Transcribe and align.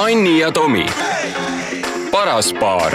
Anni 0.00 0.38
ja 0.38 0.48
Tomi, 0.48 0.86
paras 2.08 2.54
paar 2.56 2.94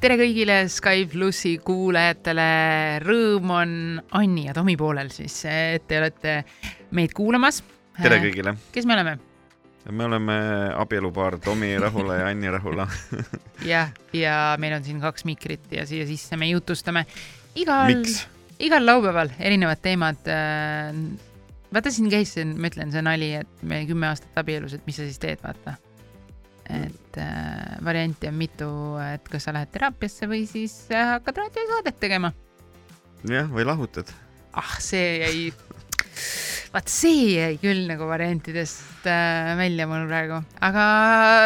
tere 0.00 0.14
kõigile 0.16 0.54
Sky 0.72 1.02
plussi 1.12 1.58
kuulajatele, 1.60 2.46
rõõm 3.04 3.50
on 3.52 3.74
Anni 4.16 4.46
ja 4.46 4.54
Tomi 4.56 4.72
poolel 4.80 5.10
siis, 5.12 5.34
et 5.44 5.84
te 5.84 5.98
olete 6.00 6.36
meid 6.96 7.12
kuulamas. 7.12 7.58
tere 7.98 8.22
kõigile. 8.22 8.54
kes 8.72 8.88
me 8.88 8.96
oleme? 8.96 9.18
me 9.90 10.06
oleme 10.08 10.36
abielupaar 10.72 11.36
Tomi 11.44 11.74
Rahula 11.76 12.22
ja 12.22 12.30
Anni 12.32 12.54
Rahula 12.54 12.86
jah, 13.74 13.92
ja 14.16 14.38
meil 14.64 14.78
on 14.78 14.86
siin 14.86 15.02
kaks 15.02 15.28
mikrit 15.28 15.76
ja 15.76 15.84
siia 15.84 16.08
sisse 16.08 16.40
me 16.40 16.48
jutustame 16.48 17.04
igal, 17.52 18.00
igal 18.64 18.88
laupäeval 18.88 19.34
erinevad 19.36 19.84
teemad. 19.84 20.32
Vaata, 21.72 21.92
siin 21.94 22.10
käis, 22.12 22.36
ma 22.56 22.68
ütlen, 22.70 22.92
see 22.94 23.04
nali, 23.04 23.32
et 23.42 23.64
me 23.66 23.82
kümme 23.88 24.10
aastat 24.10 24.36
abielus, 24.42 24.76
et 24.76 24.84
mis 24.86 24.98
sa 24.98 25.08
siis 25.08 25.20
teed, 25.22 25.42
vaata 25.44 25.78
et 26.72 27.18
äh, 27.18 27.76
variante 27.84 28.28
on 28.30 28.38
mitu, 28.38 28.70
et 29.02 29.26
kas 29.30 29.48
sa 29.48 29.54
lähed 29.54 29.72
teraapiasse 29.74 30.28
või 30.30 30.44
siis 30.48 30.86
äh, 30.94 31.16
hakkad 31.16 31.42
raadiosaadet 31.42 31.98
tegema. 32.00 32.32
jah, 33.28 33.50
või 33.50 33.66
lahutad. 33.66 34.12
ah, 34.58 34.76
see 34.82 35.18
jäi, 35.22 35.42
vaat 36.74 36.92
see 36.92 37.34
jäi 37.36 37.58
küll 37.62 37.84
nagu 37.90 38.06
variantidest 38.08 39.08
äh, 39.10 39.52
välja 39.58 39.88
mul 39.90 40.06
praegu, 40.10 40.40
aga 40.62 40.86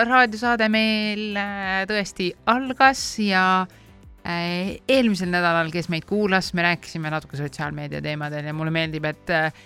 raadiosaade 0.08 0.68
meil 0.72 1.40
äh, 1.40 1.82
tõesti 1.90 2.30
algas 2.52 3.02
ja 3.22 3.46
äh, 3.64 4.76
eelmisel 4.86 5.32
nädalal, 5.32 5.72
kes 5.74 5.90
meid 5.92 6.06
kuulas, 6.08 6.52
me 6.54 6.68
rääkisime 6.68 7.10
natuke 7.12 7.40
sotsiaalmeedia 7.40 8.04
teemadel 8.04 8.52
ja 8.52 8.54
mulle 8.56 8.74
meeldib, 8.74 9.08
et 9.10 9.34
äh, 9.34 9.64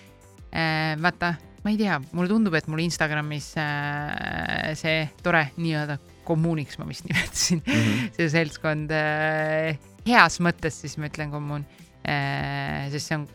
vaata 0.51 1.35
ma 1.61 1.69
ei 1.69 1.77
tea, 1.77 1.99
mulle 2.17 2.29
tundub, 2.31 2.55
et 2.57 2.67
mul 2.71 2.81
Instagramis 2.81 3.51
äh, 3.61 4.71
see 4.77 5.03
tore 5.21 5.43
nii-öelda 5.61 5.99
kommuuniks 6.25 6.79
ma 6.81 6.87
vist 6.89 7.05
nimetasin 7.09 7.61
mm, 7.61 7.75
-hmm. 7.75 8.15
see 8.17 8.31
seltskond 8.33 8.93
äh, 8.95 9.77
heas 10.07 10.39
mõttes, 10.41 10.81
siis 10.81 10.97
ma 10.97 11.11
ütlen 11.11 11.33
kommuun 11.33 11.65
äh,, 12.01 12.89
sest 12.93 13.11
see 13.11 13.19
on 13.19 13.27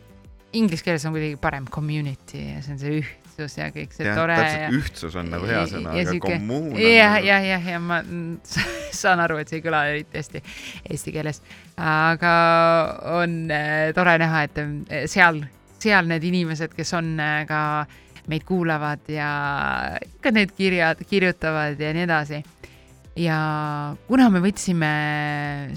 inglise 0.57 0.83
keeles 0.83 1.05
on 1.07 1.15
kuidagi 1.15 1.39
parem 1.39 1.67
community 1.71 2.43
ja 2.53 2.61
see 2.65 2.75
on 2.75 2.81
see 2.81 2.99
ühtsus 3.01 3.57
ja 3.59 3.67
kõik 3.71 3.95
see 3.95 4.07
ja, 4.07 4.15
tore. 4.17 4.37
Ja, 4.37 4.69
ühtsus 4.75 5.15
on 5.19 5.31
nagu 5.31 5.47
hea 5.47 5.63
sõna, 5.71 5.93
aga 5.93 6.11
siuke, 6.11 6.37
kommuun 6.37 6.71
on. 6.73 6.79
jah, 6.81 7.17
nagu- 7.17 7.27
jah, 7.27 7.47
jah, 7.51 7.67
ja 7.75 7.81
ma 7.83 8.01
saan 9.01 9.23
aru, 9.23 9.39
et 9.39 9.51
see 9.51 9.61
ei 9.61 9.65
kõla 9.65 9.83
eriti 9.91 10.19
hästi 10.19 10.43
eesti 10.89 11.15
keeles, 11.15 11.43
aga 11.79 12.33
on 13.21 13.37
äh, 13.53 13.91
tore 13.95 14.17
näha, 14.23 14.47
et 14.47 14.63
äh, 14.63 15.05
seal, 15.11 15.43
seal 15.83 16.07
need 16.09 16.23
inimesed, 16.27 16.73
kes 16.75 16.93
on 16.97 17.15
äh, 17.21 17.41
ka 17.49 17.61
meid 18.27 18.43
kuulavad 18.47 19.07
ja 19.11 19.31
ikka 20.03 20.31
need 20.35 20.53
kirjad 20.57 21.01
kirjutavad 21.09 21.79
ja 21.79 21.93
nii 21.95 22.03
edasi. 22.03 22.41
ja 23.17 23.37
kuna 24.07 24.29
me 24.29 24.41
võtsime 24.43 24.89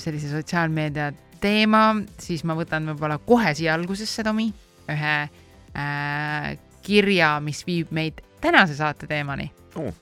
sellise 0.02 0.32
sotsiaalmeedia 0.32 1.12
teema, 1.40 1.84
siis 2.20 2.42
ma 2.44 2.56
võtan 2.58 2.90
võib-olla 2.90 3.16
kohe 3.24 3.54
siia 3.56 3.72
algusesse, 3.74 4.24
Tomi, 4.26 4.50
ühe 4.90 5.14
äh, 5.24 6.50
kirja, 6.84 7.36
mis 7.44 7.62
viib 7.66 7.94
meid 7.96 8.20
tänase 8.40 8.76
saate 8.76 9.08
teemani 9.08 9.50
oh.. 9.78 9.92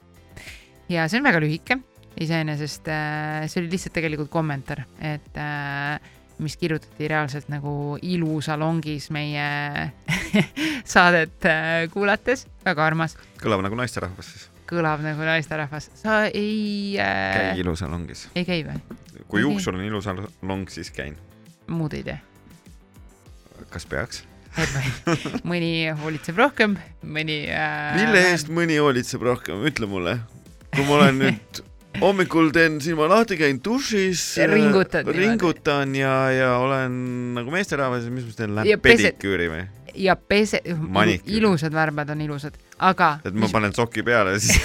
ja 0.88 1.06
see 1.10 1.20
on 1.20 1.28
väga 1.28 1.42
lühike, 1.42 1.78
iseenesest 2.18 2.88
äh, 2.90 3.44
see 3.46 3.62
oli 3.62 3.74
lihtsalt 3.74 3.98
tegelikult 3.98 4.32
kommentaar, 4.32 4.86
et 4.98 5.38
äh, 5.38 6.16
mis 6.38 6.56
kirjutati 6.56 7.08
reaalselt 7.10 7.48
nagu 7.50 7.96
ilusalongis 8.02 9.10
meie 9.14 9.48
saadet 10.94 11.48
äh, 11.48 11.88
kuulates, 11.92 12.46
väga 12.64 12.86
armas. 12.86 13.16
kõlab 13.42 13.64
nagu 13.66 13.78
naisterahvas 13.78 14.32
siis? 14.32 14.48
kõlab 14.68 15.02
nagu 15.04 15.24
naisterahvas, 15.24 15.90
sa 15.98 16.24
ei 16.28 16.96
äh.... 17.00 17.52
käi 17.54 17.62
ilusalongis? 17.64 18.28
ei 18.36 18.46
käi 18.48 18.62
või? 18.66 18.80
kui 19.28 19.44
juuksul 19.44 19.78
on 19.78 19.84
ilusalong, 19.86 20.68
siis 20.72 20.90
käin. 20.94 21.16
muud 21.66 21.96
ei 21.96 22.04
tee? 22.06 22.18
kas 23.72 23.86
peaks? 23.88 24.24
mõni 25.50 25.88
hoolitseb 26.02 26.38
rohkem, 26.38 26.76
mõni 27.02 27.42
äh.... 27.52 27.96
mille 27.98 28.26
eest 28.32 28.52
mõni 28.52 28.78
hoolitseb 28.80 29.24
rohkem, 29.26 29.64
ütle 29.68 29.90
mulle. 29.90 30.18
kui 30.74 30.86
ma 30.86 31.00
olen 31.00 31.18
nüüd 31.24 31.62
hommikul 32.00 32.52
teen 32.54 32.80
silma 32.84 33.08
lahti, 33.10 33.38
käin 33.40 33.60
dušis. 33.64 34.36
ringutad. 34.50 35.08
ringutan 35.14 35.94
ja, 35.96 36.30
ja 36.34 36.52
olen 36.58 37.34
nagu 37.38 37.50
meesterahvas 37.50 38.04
ja 38.04 38.14
mis 38.14 38.24
ma 38.24 38.30
siis 38.30 38.40
teen, 38.42 38.54
lähen 38.58 38.80
pediküüri 38.84 39.50
või? 39.52 39.66
ja 39.98 40.16
pese, 40.16 40.60
ilusad 41.26 41.72
värvad 41.74 42.10
on 42.10 42.20
ilusad, 42.20 42.54
aga. 42.78 43.18
et 43.24 43.34
ma 43.34 43.48
panen 43.52 43.74
soki 43.74 44.02
peale 44.06 44.34
ja 44.36 44.40
siis 44.40 44.60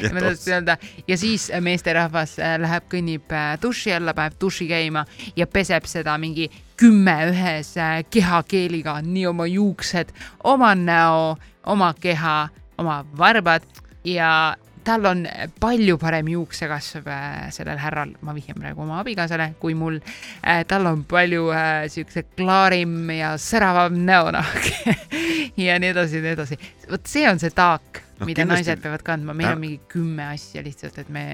tahtsin 0.00 0.54
öelda 0.54 0.76
ja 1.08 1.18
siis 1.18 1.48
meesterahvas 1.60 2.38
äh, 2.38 2.56
läheb, 2.60 2.86
kõnnib 2.92 3.32
äh, 3.34 3.58
duši 3.62 3.92
alla, 3.96 4.14
paneb 4.16 4.38
duši 4.40 4.68
käima 4.70 5.04
ja 5.36 5.46
peseb 5.46 5.88
seda 5.90 6.16
mingi 6.18 6.48
kümme 6.78 7.16
ühes 7.32 7.74
äh, 7.76 8.00
kehakeeliga, 8.10 9.00
nii 9.02 9.26
oma 9.26 9.46
juuksed, 9.50 10.14
oma 10.44 10.74
näo, 10.78 11.36
oma 11.66 11.92
keha, 12.00 12.38
oma 12.78 13.02
varbad 13.18 13.66
ja 14.04 14.56
tal 14.88 15.04
on 15.04 15.24
palju 15.60 15.98
parem 16.00 16.30
juuksekasv 16.32 17.08
äh, 17.12 17.48
sellel 17.52 17.80
härral, 17.80 18.14
ma 18.24 18.34
vihjan 18.36 18.58
praegu 18.60 18.84
oma 18.86 19.02
abikaasale, 19.02 19.50
kui 19.60 19.76
mul. 19.76 19.98
Äh, 20.40 20.62
tal 20.68 20.88
on 20.88 21.04
palju 21.08 21.50
äh, 21.52 21.88
siukse 21.92 22.24
klaarim 22.38 23.10
ja 23.12 23.34
säravam 23.40 23.98
näonahk 24.08 24.70
ja 25.66 25.76
nii 25.80 25.92
edasi 25.92 26.20
ja 26.20 26.24
nii 26.24 26.36
edasi. 26.38 26.60
vot 26.90 27.10
see 27.10 27.26
on 27.28 27.40
see 27.42 27.52
taak 27.52 28.00
no,, 28.18 28.24
mida 28.24 28.42
kindlasti... 28.42 28.70
naised 28.70 28.86
peavad 28.86 29.04
kandma, 29.04 29.36
meil 29.36 29.52
on 29.52 29.62
mingi 29.66 29.80
kümme 29.92 30.30
asja 30.32 30.64
lihtsalt, 30.64 30.98
et 31.04 31.12
me 31.12 31.28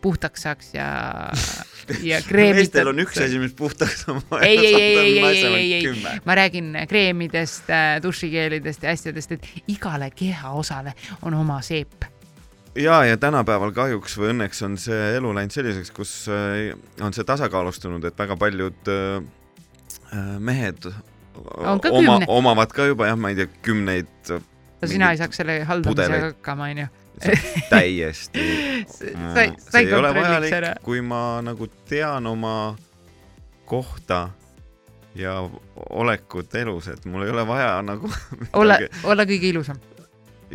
puhtaks 0.00 0.44
saaks 0.46 0.72
ja, 0.78 0.88
ja 2.10 2.22
kreemid. 2.24 2.62
meestel 2.62 2.88
on 2.88 3.04
üks 3.04 3.20
asi, 3.20 3.40
mis 3.42 3.56
puhtaks 3.58 4.06
on 4.08 4.22
vaja. 4.30 4.48
ei, 4.48 4.58
ei, 4.64 4.74
ei, 4.74 4.98
ei, 4.98 5.24
ei, 5.24 5.72
ei, 5.72 5.88
ei, 5.92 6.20
ma 6.24 6.38
räägin 6.38 6.76
kreemidest, 6.88 7.68
dušikeelidest 8.02 8.86
ja 8.86 8.94
asjadest, 8.96 9.36
et 9.36 9.74
igale 9.74 10.14
kehaosale 10.16 10.96
on 11.20 11.36
oma 11.36 11.60
seep 11.66 12.14
ja, 12.78 13.04
ja 13.04 13.16
tänapäeval 13.16 13.72
kahjuks 13.76 14.16
või 14.18 14.32
õnneks 14.32 14.62
on 14.66 14.76
see 14.80 15.12
elu 15.16 15.32
läinud 15.36 15.54
selliseks, 15.54 15.90
kus 15.94 16.12
äh, 16.32 16.72
on 17.04 17.14
see 17.16 17.26
tasakaalustunud, 17.26 18.04
et 18.08 18.18
väga 18.18 18.36
paljud 18.38 18.90
äh, 18.92 19.18
äh, 20.12 20.30
mehed 20.38 20.88
oma, 21.90 22.20
omavad 22.26 22.72
ka 22.74 22.88
juba 22.88 23.10
jah, 23.10 23.18
ma 23.18 23.32
ei 23.32 23.38
tea, 23.38 23.50
kümneid. 23.66 24.32
no 24.32 24.90
sina 24.90 25.12
ei 25.12 25.20
saaks 25.20 25.42
selle 25.42 25.60
haldamisega 25.68 26.32
hakkama, 26.32 26.72
onju. 26.72 26.88
täiesti 27.70 28.48
see 28.94 29.82
ei 29.82 29.94
ole 29.94 30.12
vajalik, 30.14 30.82
kui 30.86 31.02
ma 31.02 31.40
nagu 31.42 31.66
tean 31.88 32.26
oma 32.30 32.76
kohta 33.68 34.28
ja 35.18 35.34
olekut 35.90 36.54
elus, 36.54 36.88
et 36.92 37.06
mul 37.10 37.26
ei 37.26 37.34
ole 37.34 37.46
vaja 37.46 37.78
nagu 37.82 38.10
olla, 38.54 38.78
olla 39.02 39.26
kõige 39.26 39.50
ilusam 39.50 39.80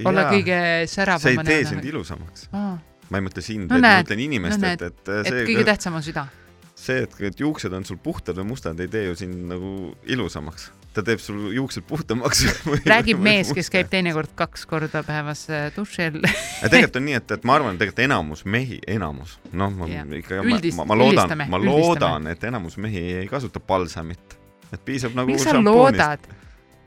olla 0.02 0.28
kõige 0.31 0.59
säravam. 0.92 1.24
see 1.24 1.36
ei 1.38 1.48
tee 1.48 1.66
sind 1.70 1.90
ilusamaks 1.90 2.48
ah.. 2.52 2.78
ma 3.09 3.20
ei 3.20 3.26
mõtle 3.26 3.44
sind 3.46 3.72
no,, 3.72 3.81
ma 3.81 3.98
mõtlen 4.02 4.24
inimest 4.28 4.62
no,, 4.62 4.72
et, 4.74 4.88
et 4.90 5.12
see. 5.12 5.34
et 5.34 5.52
kõige 5.52 5.68
tähtsam 5.72 6.00
on 6.00 6.06
süda. 6.06 6.28
see, 6.76 7.04
et, 7.08 7.20
et 7.31 7.44
juuksed 7.46 7.74
on 7.74 7.86
sul 7.88 8.00
puhtad 8.04 8.40
või 8.42 8.54
mustad, 8.54 8.80
ei 8.80 8.92
tee 8.92 9.08
ju 9.09 9.20
sind 9.20 9.46
nagu 9.52 9.94
ilusamaks 10.09 10.72
ta 10.94 11.02
teeb 11.06 11.22
sul 11.22 11.50
juuksed 11.56 11.86
puhtamaks 11.90 12.44
räägib 12.94 13.22
mees, 13.24 13.52
kes 13.56 13.72
käib 13.74 13.90
teinekord 13.92 14.34
kaks 14.38 14.68
korda 14.70 15.02
päevas 15.06 15.46
äh, 15.50 15.66
duši 15.76 16.08
all 16.10 16.22
tegelikult 16.22 17.00
on 17.02 17.08
nii, 17.08 17.18
et, 17.20 17.34
et 17.38 17.48
ma 17.50 17.58
arvan, 17.58 17.75
et 17.75 17.81
tegelikult 17.81 18.06
enamus 18.06 18.46
mehi, 18.46 18.80
enamus, 18.96 19.38
noh, 19.52 19.74
ma 19.74 19.90
yeah. 19.90 20.08
ikka, 20.20 20.44
ma, 20.46 20.60
ma, 20.62 20.88
ma 20.92 21.00
loodan, 21.00 21.44
ma 21.50 21.62
loodan, 21.62 22.30
et 22.34 22.46
enamus 22.50 22.78
mehi 22.81 23.04
ei 23.24 23.28
kasuta 23.31 23.62
palsamit, 23.64 24.38
et 24.70 24.86
piisab 24.86 25.18
nagu. 25.18 25.31
miks 25.31 25.46
sa 25.48 25.58
loodad? 25.58 26.30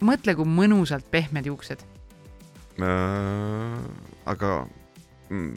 mõtle, 0.04 0.36
kui 0.36 0.48
mõnusalt 0.48 1.08
pehmed 1.10 1.46
juuksed. 1.48 1.82
Aga 2.84 4.52
mm, 5.30 5.54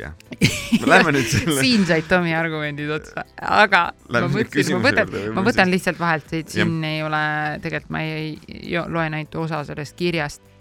jah, 0.00 0.14
lähme 0.90 1.14
nüüd 1.16 1.28
selle 1.30 1.60
siin 1.64 1.86
said 1.88 2.08
Tomi 2.08 2.34
argumendid 2.36 2.90
otsa, 2.96 3.26
aga 3.36 3.82
Lähme 4.08 4.30
ma 4.30 4.40
mõtlesin, 4.40 4.78
ma 4.78 4.88
võtan, 4.88 5.14
ma 5.36 5.46
võtan 5.46 5.72
lihtsalt 5.72 6.00
vahelt, 6.00 6.34
et 6.36 6.52
siin 6.56 6.78
ja. 6.80 6.90
ei 6.90 7.06
ole, 7.06 7.22
tegelikult 7.64 7.94
ma 7.96 8.02
ei, 8.06 8.34
ei 8.48 8.76
loe 8.80 9.06
ainult 9.06 9.38
osa 9.44 9.62
sellest 9.68 9.96
kirjast. 9.98 10.52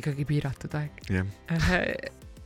ikkagi 0.00 0.24
piiratud 0.24 0.74
aeg. 0.78 1.02
Äh, 1.52 1.76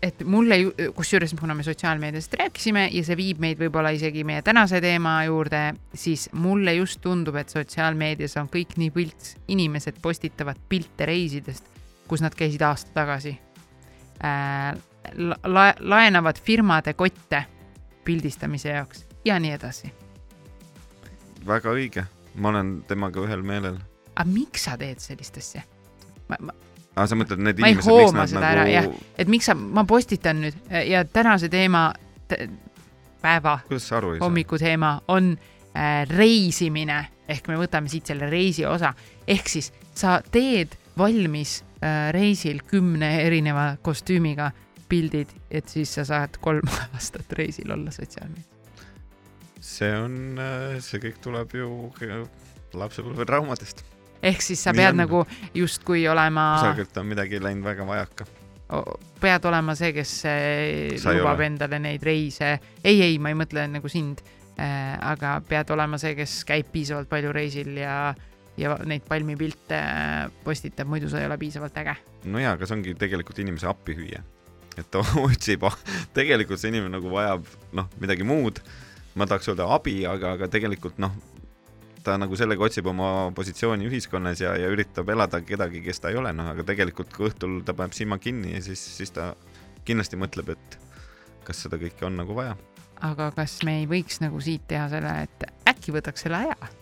et 0.03 0.25
mulle, 0.29 0.59
kusjuures 0.95 1.33
kuna 1.39 1.55
me 1.55 1.65
sotsiaalmeediast 1.67 2.35
rääkisime 2.41 2.89
ja 2.93 3.05
see 3.07 3.17
viib 3.19 3.41
meid 3.43 3.61
võib-olla 3.61 3.95
isegi 3.97 4.25
meie 4.29 4.43
tänase 4.45 4.81
teema 4.85 5.19
juurde, 5.29 5.63
siis 5.95 6.29
mulle 6.33 6.77
just 6.77 7.01
tundub, 7.05 7.39
et 7.41 7.53
sotsiaalmeedias 7.53 8.37
on 8.43 8.51
kõik 8.53 8.77
nii 8.81 8.93
võlts, 8.95 9.37
inimesed 9.53 10.03
postitavad 10.03 10.61
pilte 10.69 11.09
reisidest 11.09 11.76
kus 12.09 12.23
nad 12.25 12.35
käisid 12.35 12.63
aasta 12.63 12.91
tagasi 12.95 13.37
äh, 14.25 14.77
la. 15.45 15.67
laenavad 15.81 16.41
firmade 16.43 16.95
kotte 16.95 17.45
pildistamise 18.05 18.69
jaoks 18.69 19.07
ja 19.25 19.39
nii 19.41 19.53
edasi. 19.57 19.93
väga 21.47 21.73
õige, 21.73 22.07
ma 22.35 22.49
olen 22.55 22.79
temaga 22.89 23.23
ühel 23.23 23.43
meelel. 23.43 23.81
aga 24.15 24.29
miks 24.31 24.69
sa 24.69 24.77
teed 24.79 25.03
sellist 25.03 25.39
asja? 25.43 25.63
ma, 26.29 26.39
ma, 26.41 26.55
aa, 26.97 27.07
sa 27.07 27.19
mõtled 27.19 27.43
need 27.43 27.61
ma 27.61 27.73
inimesed, 27.73 28.15
miks 28.15 28.37
nad 28.39 28.49
ära, 28.53 28.69
jah 28.71 28.89
nagu,, 28.89 29.03
et 29.19 29.29
miks 29.33 29.51
sa, 29.51 29.55
ma 29.55 29.85
postitan 29.89 30.41
nüüd 30.47 30.73
ja 30.87 31.05
tänase 31.05 31.51
teema, 31.53 31.91
päeva 33.23 33.59
saa? 33.79 34.01
hommikuteema 34.21 35.01
on 35.09 35.35
äh, 35.37 36.03
reisimine 36.11 37.05
ehk 37.29 37.49
me 37.51 37.59
võtame 37.59 37.91
siit 37.91 38.07
selle 38.07 38.31
reisi 38.31 38.67
osa, 38.67 38.93
ehk 39.27 39.51
siis 39.51 39.73
sa 39.97 40.21
teed 40.33 40.77
valmis 40.99 41.61
reisil 42.13 42.63
kümne 42.67 43.11
erineva 43.27 43.77
kostüümiga 43.83 44.51
pildid, 44.89 45.33
et 45.51 45.69
siis 45.69 45.91
sa 45.99 46.05
saad 46.07 46.39
kolm 46.41 46.67
aastat 46.95 47.33
reisil 47.37 47.73
olla 47.75 47.91
sotsiaalmeedias. 47.91 48.47
see 49.61 49.93
on, 49.99 50.39
see 50.81 51.01
kõik 51.03 51.17
tuleb 51.25 51.55
ju 51.59 51.69
lapsepõlvetraumadest. 52.77 53.85
ehk 54.23 54.43
siis 54.43 54.63
sa 54.63 54.73
Nii 54.73 54.81
pead 54.83 54.95
on. 54.95 55.01
nagu 55.05 55.23
justkui 55.55 56.07
olema, 56.09 56.47
kusagil 56.61 57.01
on 57.03 57.07
midagi 57.11 57.41
läinud 57.43 57.65
väga 57.67 57.87
vajaka. 57.87 58.27
pead 59.21 59.45
olema 59.45 59.75
see, 59.79 59.93
kes 59.95 60.15
äh, 60.27 60.97
Sa 61.03 61.13
lubab 61.15 61.39
ole. 61.39 61.47
endale 61.53 61.79
neid 61.79 62.03
reise, 62.03 62.59
ei, 62.85 63.03
ei, 63.03 63.19
ma 63.19 63.31
ei 63.31 63.39
mõtle 63.39 63.67
nagu 63.71 63.89
sind 63.89 64.23
äh,, 64.59 64.97
aga 65.01 65.41
pead 65.49 65.71
olema 65.71 65.99
see, 65.99 66.15
kes 66.19 66.41
käib 66.49 66.73
piisavalt 66.73 67.09
palju 67.11 67.33
reisil 67.33 67.77
ja, 67.79 68.15
ja 68.57 68.77
neid 68.89 69.05
palmipilte 69.09 69.81
postitab, 70.45 70.89
muidu 70.89 71.11
sa 71.13 71.21
ei 71.21 71.29
ole 71.29 71.39
piisavalt 71.41 71.77
äge 71.83 71.97
no 72.31 72.43
jaa, 72.43 72.57
aga 72.57 72.69
see 72.69 72.79
ongi 72.79 72.97
tegelikult 72.99 73.41
inimese 73.43 73.69
appihüüe. 73.71 74.23
et 74.77 74.91
ta 74.91 75.05
otsib, 75.27 75.65
tegelikult 76.17 76.61
see 76.61 76.73
inimene 76.73 76.97
nagu 76.99 77.13
vajab 77.13 77.47
noh, 77.77 77.89
midagi 78.03 78.27
muud. 78.27 78.61
ma 79.17 79.27
tahaks 79.29 79.49
öelda 79.53 79.69
abi, 79.73 80.03
aga, 80.09 80.35
aga 80.37 80.49
tegelikult 80.53 80.99
noh, 81.01 81.15
ta 82.07 82.17
nagu 82.21 82.37
sellega 82.39 82.67
otsib 82.69 82.87
oma 82.91 83.33
positsiooni 83.37 83.89
ühiskonnas 83.89 84.43
ja, 84.45 84.55
ja 84.61 84.71
üritab 84.73 85.09
elada 85.13 85.41
kedagi, 85.43 85.83
kes 85.85 86.03
ta 86.03 86.13
ei 86.13 86.21
ole, 86.21 86.33
noh, 86.37 86.53
aga 86.53 86.67
tegelikult 86.69 87.15
kui 87.17 87.31
õhtul 87.31 87.61
ta 87.67 87.75
paneb 87.77 87.97
silma 87.97 88.21
kinni 88.23 88.55
ja 88.55 88.63
siis, 88.65 88.83
siis 88.99 89.15
ta 89.17 89.33
kindlasti 89.87 90.19
mõtleb, 90.21 90.55
et 90.57 90.79
kas 91.47 91.65
seda 91.65 91.79
kõike 91.81 92.07
on 92.09 92.19
nagu 92.19 92.37
vaja. 92.37 92.57
aga 93.07 93.31
kas 93.37 93.61
me 93.67 93.81
ei 93.83 93.91
võiks 93.91 94.21
nagu 94.23 94.41
siit 94.43 94.67
teha 94.69 94.89
selle, 94.93 95.13
et 95.27 95.69
äkki 95.69 95.95
võtaks 95.97 96.27
selle 96.27 96.45
aja 96.47 96.73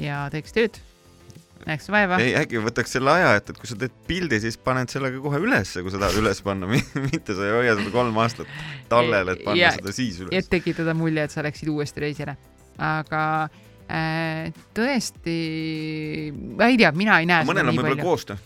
ja 0.00 0.24
teeks 0.32 0.54
tööd, 0.56 0.80
näeks 1.66 1.88
vaeva. 1.90 2.18
ei, 2.20 2.34
äkki 2.36 2.60
võtaks 2.64 2.92
selle 2.96 3.10
aja, 3.14 3.34
et, 3.40 3.50
et 3.50 3.58
kui 3.58 3.66
sa 3.70 3.76
teed 3.80 3.92
pildi, 4.08 4.40
siis 4.42 4.56
paned 4.60 4.88
selle 4.92 5.10
ka 5.14 5.20
kohe 5.24 5.38
ülesse, 5.40 5.82
kui 5.82 5.90
sa 5.94 5.98
tahad 6.02 6.18
üles 6.20 6.40
panna, 6.44 6.66
mitte 7.10 7.34
sa 7.36 7.46
ei 7.48 7.54
hoia 7.56 7.76
seda 7.78 7.90
kolm 7.94 8.18
aastat 8.24 8.46
tallel, 8.92 9.32
et 9.34 9.44
panna 9.44 9.60
Ja- 9.62 9.74
seda 9.78 9.92
siis 9.96 10.20
et 10.20 10.28
üles. 10.28 10.48
tekitada 10.52 10.94
mulje, 10.94 11.24
et 11.24 11.30
sa 11.34 11.42
läksid 11.46 11.68
uuesti 11.72 12.00
reisile. 12.04 12.36
aga 12.78 13.22
äh, 13.88 14.50
tõesti, 14.74 15.38
ma 16.58 16.66
ei 16.72 16.76
tea, 16.80 16.90
mina 16.96 17.20
ei 17.22 17.28
näe 17.30 17.44
mõnel 17.48 17.70
on 17.70 17.76
võib-olla 17.78 18.02
koostöö. 18.02 18.36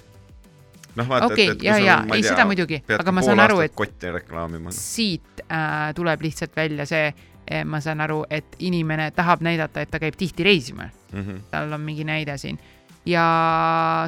noh, 0.99 1.07
vaata, 1.09 1.27
okei 1.33 1.49
et, 1.53 1.57
et, 1.57 1.63
ja, 1.67 1.79
ja 1.79 1.97
ei 2.15 2.23
seda 2.27 2.45
muidugi, 2.49 2.81
aga 2.99 3.13
ma 3.15 3.23
saan 3.25 3.41
aru, 3.45 3.61
et 3.65 3.75
kotti 3.79 4.11
reklaamima. 4.15 4.73
siit 4.75 5.43
äh, 5.47 5.91
tuleb 5.97 6.23
lihtsalt 6.27 6.57
välja 6.59 6.87
see, 6.91 7.11
ma 7.65 7.79
saan 7.81 8.03
aru, 8.05 8.23
et 8.31 8.57
inimene 8.61 9.11
tahab 9.17 9.41
näidata, 9.47 9.81
et 9.81 9.91
ta 9.91 9.99
käib 10.03 10.17
tihti 10.21 10.45
reisimas, 10.45 10.93
Mhm. 11.09 11.39
tal 11.51 11.73
on 11.73 11.81
mingi 11.81 12.05
näide 12.05 12.35
siin 12.37 12.59
ja 13.09 13.25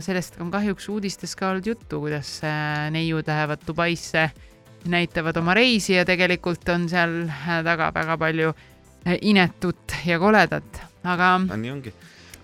sellest 0.05 0.39
on 0.41 0.51
kahjuks 0.53 0.89
uudistes 0.93 1.35
ka 1.39 1.51
olnud 1.51 1.67
juttu, 1.67 2.01
kuidas 2.05 2.39
äh, 2.45 2.89
neiud 2.93 3.29
lähevad 3.29 3.65
Dubaisse, 3.67 4.31
näitavad 4.91 5.37
oma 5.41 5.55
reisi 5.57 5.95
ja 5.97 6.05
tegelikult 6.09 6.69
on 6.73 6.89
seal 6.89 7.23
äh, 7.29 7.61
taga 7.65 7.91
väga 7.95 8.17
palju 8.21 8.53
äh, 8.53 9.17
inetut 9.21 9.97
ja 10.07 10.21
koledat, 10.21 10.83
aga, 11.05 11.35
nii 11.57 11.73
ongi. 11.73 11.95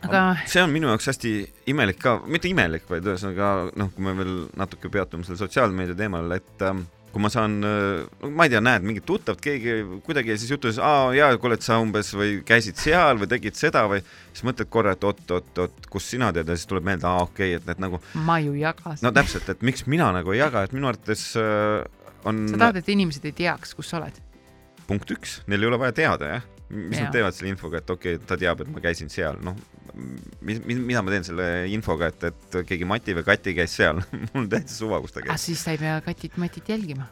aga 0.06 0.24
see 0.48 0.62
on 0.64 0.72
minu 0.72 0.90
jaoks 0.92 1.12
hästi 1.12 1.32
imelik 1.72 2.00
ka, 2.02 2.18
mitte 2.26 2.50
imelik, 2.50 2.88
vaid 2.90 3.06
ühesõnaga 3.08 3.52
noh, 3.76 3.92
kui 3.94 4.06
me 4.06 4.16
veel 4.18 4.36
natuke 4.56 4.92
peatume 4.92 5.28
selle 5.28 5.40
sotsiaalmeedia 5.44 5.98
teemal, 5.98 6.30
et 6.38 6.68
ähm, 6.68 6.86
kui 7.16 7.22
ma 7.24 7.30
saan, 7.32 7.54
no 7.64 8.28
ma 8.36 8.44
ei 8.44 8.52
tea, 8.52 8.60
näed 8.60 8.84
mingit 8.84 9.06
tuttavat, 9.08 9.40
keegi 9.40 9.76
kuidagi 10.04 10.34
ja 10.34 10.36
siis 10.36 10.52
jutus, 10.52 10.76
aa 10.84 11.14
jaa, 11.16 11.30
kuule, 11.40 11.56
et 11.56 11.64
sa 11.64 11.78
umbes 11.80 12.10
või 12.12 12.42
käisid 12.44 12.76
seal 12.80 13.16
või 13.22 13.30
tegid 13.30 13.56
seda 13.56 13.86
või 13.88 14.02
siis 14.04 14.44
mõtled 14.44 14.68
korra, 14.72 14.92
et 14.92 15.06
oot-oot-oot, 15.08 15.88
kust 15.92 16.12
sina 16.12 16.28
tead 16.36 16.52
ja 16.52 16.58
siis 16.58 16.68
tuleb 16.68 16.84
meelde, 16.84 17.08
aa 17.08 17.24
okei 17.24 17.54
okay,, 17.54 17.62
et 17.62 17.70
need 17.70 17.80
nagu 17.86 18.02
ma 18.28 18.36
ju 18.44 18.52
jaga 18.60 18.98
no 19.00 19.14
täpselt, 19.16 19.48
et 19.54 19.64
miks 19.64 19.86
mina 19.88 20.10
nagu 20.12 20.34
ei 20.34 20.42
jaga, 20.42 20.66
et 20.68 20.76
minu 20.76 20.90
arvates 20.92 21.24
äh, 21.40 21.86
on 22.28 22.44
sa 22.52 22.60
tahad, 22.66 22.82
et 22.82 22.92
inimesed 22.92 23.24
ei 23.30 23.36
teaks, 23.40 23.72
kus 23.78 23.94
sa 23.94 24.02
oled? 24.02 24.20
punkt 24.86 25.16
üks, 25.16 25.40
neil 25.48 25.64
ei 25.64 25.70
ole 25.72 25.80
vaja 25.80 25.96
teada 25.96 26.34
jah, 26.34 26.46
mis 26.68 26.98
Jaa. 26.98 27.08
nad 27.08 27.16
teevad 27.16 27.38
selle 27.38 27.54
infoga, 27.54 27.80
et 27.80 27.96
okei 27.96 28.18
okay,, 28.20 28.28
ta 28.28 28.36
teab, 28.44 28.60
et 28.60 28.76
ma 28.76 28.84
käisin 28.84 29.08
seal, 29.12 29.40
noh, 29.46 29.56
mis, 29.96 30.60
mida 30.66 31.02
ma 31.04 31.14
teen 31.14 31.26
selle 31.26 31.48
infoga, 31.72 32.10
et, 32.12 32.28
et 32.31 32.58
keegi 32.69 32.88
Mati 32.88 33.16
või 33.16 33.26
Kati 33.26 33.56
käis 33.56 33.76
seal 33.78 34.02
mul 34.32 34.44
on 34.44 34.50
täitsa 34.52 34.76
suva, 34.78 35.00
kus 35.04 35.16
ta 35.16 35.22
ah, 35.25 35.32
käis, 35.32 35.48
siis 35.48 35.64
sa 35.64 35.75
ei 35.76 35.81
pea 35.81 35.96
Katit-Matit 36.04 36.69
jälgima. 36.75 37.08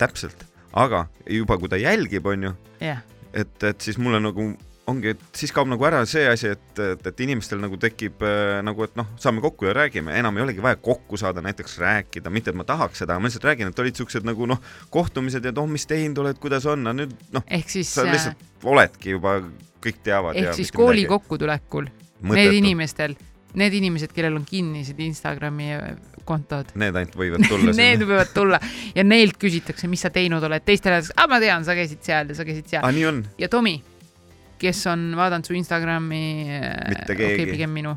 täpselt, 0.00 0.46
aga 0.72 1.06
juba 1.26 1.58
kui 1.58 1.70
ta 1.72 1.80
jälgib, 1.80 2.26
onju, 2.30 2.54
jah, 2.84 3.04
et, 3.32 3.54
et 3.62 3.84
siis 3.84 3.98
mulle 4.00 4.22
nagu 4.22 4.52
ongi, 4.88 5.12
et 5.12 5.36
siis 5.36 5.52
kaob 5.54 5.68
nagu 5.68 5.84
ära 5.84 6.00
see 6.08 6.24
asi, 6.30 6.52
et, 6.54 6.80
et, 6.80 7.04
et 7.10 7.22
inimestel 7.26 7.60
nagu 7.60 7.76
tekib 7.80 8.22
äh, 8.24 8.58
nagu, 8.64 8.86
et 8.86 8.96
noh, 8.98 9.08
saame 9.20 9.42
kokku 9.44 9.68
ja 9.68 9.74
räägime, 9.76 10.14
enam 10.16 10.38
ei 10.38 10.46
olegi 10.46 10.64
vaja 10.64 10.78
kokku 10.80 11.20
saada, 11.20 11.44
näiteks 11.44 11.78
rääkida, 11.82 12.32
mitte 12.32 12.52
et 12.54 12.58
ma 12.58 12.66
tahaks 12.68 13.04
seda, 13.04 13.18
ma 13.18 13.28
lihtsalt 13.28 13.48
räägin, 13.50 13.72
et 13.72 13.84
olid 13.84 14.00
siuksed 14.00 14.26
nagu 14.28 14.48
noh, 14.48 14.62
kohtumised 14.94 15.44
ja 15.44 15.52
et 15.52 15.60
oh, 15.60 15.68
mis 15.70 15.86
teinud 15.88 16.22
oled, 16.24 16.40
kuidas 16.42 16.66
on, 16.70 16.86
no 16.86 16.94
nüüd 16.96 17.14
noh, 17.34 17.44
sa 17.68 18.06
lihtsalt 18.08 18.68
oledki 18.68 19.16
juba, 19.16 19.38
kõik 19.84 20.00
teavad. 20.06 20.38
ehk 20.38 20.56
siis 20.58 20.72
kooli 20.74 21.04
kokkutulekul 21.10 21.90
need. 22.22 22.54
inimestel, 22.60 23.16
need 23.58 23.76
inimesed, 23.78 24.12
kellel 24.14 24.38
on 24.38 24.46
kinnised 24.48 24.98
Instagrami 25.00 25.70
kontod, 26.28 26.74
Need 26.78 26.96
ainult 27.00 27.16
võivad 27.16 27.46
tulla 27.48 27.72
need 27.82 28.04
võivad 28.04 28.32
tulla 28.34 28.60
ja 28.94 29.04
neilt 29.06 29.38
küsitakse, 29.40 29.88
mis 29.90 30.04
sa 30.04 30.10
teinud 30.14 30.44
oled, 30.44 30.64
teistele 30.66 30.98
öeldakse, 30.98 31.16
aa 31.16 31.30
ma 31.30 31.40
tean, 31.42 31.64
sa 31.64 31.76
käisid 31.78 32.04
seal 32.04 32.32
ja 32.32 32.36
sa 32.38 32.46
käisid 32.48 32.68
seal 32.74 33.00
on. 33.08 33.22
ja 33.40 33.48
Tomi, 33.52 33.78
kes 34.60 34.84
on 34.92 35.10
vaadanud 35.16 35.48
su 35.48 35.56
Instagrami, 35.56 36.22
Mitte 36.92 37.16
okei 37.16 37.34
keegi. 37.36 37.50
pigem 37.54 37.74
minu, 37.78 37.96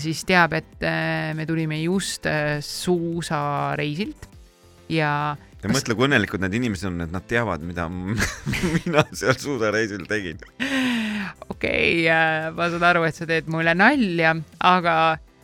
siis 0.00 0.24
teab, 0.28 0.56
et 0.56 0.88
äh, 0.88 1.30
me 1.36 1.46
tulime 1.48 1.82
just 1.82 2.26
äh, 2.30 2.58
suusareisilt 2.64 4.30
ja 4.88 5.36
ja 5.60 5.68
mõtle, 5.68 5.94
kui 5.96 6.06
õnnelikud 6.08 6.40
need 6.40 6.56
inimesed 6.56 6.88
on, 6.88 7.02
et 7.04 7.12
nad 7.12 7.26
teavad, 7.28 7.64
mida 7.66 7.84
mina 8.78 9.04
seal 9.12 9.36
suusareisil 9.36 10.06
tegin. 10.08 10.40
okei 11.48 12.06
okay,, 12.06 12.52
ma 12.56 12.70
saan 12.70 12.86
aru, 12.90 13.04
et 13.08 13.16
sa 13.16 13.26
teed 13.28 13.50
mulle 13.52 13.74
nalja, 13.74 14.34
aga 14.66 14.94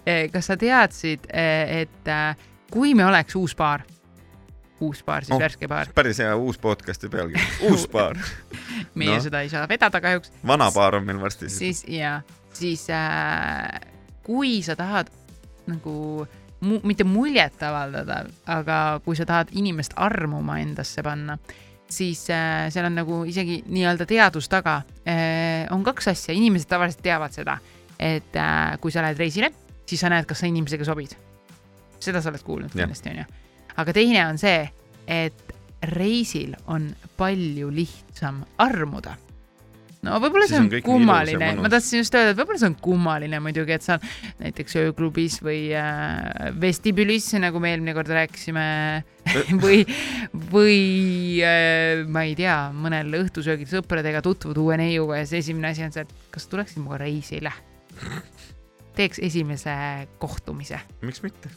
eh, 0.06 0.26
kas 0.32 0.52
sa 0.52 0.56
teadsid, 0.60 1.28
et 1.32 2.10
eh, 2.12 2.48
kui 2.72 2.94
me 2.94 3.06
oleks 3.06 3.36
uus 3.38 3.54
paar, 3.58 3.84
uus 4.80 5.02
paar, 5.02 5.24
siis 5.24 5.36
Oh, 5.36 5.40
värske 5.40 5.68
paar, 5.68 5.92
päris 5.94 6.20
hea 6.20 6.34
uus 6.36 6.58
podcast'i 6.62 7.10
pealkiri, 7.12 7.46
uus 7.70 7.86
paar. 7.92 8.18
meie 8.98 9.18
no. 9.18 9.22
seda 9.24 9.44
ei 9.44 9.52
saa 9.52 9.66
vedada 9.68 10.00
kahjuks, 10.04 10.32
vana 10.46 10.70
paar 10.74 10.98
on 11.00 11.06
meil 11.06 11.20
varsti 11.20 11.48
siis. 11.48 11.84
siis 11.84 11.98
ja 11.98 12.18
siis 12.56 12.88
äh, 12.90 13.80
kui 14.26 14.62
sa 14.66 14.76
tahad 14.76 15.10
nagu 15.66 16.26
mu, 16.60 16.80
mitte 16.82 17.04
muljet 17.04 17.62
avaldada, 17.62 18.24
aga 18.46 18.78
kui 19.04 19.16
sa 19.18 19.26
tahad 19.28 19.52
inimest 19.56 19.96
armuma 19.96 20.58
endasse 20.62 21.04
panna, 21.04 21.38
siis 21.88 22.26
äh, 22.30 22.66
seal 22.72 22.88
on 22.88 22.96
nagu 22.98 23.22
isegi 23.28 23.60
nii-öelda 23.66 24.06
teadus 24.06 24.48
taga 24.48 24.80
äh,. 25.06 25.66
on 25.70 25.84
kaks 25.84 26.08
asja, 26.12 26.34
inimesed 26.34 26.68
tavaliselt 26.70 27.02
teavad 27.02 27.34
seda, 27.34 27.58
et 27.98 28.36
äh, 28.36 28.78
kui 28.80 28.92
sa 28.92 29.04
lähed 29.04 29.18
reisile, 29.18 29.52
siis 29.86 30.02
sa 30.02 30.10
näed, 30.12 30.26
kas 30.26 30.42
sa 30.42 30.50
inimesega 30.50 30.84
sobid. 30.84 31.16
seda 32.00 32.20
sa 32.22 32.30
oled 32.30 32.42
kuulnud 32.44 32.74
kindlasti 32.74 33.12
onju. 33.14 33.26
aga 33.76 33.92
teine 33.92 34.26
on 34.26 34.38
see, 34.38 34.66
et 35.06 35.54
reisil 35.82 36.56
on 36.66 36.90
palju 37.16 37.70
lihtsam 37.70 38.42
armuda 38.58 39.16
no 40.06 40.20
võib-olla 40.22 40.46
see 40.48 40.60
on 40.60 40.68
on, 40.70 40.82
kummaline, 40.86 41.50
ma 41.58 41.70
tahtsin 41.72 42.02
just 42.02 42.14
öelda, 42.16 42.32
et 42.32 42.38
võib-olla 42.38 42.60
see 42.62 42.70
on 42.70 42.76
kummaline 42.82 43.40
muidugi, 43.42 43.76
et 43.76 43.84
sa 43.86 43.98
näiteks 44.40 44.78
ööklubis 44.82 45.38
või 45.44 45.60
äh, 45.76 46.50
vestibülis, 46.60 47.28
nagu 47.42 47.60
me 47.62 47.74
eelmine 47.74 47.94
kord 47.96 48.10
rääkisime, 48.14 48.66
või, 49.64 49.82
või 50.52 50.80
äh, 51.44 52.06
ma 52.08 52.26
ei 52.28 52.36
tea, 52.38 52.56
mõnel 52.74 53.20
õhtusöögil 53.22 53.70
sõpradega 53.70 54.22
tutvud 54.24 54.58
uue 54.62 54.78
neiuga 54.80 55.20
ja 55.20 55.28
siis 55.28 55.46
esimene 55.46 55.74
asi 55.74 55.86
on 55.86 55.94
see, 55.94 56.06
et 56.06 56.32
kas 56.34 56.48
tuleksid 56.52 56.82
minuga 56.82 57.02
reisile. 57.04 57.52
teeks 58.96 59.20
esimese 59.20 59.76
kohtumise. 60.22 60.80
miks 61.02 61.22
mitte? 61.24 61.52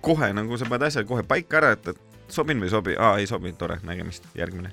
kohe 0.00 0.32
nagu 0.32 0.56
sa 0.56 0.64
paned 0.68 0.88
asja 0.88 1.04
kohe 1.04 1.22
paika 1.28 1.60
ära, 1.60 1.74
et, 1.76 1.92
et 1.92 2.32
sobin 2.32 2.60
või 2.60 2.70
ei 2.70 2.72
sobi, 2.72 2.94
aa 2.96 3.18
ei 3.20 3.28
sobi, 3.28 3.52
tore, 3.58 3.78
nägemist, 3.84 4.26
järgmine. 4.38 4.72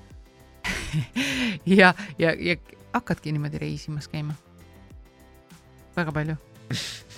ja, 1.80 1.94
ja, 2.20 2.34
ja 2.34 2.56
hakkadki 2.98 3.34
niimoodi 3.36 3.62
reisimas 3.62 4.10
käima. 4.12 4.36
väga 5.98 6.12
palju, 6.14 6.36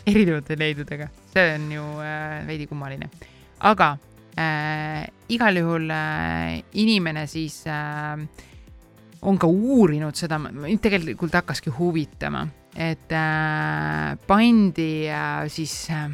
erinevate 0.07 0.55
leidudega, 0.55 1.09
see 1.33 1.49
on 1.55 1.71
ju 1.73 1.87
äh, 1.99 2.45
veidi 2.47 2.67
kummaline, 2.69 3.09
aga 3.67 3.89
äh, 4.39 5.03
igal 5.35 5.59
juhul 5.59 5.89
äh, 5.91 6.61
inimene 6.79 7.25
siis 7.27 7.65
äh, 7.67 8.23
on 9.21 9.39
ka 9.39 9.49
uurinud 9.51 10.15
seda, 10.15 10.39
mind 10.39 10.79
tegelikult 10.79 11.35
hakkaski 11.35 11.73
huvitama, 11.75 12.45
et 12.75 13.11
äh, 13.11 14.15
pandi 14.27 15.09
äh, 15.11 15.43
siis 15.51 15.89
äh, 15.91 16.07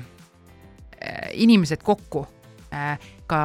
inimesed 1.37 1.85
kokku 1.85 2.25
äh, 2.73 2.97
ka 3.29 3.41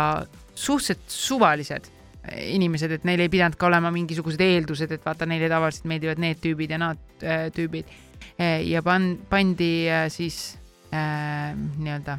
suhteliselt 0.54 1.04
suvalised 1.12 1.90
inimesed, 2.28 2.92
et 2.92 3.04
neil 3.08 3.22
ei 3.24 3.30
pidanud 3.32 3.56
ka 3.58 3.68
olema 3.70 3.90
mingisugused 3.94 4.40
eeldused, 4.44 4.92
et 4.92 5.04
vaata, 5.04 5.28
neile 5.28 5.48
tavaliselt 5.50 5.88
meeldivad 5.88 6.20
need 6.20 6.40
tüübid 6.42 6.74
ja 6.74 6.80
nad 6.80 7.24
äh, 7.24 7.46
tüübid. 7.54 7.88
Äh, 8.36 8.60
ja 8.68 8.82
pan-, 8.84 9.16
pandi 9.30 9.88
äh, 9.88 10.06
siis 10.12 10.58
äh, 10.92 11.54
nii-öelda 11.56 12.18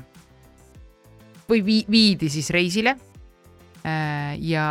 või 1.51 1.62
vii-, 1.67 1.86
viidi 1.91 2.31
siis 2.34 2.50
reisile. 2.53 2.96
Äh, 3.86 4.34
ja, 4.41 4.65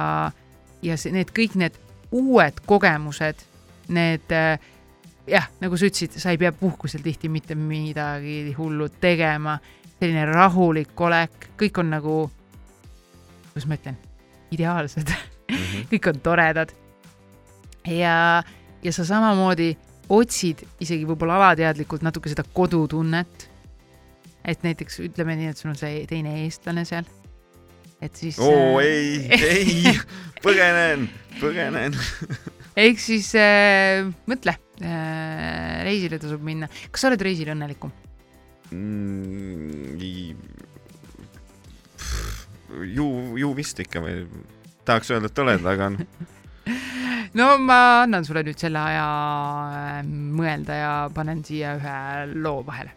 ja 0.82 0.98
see, 0.98 1.14
need 1.14 1.32
kõik 1.36 1.56
need 1.60 1.78
uued 2.16 2.60
kogemused, 2.66 3.46
need 3.94 4.34
äh, 4.34 4.58
jah, 5.30 5.48
nagu 5.62 5.78
sa 5.78 5.90
ütlesid, 5.90 6.18
sa 6.18 6.34
ei 6.34 6.42
pea 6.42 6.52
puhkusel 6.56 7.06
tihti 7.06 7.30
mitte 7.30 7.54
midagi 7.58 8.54
hullu 8.58 8.90
tegema, 9.00 9.60
selline 10.00 10.26
rahulik 10.30 11.06
olek, 11.06 11.52
kõik 11.60 11.82
on 11.82 11.92
nagu, 11.98 12.20
kuidas 13.50 13.70
ma 13.70 13.78
ütlen 13.78 14.09
ideaalsed 14.54 15.08
mm, 15.08 15.56
-hmm. 15.56 15.86
kõik 15.92 16.08
on 16.12 16.20
toredad. 16.20 16.72
ja, 17.86 18.42
ja 18.82 18.92
sa 18.92 19.04
samamoodi 19.04 19.76
otsid 20.10 20.64
isegi 20.82 21.06
võib-olla 21.06 21.38
alateadlikult 21.38 22.02
natuke 22.02 22.32
seda 22.32 22.44
kodutunnet. 22.54 23.48
et 24.44 24.62
näiteks 24.62 25.00
ütleme 25.04 25.36
nii, 25.36 25.50
et 25.52 25.56
sul 25.56 25.70
on 25.70 25.76
see 25.76 26.06
teine 26.10 26.44
eestlane 26.44 26.84
seal. 26.84 27.04
et 28.00 28.16
siis. 28.16 28.38
oo 28.38 28.80
äh, 28.80 28.84
ei, 28.84 29.28
ei, 29.48 29.98
põgenen, 30.44 31.08
põgenen 31.40 31.96
ehk 32.76 33.00
siis 33.02 33.34
äh, 33.38 34.06
mõtle 34.30 34.56
äh,, 34.82 35.82
reisile 35.84 36.18
tasub 36.18 36.42
minna. 36.42 36.68
kas 36.90 37.04
sa 37.04 37.12
oled 37.12 37.22
reisil 37.22 37.52
õnnelikum 37.54 37.92
mm,? 38.72 40.60
Ju, 42.94 43.38
ju 43.38 43.52
vist 43.56 43.80
ikka 43.80 44.02
või 44.04 44.22
tahaks 44.84 45.10
öelda, 45.10 45.30
et 45.30 45.42
oled, 45.42 45.66
aga 45.66 45.90
no 47.38 47.50
ma 47.62 47.80
annan 48.04 48.26
sulle 48.26 48.44
nüüd 48.46 48.60
selle 48.60 48.80
aja 48.80 49.06
äh, 49.66 50.00
mõelda 50.06 50.78
ja 50.78 50.94
panen 51.14 51.44
siia 51.46 51.76
ühe 51.78 51.98
loo 52.40 52.64
vahele. 52.66 52.96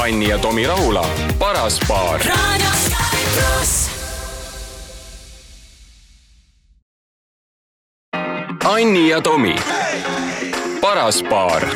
Anni 0.00 0.28
ja 0.28 0.38
Tomi 0.38 0.66
Rahula, 0.68 1.02
paras 1.38 1.80
paar. 1.88 2.22
Anni 8.70 9.08
ja 9.08 9.20
Tomi, 9.24 9.56
paras 10.80 11.24
paar 11.26 11.66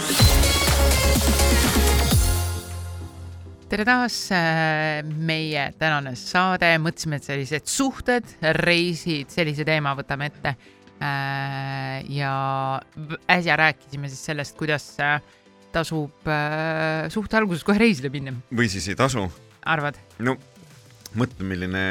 tere 3.75 3.87
taas, 3.89 4.17
äh, 4.31 5.01
meie 5.03 5.65
tänane 5.81 6.13
saade, 6.19 6.69
mõtlesime, 6.79 7.19
et 7.19 7.27
sellised 7.27 7.67
suhted, 7.67 8.29
reisid, 8.61 9.33
sellise 9.35 9.65
teema 9.67 9.97
võtame 9.99 10.29
ette. 10.31 10.53
Äh, 11.03 12.05
ja 12.15 12.35
äsja 13.35 13.57
rääkisime 13.59 14.07
siis 14.13 14.21
sellest, 14.31 14.55
kuidas 14.59 14.85
äh, 15.03 15.17
tasub 15.75 16.29
suhte 17.11 17.39
alguses 17.41 17.65
kohe 17.67 17.81
reisile 17.83 18.13
minna. 18.15 18.37
või 18.55 18.69
siis 18.71 18.87
ei 18.93 18.95
tasu. 18.95 19.25
arvad? 19.67 19.99
no 20.23 20.37
mõtle, 21.19 21.43
milline, 21.51 21.83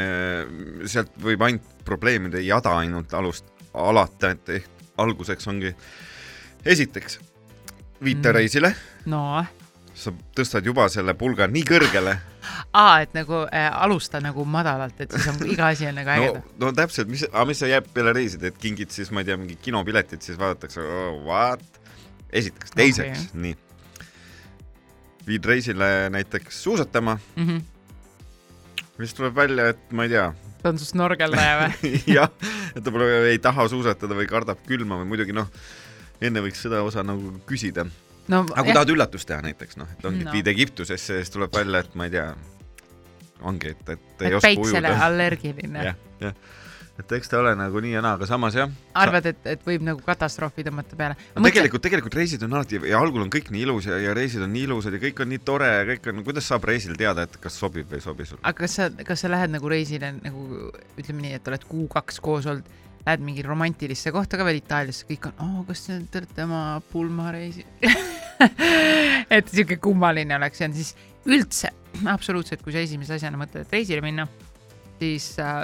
sealt 0.87 1.11
võib 1.19 1.43
ainult 1.43 1.83
probleemide 1.83 2.39
jada 2.45 2.77
ainult 2.79 3.11
alust, 3.11 3.49
alata, 3.75 4.31
et 4.37 4.53
ehk 4.61 4.95
alguseks 5.03 5.51
ongi, 5.51 5.73
esiteks 6.63 7.19
viite 7.99 8.31
mm. 8.31 8.37
reisile. 8.39 8.71
no 9.11 9.25
sa 9.93 10.13
tõstad 10.35 10.65
juba 10.65 10.85
selle 10.91 11.13
pulga 11.17 11.45
nii 11.49 11.63
kõrgele. 11.67 12.15
aa, 12.73 13.01
et 13.05 13.13
nagu 13.15 13.43
äh, 13.45 13.67
alusta 13.85 14.21
nagu 14.23 14.45
madalalt, 14.49 14.99
et 15.05 15.13
siis 15.13 15.27
on 15.31 15.43
iga 15.49 15.69
asi 15.69 15.87
on 15.89 15.99
nagu 16.01 16.13
äge 16.15 16.29
no,. 16.31 16.41
no 16.65 16.71
täpselt, 16.75 17.11
mis, 17.11 17.25
aga 17.29 17.45
mis 17.49 17.61
sa 17.61 17.69
jääb 17.69 17.89
peale 17.93 18.15
reisida, 18.15 18.49
et 18.49 18.57
kingid 18.59 18.93
siis, 18.93 19.11
ma 19.13 19.21
ei 19.21 19.29
tea, 19.29 19.37
mingi 19.39 19.57
kinopiletid, 19.61 20.23
siis 20.25 20.39
vaadatakse 20.39 20.81
oh,, 20.81 21.19
what? 21.27 21.63
esiteks, 22.33 22.73
teiseks 22.77 23.27
okay., 23.27 23.43
nii. 23.45 23.57
viid 25.29 25.45
reisile 25.45 25.91
näiteks 26.13 26.63
suusatama 26.65 27.19
mm. 27.35 27.47
-hmm. 27.47 27.61
siis 28.97 29.13
tuleb 29.19 29.35
välja, 29.35 29.69
et 29.75 29.91
ma 29.91 30.07
ei 30.07 30.15
tea. 30.15 30.31
ta 30.63 30.73
on 30.73 30.81
su 30.81 30.89
snorgeldaja 30.89 31.59
või 31.61 31.93
jah, 32.17 32.33
et 32.73 32.81
ta 32.81 32.91
pole, 32.91 33.11
ei 33.29 33.39
taha 33.39 33.69
suusatada 33.69 34.17
või 34.17 34.25
kardab 34.29 34.65
külma 34.67 34.97
või 35.03 35.13
muidugi 35.13 35.37
noh, 35.37 35.53
enne 36.21 36.41
võiks 36.41 36.65
seda 36.65 36.81
osa 36.81 37.05
nagu 37.05 37.37
küsida 37.45 37.85
no, 38.31 38.43
aga 38.53 38.63
kui 38.63 38.75
tahad 38.77 38.95
üllatust 38.95 39.29
teha 39.29 39.41
näiteks 39.45 39.79
noh, 39.81 39.91
et 39.97 40.09
ongi 40.09 40.27
no., 40.27 40.33
viid 40.35 40.49
Egiptusesse 40.53 41.19
ja 41.19 41.23
siis 41.23 41.33
tuleb 41.33 41.53
välja, 41.55 41.83
et 41.83 41.95
ma 41.99 42.09
ei 42.09 42.15
tea, 42.15 42.27
ongi, 43.43 43.75
et, 43.75 43.87
et, 43.95 44.11
et 44.17 44.27
ei 44.29 44.37
oska 44.39 44.53
ujuda. 44.53 44.81
päiksele 44.83 44.93
allergiline. 45.07 45.87
jah, 45.91 46.03
jah 46.23 46.59
et 46.99 47.13
eks 47.17 47.31
ta 47.31 47.39
ole 47.41 47.55
nagu 47.57 47.81
nii 47.81 47.95
ja 47.95 48.01
naa, 48.05 48.17
aga 48.19 48.27
samas 48.29 48.53
jah. 48.57 48.69
arvad, 49.01 49.25
et, 49.31 49.39
et 49.49 49.63
võib 49.65 49.81
nagu 49.85 50.01
katastroofi 50.05 50.65
tõmmata 50.67 50.97
peale? 50.97 51.17
tegelikult, 51.33 51.81
tegelikult 51.81 52.17
reisid 52.19 52.45
on 52.45 52.53
alati 52.53 52.81
ja 52.85 52.99
algul 53.01 53.23
on 53.25 53.31
kõik 53.33 53.49
nii 53.53 53.65
ilus 53.65 53.87
ja, 53.89 53.97
ja 54.01 54.13
reisid 54.17 54.45
on 54.45 54.53
nii 54.53 54.67
ilusad 54.67 54.93
ja 54.93 55.01
kõik 55.01 55.23
on 55.25 55.31
nii 55.33 55.41
tore 55.45 55.71
ja 55.71 55.87
kõik 55.89 56.11
on, 56.11 56.21
kuidas 56.27 56.51
saab 56.51 56.69
reisil 56.69 56.93
teada, 56.99 57.25
et 57.25 57.39
kas 57.41 57.57
sobib 57.57 57.89
või 57.89 57.97
ei 57.97 58.05
sobi 58.05 58.29
sulle? 58.29 58.43
aga 58.45 58.65
kas 58.65 58.77
sa, 58.77 58.89
kas 59.09 59.25
sa 59.25 59.33
lähed 59.33 59.55
nagu 59.55 59.73
reisile 59.73 60.13
nagu 60.19 60.45
ütleme 60.93 61.25
nii, 61.25 61.35
et 61.39 61.49
oled 61.49 61.67
kuu-kaks 61.71 62.21
koos 62.23 62.49
olnud 62.51 62.69
lähed 63.03 63.25
mingi 63.25 63.43
romantilisse 63.43 64.13
kohta 64.15 64.37
ka 64.39 64.45
veel 64.47 64.61
Itaaliasse, 64.61 65.07
kõik 65.09 65.31
on, 65.31 65.39
oo, 65.43 65.63
kas 65.67 65.87
te 65.89 65.97
olete 66.21 66.45
oma 66.45 66.63
pulmareisil 66.93 67.65
et 69.37 69.51
sihuke 69.51 69.77
kummaline 69.83 70.37
oleks 70.37 70.63
ja 70.63 70.69
siis 70.73 70.93
üldse, 71.29 71.71
absoluutselt, 72.09 72.63
kui 72.63 72.75
sa 72.75 72.83
esimese 72.83 73.17
asjana 73.17 73.39
mõtled, 73.39 73.69
reisile 73.71 74.03
minna, 74.03 74.27
siis 74.99 75.29
äh, 75.41 75.63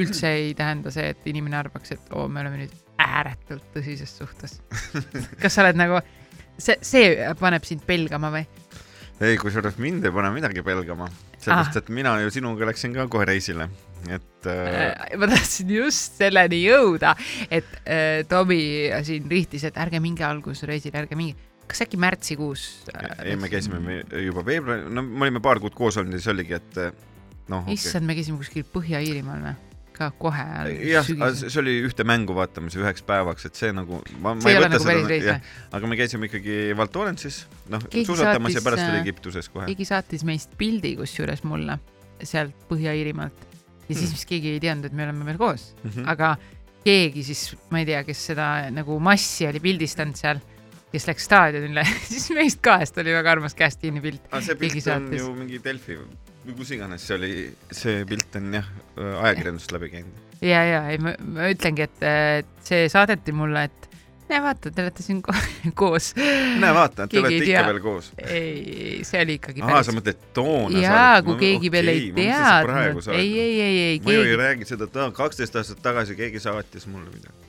üldse 0.00 0.32
ei 0.40 0.52
tähenda 0.58 0.92
see, 0.94 1.12
et 1.14 1.30
inimene 1.30 1.60
arvaks, 1.60 1.94
et 1.94 2.12
oo, 2.14 2.26
me 2.28 2.42
oleme 2.42 2.64
nüüd 2.64 2.74
ääretult 3.04 3.66
tõsises 3.74 4.12
suhtes. 4.18 4.60
kas 5.42 5.54
sa 5.54 5.64
oled 5.64 5.78
nagu, 5.78 6.02
see, 6.58 6.78
see 6.82 7.16
paneb 7.40 7.66
sind 7.68 7.86
pelgama 7.86 8.32
või? 8.34 8.44
ei, 9.22 9.38
kusjuures 9.40 9.78
mind 9.80 10.04
ei 10.04 10.14
pane 10.14 10.30
midagi 10.34 10.62
pelgama, 10.66 11.08
sellepärast 11.38 11.82
et 11.84 11.90
mina 11.94 12.18
ju 12.24 12.32
sinuga 12.34 12.66
läksin 12.70 12.94
ka 12.96 13.06
kohe 13.10 13.28
reisile 13.30 13.68
et 14.10 14.46
äh.... 14.46 15.16
ma 15.18 15.28
tahtsin 15.30 15.70
just 15.72 16.18
selleni 16.20 16.60
jõuda, 16.64 17.14
et 17.52 17.68
äh, 17.84 18.22
Tomi 18.28 18.90
siin 19.06 19.28
rihtis, 19.30 19.66
et 19.68 19.78
ärge 19.80 20.00
minge 20.02 20.26
algusreisile, 20.26 21.04
ärge 21.04 21.18
minge. 21.18 21.38
Kas 21.70 21.84
äkki 21.86 22.00
märtsikuus 22.00 22.64
äh,? 22.94 23.10
ei, 23.30 23.36
me 23.40 23.50
käisime 23.52 24.00
juba 24.24 24.44
veebruari, 24.46 24.88
no 24.90 25.04
me 25.04 25.28
olime 25.28 25.42
paar 25.44 25.62
kuud 25.62 25.76
koos 25.76 25.98
olnud 26.00 26.16
ja 26.16 26.22
siis 26.22 26.32
oligi, 26.34 26.58
et 26.58 26.80
äh, 26.80 26.90
noh. 27.52 27.68
issand 27.72 28.02
okay., 28.02 28.10
me 28.10 28.18
käisime 28.18 28.40
kuskil 28.42 28.66
Põhja-Iirimaal 28.74 29.46
või? 29.48 29.54
ka 29.94 30.08
kohe. 30.18 30.44
jah, 30.88 31.06
see 31.06 31.60
oli 31.60 31.76
ühte 31.86 32.06
mängu 32.06 32.34
vaatamas 32.34 32.74
üheks 32.78 33.04
päevaks, 33.06 33.46
et 33.46 33.58
see 33.58 33.70
nagu. 33.74 34.00
see 34.10 34.50
ei, 34.50 34.58
ole 34.58 34.70
nagu 34.72 34.86
päris 34.88 35.06
reis 35.10 35.26
või? 35.28 35.36
aga 35.78 35.90
me 35.90 35.98
käisime 36.00 36.30
ikkagi 36.30 36.56
Valtorensis, 36.78 37.44
noh, 37.70 37.84
suusatamas 37.94 38.58
ja 38.58 38.64
pärast 38.64 38.88
oli 38.88 38.98
äh, 38.98 39.04
Egiptuses 39.04 39.50
kohe. 39.52 39.68
keegi 39.70 39.86
saatis 39.88 40.26
meist 40.26 40.56
pildi 40.58 40.96
kusjuures 40.98 41.44
mulle 41.46 41.78
sealt 42.22 42.66
Põhja-Iirimaalt 42.70 43.46
ja 43.88 43.94
siis 43.94 44.10
vist 44.16 44.28
keegi 44.28 44.56
ei 44.56 44.62
teadnud, 44.62 44.90
et 44.90 44.96
me 44.96 45.06
oleme 45.06 45.28
veel 45.28 45.38
koos 45.40 45.70
mm, 45.76 45.90
-hmm. 45.90 46.10
aga 46.10 46.34
keegi 46.84 47.24
siis, 47.30 47.46
ma 47.70 47.80
ei 47.80 47.88
tea, 47.88 48.02
kes 48.06 48.26
seda 48.32 48.48
nagu 48.74 48.98
massi 49.02 49.46
oli 49.48 49.62
pildistanud 49.62 50.18
seal, 50.18 50.42
kes 50.94 51.08
läks 51.10 51.26
staadionile 51.28 51.86
siis 52.10 52.28
meist 52.36 52.62
kahest 52.64 52.98
oli 53.02 53.14
väga 53.14 53.34
armas 53.36 53.56
käest 53.58 53.82
kinni 53.82 54.02
pilt. 54.04 54.28
see 54.40 54.58
pilt 54.60 54.92
on 54.94 55.10
ju 55.18 55.32
mingi 55.36 55.62
Delfi 55.64 55.98
või 55.98 56.58
kus 56.58 56.74
iganes 56.76 57.06
see 57.08 57.16
oli, 57.18 57.32
see 57.72 58.04
pilt 58.08 58.36
on 58.40 58.52
jah, 58.60 58.68
ajakirjandusest 58.98 59.74
läbi 59.76 59.90
käinud. 59.96 60.20
ja, 60.44 60.60
ja 60.68 60.84
ei, 60.92 61.00
ma, 61.02 61.16
ütlengi, 61.50 61.88
et 61.88 62.54
see 62.66 62.86
saadeti 62.92 63.34
mulle, 63.36 63.66
et 63.70 63.90
näe, 64.28 64.40
vaata, 64.44 64.70
te 64.72 64.84
olete 64.84 65.04
siin 65.04 65.22
ko 65.24 65.34
koos. 65.80 66.12
näe, 66.16 66.74
vaata, 66.76 67.08
te 67.08 67.20
olete 67.20 67.40
ikka 67.48 67.64
veel 67.68 67.80
koos. 67.84 68.10
ei, 68.24 69.00
see 69.06 69.22
oli 69.24 69.38
ikkagi 69.40 69.64
päris. 69.64 69.78
aa, 69.78 69.86
sa 69.88 69.96
mõtled 69.96 70.28
toona? 70.36 70.84
jaa, 70.84 71.22
kui 71.26 71.38
keegi 71.40 71.70
okay, 71.70 71.74
veel 71.78 71.92
ei 71.94 72.04
teadnud. 72.18 73.10
ei, 73.16 73.32
ei, 73.46 73.56
ei, 73.60 73.80
ei. 73.88 73.98
ma 74.04 74.16
ju 74.16 74.28
ei 74.28 74.38
räägi 74.40 74.70
seda, 74.74 74.88
kaksteist 75.16 75.56
aastat 75.60 75.82
tagasi 75.84 76.16
keegi 76.18 76.42
saatis 76.44 76.88
mulle 76.90 77.10
midagi. 77.12 77.43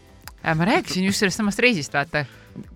Äh, 0.45 0.55
ma 0.55 0.65
rääkisin 0.65 1.05
just 1.05 1.19
sellest 1.19 1.39
samast 1.41 1.59
reisist, 1.59 1.93
vaata, 1.93 2.25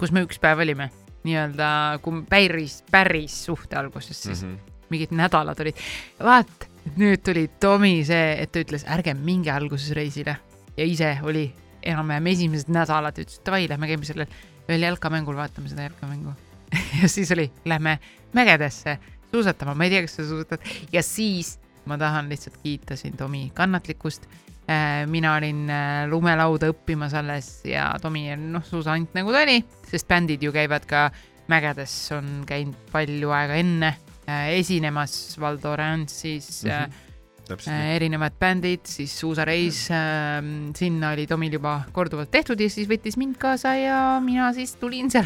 kus 0.02 0.14
me 0.16 0.24
üks 0.26 0.40
päev 0.42 0.64
olime, 0.64 0.90
nii-öelda, 1.28 1.68
kui 2.02 2.24
päris, 2.30 2.80
päris 2.92 3.36
suhte 3.46 3.78
alguses 3.78 4.24
siis 4.24 4.44
mm 4.44 4.56
-hmm. 4.56 4.86
mingid 4.90 5.12
nädalad 5.14 5.60
olid. 5.60 5.76
vaat, 6.24 6.70
nüüd 6.98 7.22
tuli 7.24 7.48
Tomi 7.60 8.06
see, 8.06 8.42
et 8.42 8.52
ta 8.52 8.60
ütles, 8.60 8.86
ärge 8.88 9.14
minge 9.14 9.52
alguses 9.52 9.92
reisile 9.92 10.38
ja 10.78 10.86
ise 10.86 11.18
oli 11.24 11.54
enam-vähem 11.84 12.28
esimesed 12.28 12.74
nädalad, 12.74 13.18
ütles 13.20 13.42
davai, 13.46 13.70
lähme 13.70 13.88
käime 13.88 14.06
sellel 14.06 14.28
ühel 14.70 14.82
jalkamängul, 14.82 15.36
vaatame 15.36 15.70
seda 15.70 15.82
jalkamängu 15.82 16.34
ja 17.02 17.10
siis 17.10 17.32
oli, 17.32 17.52
lähme 17.66 18.00
mägedesse 18.34 18.98
suusatama, 19.32 19.76
ma 19.76 19.84
ei 19.84 19.90
tea, 19.90 20.02
kas 20.02 20.16
sa 20.16 20.28
suusatad 20.28 20.60
ja 20.92 21.04
siis 21.04 21.60
ma 21.86 21.98
tahan 21.98 22.30
lihtsalt 22.30 22.58
kiita 22.64 22.96
sind, 22.96 23.18
Tomi, 23.18 23.52
kannatlikkust. 23.54 24.26
Äh, 24.70 25.08
mina 25.10 25.34
olin 25.34 25.64
äh, 25.74 26.04
lumelauda 26.06 26.68
õppimas 26.70 27.16
alles 27.18 27.64
ja 27.66 27.88
Tomi 28.02 28.28
on 28.36 28.52
noh, 28.54 28.62
suusant 28.62 29.16
nagu 29.18 29.34
ta 29.34 29.42
oli, 29.42 29.64
sest 29.90 30.06
bändid 30.10 30.44
ju 30.46 30.54
käivad 30.54 30.86
ka 30.86 31.08
mägedes, 31.50 31.96
on 32.14 32.44
käinud 32.46 32.78
palju 32.92 33.34
aega 33.34 33.58
enne 33.58 33.96
äh, 34.30 34.52
esinemas 34.60 35.16
Valdo 35.42 35.74
Randsis 35.76 36.64
mm. 36.64 36.70
Mhm. 36.70 36.84
-hmm 36.84 37.06
täpselt 37.50 37.96
erinevad 37.96 38.36
bändid, 38.38 38.86
siis 38.86 39.20
suusareis 39.20 39.88
äh,, 39.90 40.38
sinna 40.78 41.16
oli 41.16 41.26
Tomil 41.28 41.54
juba 41.58 41.82
korduvalt 41.92 42.30
tehtud 42.30 42.60
ja 42.62 42.70
siis 42.70 42.86
võttis 42.86 43.18
mind 43.18 43.40
kaasa 43.42 43.74
ja 43.74 44.20
mina 44.22 44.54
siis 44.54 44.76
tulin 44.78 45.10
seal 45.10 45.26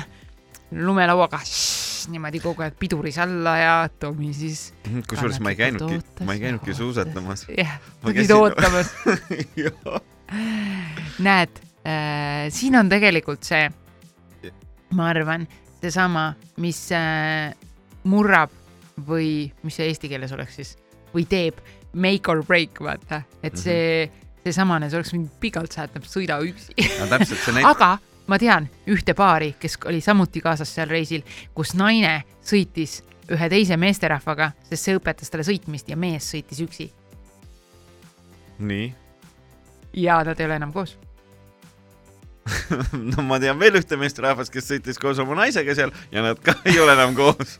lumelauaga 0.72 1.42
niimoodi 2.12 2.40
kogu 2.44 2.64
aeg 2.66 2.76
piduris 2.80 3.18
alla 3.24 3.54
ja 3.60 3.74
Tomi 4.00 4.32
siis 4.36 4.72
kusjuures 5.10 5.40
ma 5.44 5.54
ei 5.54 5.60
käinudki, 5.60 6.00
ma 6.26 6.36
ei 6.36 6.42
käinudki 6.44 6.76
suusatamas. 6.78 7.46
jah, 7.58 7.78
käisin- 8.06 8.36
ootamas. 8.38 8.94
näed 11.28 11.62
äh,, 11.86 12.50
siin 12.50 12.76
on 12.80 12.90
tegelikult 12.90 13.44
see, 13.46 13.68
ma 14.98 15.10
arvan, 15.12 15.46
seesama, 15.82 16.32
mis 16.64 16.80
äh, 16.96 17.54
murrab 18.10 18.52
või 19.08 19.52
mis 19.64 19.78
see 19.80 19.90
eesti 19.92 20.10
keeles 20.12 20.34
oleks 20.36 20.60
siis 20.60 20.76
või 21.14 21.26
teeb 21.30 21.60
make 21.94 22.30
or 22.32 22.42
break, 22.46 22.80
vaata, 22.82 23.22
et 23.46 23.58
see, 23.60 24.08
seesamane, 24.44 24.90
see 24.90 24.98
oleks 25.00 25.14
mind 25.14 25.30
pikalt 25.44 25.76
säätnud, 25.76 26.08
sõida 26.10 26.40
üksi. 26.42 26.74
aga 27.70 27.98
ma 28.28 28.40
tean 28.40 28.70
ühte 28.88 29.14
paari, 29.14 29.54
kes 29.60 29.78
oli 29.86 30.02
samuti 30.02 30.42
kaasas 30.42 30.72
seal 30.76 30.90
reisil, 30.90 31.24
kus 31.54 31.74
naine 31.76 32.22
sõitis 32.44 33.02
ühe 33.32 33.50
teise 33.50 33.78
meesterahvaga, 33.80 34.52
sest 34.68 34.90
see 34.90 35.00
õpetas 35.00 35.32
talle 35.32 35.48
sõitmist 35.48 35.90
ja 35.90 35.98
mees 36.00 36.28
sõitis 36.34 36.60
üksi 36.64 36.92
nii. 38.60 38.94
ja 39.94 40.24
nad 40.24 40.40
ei 40.40 40.46
ole 40.46 40.56
enam 40.56 40.74
koos. 40.74 40.98
no 43.12 43.24
ma 43.24 43.40
tean 43.40 43.60
veel 43.60 43.80
ühte 43.80 43.98
meesterahvast, 44.00 44.52
kes 44.54 44.68
sõitis 44.72 45.00
koos 45.00 45.20
oma 45.24 45.38
naisega 45.40 45.76
seal 45.78 45.94
ja 46.12 46.26
nad 46.26 46.42
ka 46.44 46.56
ei 46.68 46.80
ole 46.80 46.96
enam 46.96 47.16
koos. 47.16 47.58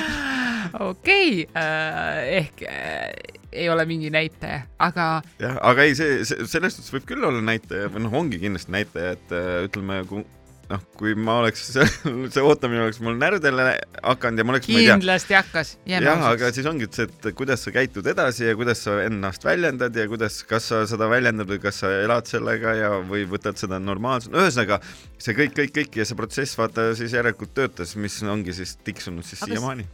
okei 0.90 1.46
äh,, 1.56 2.20
ehk 2.42 2.64
äh, 2.68 3.08
ei 3.54 3.68
ole 3.70 3.86
mingi 3.88 4.10
näitaja, 4.12 4.64
aga 4.82 5.08
jah, 5.40 5.58
aga 5.62 5.86
ei, 5.86 5.94
see, 5.98 6.22
see, 6.28 6.46
selles 6.50 6.76
suhtes 6.76 6.94
võib 6.94 7.06
küll 7.08 7.26
olla 7.28 7.42
näitaja 7.44 7.90
või 7.94 8.04
noh, 8.06 8.16
ongi 8.20 8.40
kindlasti 8.42 8.74
näitaja, 8.74 9.14
et 9.18 9.34
äh, 9.34 9.52
ütleme, 9.68 10.00
kui 10.10 10.24
noh, 10.74 10.82
kui 10.98 11.14
ma 11.18 11.38
oleks, 11.42 11.64
see 12.34 12.42
ootamine 12.44 12.84
oleks 12.84 13.00
mul 13.04 13.16
närvidele 13.18 13.66
hakanud 14.02 14.42
ja 14.42 14.46
ma 14.46 14.54
oleks, 14.54 14.68
kindlasti 14.68 15.36
hakkas. 15.36 15.74
jah, 15.88 16.24
aga 16.28 16.50
siis 16.54 16.68
ongi 16.70 16.88
see, 16.94 17.06
et 17.08 17.28
kuidas 17.38 17.64
sa 17.66 17.72
käitud 17.74 18.06
edasi 18.10 18.48
ja 18.48 18.56
kuidas 18.58 18.84
sa 18.86 18.96
ennast 19.04 19.46
väljendad 19.46 19.96
ja 19.96 20.06
kuidas, 20.10 20.40
kas 20.48 20.68
sa 20.72 20.82
seda 20.90 21.08
väljendad 21.10 21.50
või 21.50 21.60
kas 21.62 21.80
sa 21.84 21.92
elad 22.02 22.28
sellega 22.30 22.74
ja, 22.78 22.92
või 23.06 23.24
võtad 23.30 23.58
seda 23.60 23.80
normaalselt, 23.82 24.36
ühesõnaga 24.36 24.80
see 25.18 25.36
kõik, 25.38 25.54
kõik, 25.60 25.74
kõik 25.78 26.00
ja 26.00 26.08
see 26.08 26.18
protsess 26.18 26.58
vaata 26.60 26.90
siis 26.98 27.14
järelikult 27.16 27.54
töötas, 27.56 27.94
mis 28.00 28.20
ongi 28.22 28.56
siis 28.56 28.76
tiksunud 28.84 29.26
siis 29.26 29.44
siiamaani. 29.44 29.86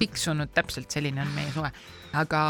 tiksunud 0.00 0.54
täpselt 0.56 0.90
selline 0.94 1.22
on 1.24 1.32
meie 1.36 1.52
suhe, 1.54 1.72
aga 2.16 2.42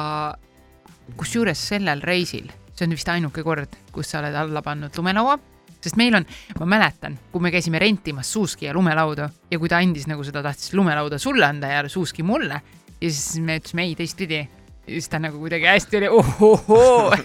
kusjuures 1.19 1.69
sellel 1.73 2.03
reisil, 2.05 2.51
see 2.77 2.87
on 2.87 2.97
vist 2.97 3.09
ainuke 3.13 3.45
kord, 3.47 3.79
kus 3.95 4.13
sa 4.13 4.23
oled 4.23 4.37
alla 4.37 4.63
pannud 4.65 4.95
lumelaua, 4.99 5.39
sest 5.81 5.99
meil 6.01 6.17
on, 6.19 6.27
ma 6.59 6.69
mäletan, 6.77 7.19
kui 7.33 7.43
me 7.45 7.53
käisime 7.55 7.81
rentimas 7.83 8.33
Suuski 8.33 8.67
ja 8.67 8.75
lumelaudu 8.77 9.29
ja 9.51 9.59
kui 9.59 9.71
ta 9.71 9.81
andis 9.83 10.09
nagu 10.11 10.25
seda, 10.27 10.43
tahtis 10.43 10.75
lumelauda 10.75 11.19
sulle 11.23 11.47
anda 11.47 11.71
ja 11.73 11.89
Suuski 11.89 12.27
mulle 12.27 12.61
ja 13.01 13.11
siis 13.11 13.39
me 13.43 13.59
ütlesime 13.61 13.87
ei 13.87 13.95
teistpidi. 13.99 14.43
Ja 14.89 14.95
siis 14.95 15.11
ta 15.13 15.19
nagu 15.21 15.37
kuidagi 15.37 15.67
hästi 15.69 15.99
oli 15.99 16.09
ohohoo, 16.09 17.17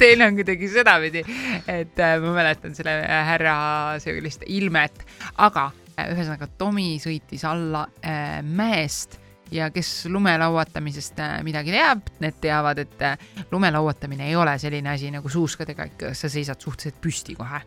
teil 0.00 0.24
on 0.26 0.34
kuidagi 0.34 0.68
sedapidi, 0.68 1.22
et 1.70 2.00
äh, 2.02 2.16
ma 2.18 2.32
mäletan 2.34 2.74
selle 2.74 2.96
härra 3.06 3.58
sellist 4.02 4.42
ilmet, 4.50 5.04
aga 5.38 5.68
äh, 5.94 6.10
ühesõnaga 6.10 6.50
Tomi 6.58 6.96
sõitis 6.98 7.46
alla 7.46 7.84
äh, 8.02 8.42
mäest 8.42 9.20
ja 9.50 9.70
kes 9.70 10.06
lumelauatamisest 10.10 11.20
äh, 11.20 11.36
midagi 11.46 11.74
teab, 11.74 12.10
need 12.20 12.40
teavad, 12.42 12.80
et 12.82 13.02
äh, 13.02 13.18
lumelauatamine 13.50 14.28
ei 14.28 14.36
ole 14.36 14.58
selline 14.58 14.90
asi 14.90 15.10
nagu 15.14 15.30
suuskadega, 15.30 15.86
ikka 15.92 16.14
sa 16.14 16.30
seisad 16.32 16.60
suhteliselt 16.60 17.00
püsti 17.02 17.36
kohe. 17.38 17.62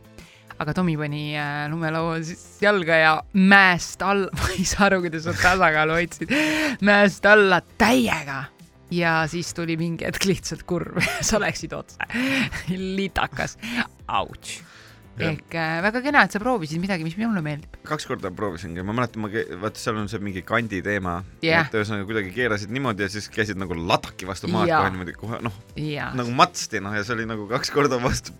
Aga 0.59 0.75
Tomi 0.75 0.95
pani 0.99 1.23
äh, 1.39 1.65
lumelaua 1.71 2.19
siis 2.25 2.59
jalga 2.63 2.99
ja 2.99 3.13
mäest 3.33 4.01
alla, 4.05 4.29
ma 4.39 4.53
ei 4.55 4.65
saa 4.67 4.87
aru, 4.89 5.01
kuidas 5.05 5.27
sa 5.27 5.35
tasakaalu 5.37 5.99
hoidsid, 5.99 6.33
mäest 6.85 7.25
alla 7.29 7.61
täiega. 7.81 8.45
Ja 8.91 9.19
siis 9.29 9.51
tuli 9.53 9.75
mingi 9.77 10.07
hetk 10.07 10.25
lihtsalt 10.25 10.65
kurv, 10.69 10.97
sa 11.21 11.37
läksid 11.41 11.75
otse, 11.77 12.09
litakas, 12.73 13.59
autš. 14.07 14.68
Ehk 15.19 15.55
äh, 15.57 15.79
väga 15.83 16.01
kena, 16.03 16.23
et 16.25 16.35
sa 16.35 16.39
proovisid 16.41 16.79
midagi, 16.81 17.03
mis 17.03 17.17
mulle 17.19 17.41
meeldib. 17.43 17.75
kaks 17.87 18.07
korda 18.07 18.31
proovisingi, 18.35 18.83
ma 18.85 18.95
mäletan, 18.95 19.23
ma, 19.25 19.29
vaata 19.63 19.81
seal 19.81 19.99
on 19.99 20.07
see 20.11 20.21
mingi 20.23 20.43
kandi 20.47 20.81
teema. 20.85 21.19
Jah. 21.43 21.67
et 21.67 21.75
ühesõnaga 21.75 22.07
kuidagi 22.07 22.31
keerasid 22.35 22.71
niimoodi 22.73 23.05
ja 23.05 23.09
siis 23.11 23.29
käisid 23.33 23.59
nagu 23.59 23.75
ladaki 23.75 24.27
vastu 24.29 24.49
maad 24.51 24.71
kohe 24.71 24.93
niimoodi 24.93 25.15
kohe 25.17 25.41
noh, 25.45 25.55
ja 25.79 26.09
nagu 26.17 26.33
matsti 26.35 26.81
noh 26.83 26.95
ja 26.95 27.03
see 27.05 27.15
oli 27.17 27.27
nagu 27.29 27.47
kaks 27.49 27.71
korda 27.75 27.99
vastu 28.01 28.35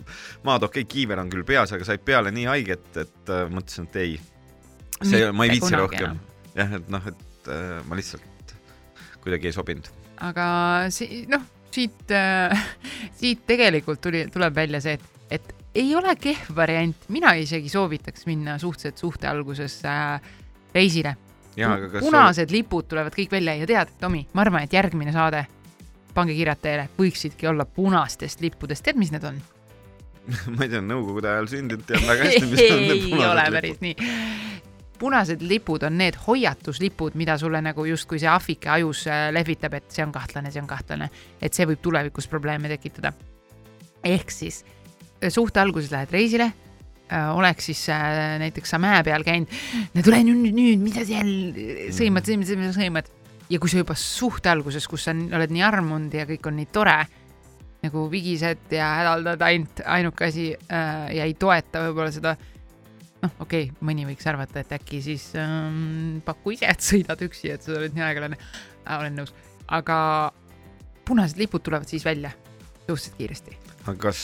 maad, 0.48 0.64
okei 0.68 0.86
okay,, 0.86 0.90
kiiver 0.96 1.22
on 1.24 1.32
küll 1.34 1.46
peas, 1.48 1.74
aga 1.76 1.88
said 1.88 2.04
peale 2.06 2.34
nii 2.36 2.48
haiget, 2.50 2.90
et 3.04 3.34
äh, 3.34 3.46
mõtlesin, 3.52 3.90
et 3.90 4.02
ei, 4.04 4.18
see, 5.02 5.30
ma 5.36 5.48
ei 5.48 5.56
viitsi 5.58 5.80
rohkem. 5.80 6.20
jah, 6.56 6.76
et 6.80 6.92
noh, 6.92 7.12
et 7.12 7.54
äh, 7.54 7.80
ma 7.90 8.00
lihtsalt 8.00 8.56
kuidagi 9.24 9.52
ei 9.52 9.56
sobinud. 9.56 9.92
aga 10.30 10.50
see 10.94 11.24
noh, 11.32 11.44
siit 11.76 12.14
äh, 12.16 12.68
siit 13.20 13.46
tegelikult 13.50 14.02
tuli, 14.04 14.26
tuleb 14.34 14.56
välja 14.56 14.84
see, 14.84 15.00
et, 15.00 15.40
et 15.40 15.56
ei 15.76 15.96
ole 15.96 16.16
kehv 16.16 16.56
variant, 16.56 17.10
mina 17.14 17.34
isegi 17.38 17.70
soovitaks 17.70 18.26
minna 18.26 18.58
suhteliselt 18.58 18.98
suhte 18.98 19.28
alguses 19.28 19.82
äh, 19.86 20.22
reisile. 20.76 21.16
punased 22.00 22.52
lipud 22.52 22.88
tulevad 22.88 23.14
kõik 23.14 23.32
välja 23.32 23.56
ja 23.60 23.68
tead, 23.68 23.96
Tomi, 24.00 24.26
ma 24.34 24.42
arvan, 24.42 24.64
et 24.64 24.74
järgmine 24.74 25.12
saade, 25.12 25.46
pange 26.14 26.34
kirjad 26.34 26.62
teele, 26.62 26.90
võiksidki 26.98 27.50
olla 27.50 27.66
punastest 27.66 28.42
lippudest, 28.42 28.84
tead, 28.86 28.98
mis 28.98 29.12
need 29.12 29.26
on? 29.28 29.42
ma 30.56 30.66
ei 30.66 30.72
tea, 30.72 30.82
nõukogude 30.82 31.30
ajal 31.30 31.50
sündinud 31.52 31.86
tean 31.88 32.06
väga 32.08 32.30
hästi, 32.30 32.46
mis 32.50 32.64
on 32.70 32.86
need 32.86 33.04
ei 33.10 33.14
ole 33.14 33.26
punased 33.26 33.58
päris 33.58 33.78
lipud. 33.82 34.06
nii. 34.06 34.48
punased 35.00 35.46
lipud 35.46 35.86
on 35.90 35.98
need 35.98 36.18
hoiatuslipud, 36.28 37.20
mida 37.20 37.38
sulle 37.38 37.62
nagu 37.66 37.86
justkui 37.86 38.22
see 38.22 38.32
ahvike 38.32 38.72
ajus 38.80 39.06
äh, 39.08 39.30
lehvitab, 39.36 39.78
et 39.80 39.92
see 39.94 40.06
on 40.06 40.16
kahtlane, 40.16 40.52
see 40.54 40.64
on 40.64 40.70
kahtlane, 40.70 41.10
et 41.42 41.54
see 41.54 41.68
võib 41.70 41.82
tulevikus 41.84 42.28
probleeme 42.28 42.72
tekitada. 42.72 43.14
ehk 44.04 44.32
siis 44.32 44.64
suhte 45.28 45.62
alguses 45.62 45.92
lähed 45.92 46.12
reisile, 46.16 46.50
oleks 47.34 47.70
siis 47.72 47.88
äh, 47.90 48.38
näiteks 48.42 48.76
sa 48.76 48.80
mäe 48.82 49.00
peal 49.04 49.26
käinud, 49.26 49.54
no 49.96 50.04
tule 50.06 50.20
nüüd, 50.28 50.52
nüüd, 50.54 50.84
mida 50.84 51.02
sa 51.02 51.18
jälle 51.20 51.90
sõimad, 51.96 52.28
sõimad, 52.28 52.52
sõimad, 52.52 52.76
sõimad 52.76 53.10
ja 53.50 53.60
kui 53.62 53.72
sa 53.72 53.82
juba 53.82 53.96
suhte 53.98 54.52
alguses, 54.52 54.86
kus 54.90 55.08
sa 55.08 55.16
oled 55.16 55.54
nii 55.54 55.66
armunud 55.66 56.14
ja 56.14 56.28
kõik 56.30 56.46
on 56.52 56.60
nii 56.60 56.70
tore, 56.74 57.00
nagu 57.84 58.06
vigised 58.12 58.76
ja 58.76 58.92
hädaldad 59.00 59.44
ainult, 59.48 59.82
ainuke 59.88 60.30
asi 60.30 60.52
äh, 60.54 61.10
ja 61.18 61.26
ei 61.26 61.36
toeta 61.40 61.88
võib-olla 61.88 62.14
seda 62.14 62.36
noh, 63.24 63.32
okei 63.40 63.70
okay,, 63.70 63.78
mõni 63.86 64.06
võiks 64.08 64.28
arvata, 64.30 64.62
et 64.62 64.76
äkki 64.78 65.02
siis 65.04 65.32
ähm, 65.40 66.20
paku 66.26 66.54
ise, 66.56 66.70
et 66.70 66.84
sõidad 66.86 67.22
üksi, 67.26 67.54
et 67.56 67.66
sa 67.66 67.74
oled 67.78 67.96
nii 67.96 68.06
aeglane 68.06 68.38
äh,. 68.40 69.00
olen 69.00 69.18
nõus, 69.22 69.34
aga 69.66 69.98
punased 71.08 71.42
lipud 71.42 71.66
tulevad 71.66 71.90
siis 71.90 72.06
välja 72.06 72.36
suhteliselt 72.86 73.18
kiiresti. 73.18 73.58
aga 73.86 73.98
kas, 74.02 74.22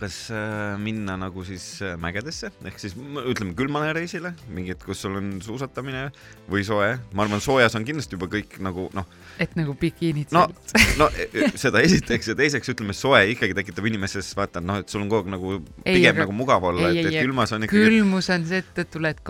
kas 0.00 0.16
äh, 0.34 0.76
minna 0.80 1.16
nagu 1.18 1.42
siis 1.46 1.64
äh, 1.82 1.96
mägedesse. 2.00 2.50
Ehk 2.68 2.78
siis 2.82 2.94
ütleme 2.94 3.54
külmale 3.58 3.90
reisile, 3.96 4.32
mingit, 4.52 4.84
kus 4.86 5.02
sul 5.04 5.16
on 5.18 5.32
suusatamine 5.44 6.06
või 6.50 6.62
soe, 6.66 6.92
ma 7.16 7.24
arvan, 7.26 7.42
soojas 7.42 7.74
on 7.78 7.86
kindlasti 7.88 8.16
juba 8.18 8.28
kõik 8.32 8.58
nagu 8.62 8.88
noh, 8.96 9.08
et 9.40 9.56
nagu 9.58 9.74
bikiinid 9.80 10.32
No, 10.36 10.46
no 11.00 11.08
e- 11.16 11.28
e- 11.32 11.50
seda 11.60 11.82
esiteks 11.82 12.30
ja 12.32 12.38
teiseks 12.38 12.70
ütleme, 12.74 12.94
soe 12.96 13.22
ikkagi 13.34 13.56
tekitab 13.58 13.86
inimeses 13.90 14.30
vaata 14.38 14.62
noh, 14.62 14.80
et 14.84 14.88
sul 14.92 15.02
on 15.02 15.10
kogu 15.12 15.26
aeg 15.26 15.34
nagu 15.36 15.54
Ei, 15.84 15.96
pigem 15.98 16.14
aga- 16.14 16.24
nagu 16.26 16.36
mugav 16.36 16.70
olla, 16.70 16.90
ei, 16.90 17.00
et, 17.00 17.06
ei, 17.06 17.14
et 17.14 17.20
ei. 17.20 17.26
külmas 17.28 17.52
on 17.56 17.66
ikkagi 17.66 17.86
külmus 17.90 18.30
on 18.36 18.46
see, 18.46 18.62
et 18.62 18.84
tuled 18.94 19.24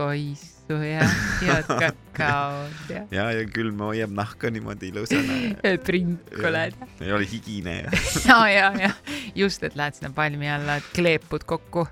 koisu 0.71 0.83
ja 0.83 1.07
jood 1.47 1.65
kakaod 1.69 2.91
ja 2.91 3.03
ja, 3.11 3.25
ja 3.33 3.47
külm 3.51 3.81
hoiab 3.83 4.13
nahka 4.15 4.51
niimoodi 4.51 4.91
ilusana 4.93 5.79
prinkuled 5.87 6.77
ei 7.03 7.13
ole 7.13 7.27
higine 7.33 7.77
ja 7.83 7.91
ja, 8.29 8.49
ja, 8.49 8.73
ja. 8.81 8.91
Just, 9.35 9.63
et 9.63 9.77
lähed 9.77 9.95
sinna 9.95 10.13
palmi 10.15 10.51
alla, 10.51 10.81
kleepud 10.95 11.45
kokku. 11.47 11.87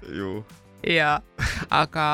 Ja, 0.86 1.20
aga 1.70 2.08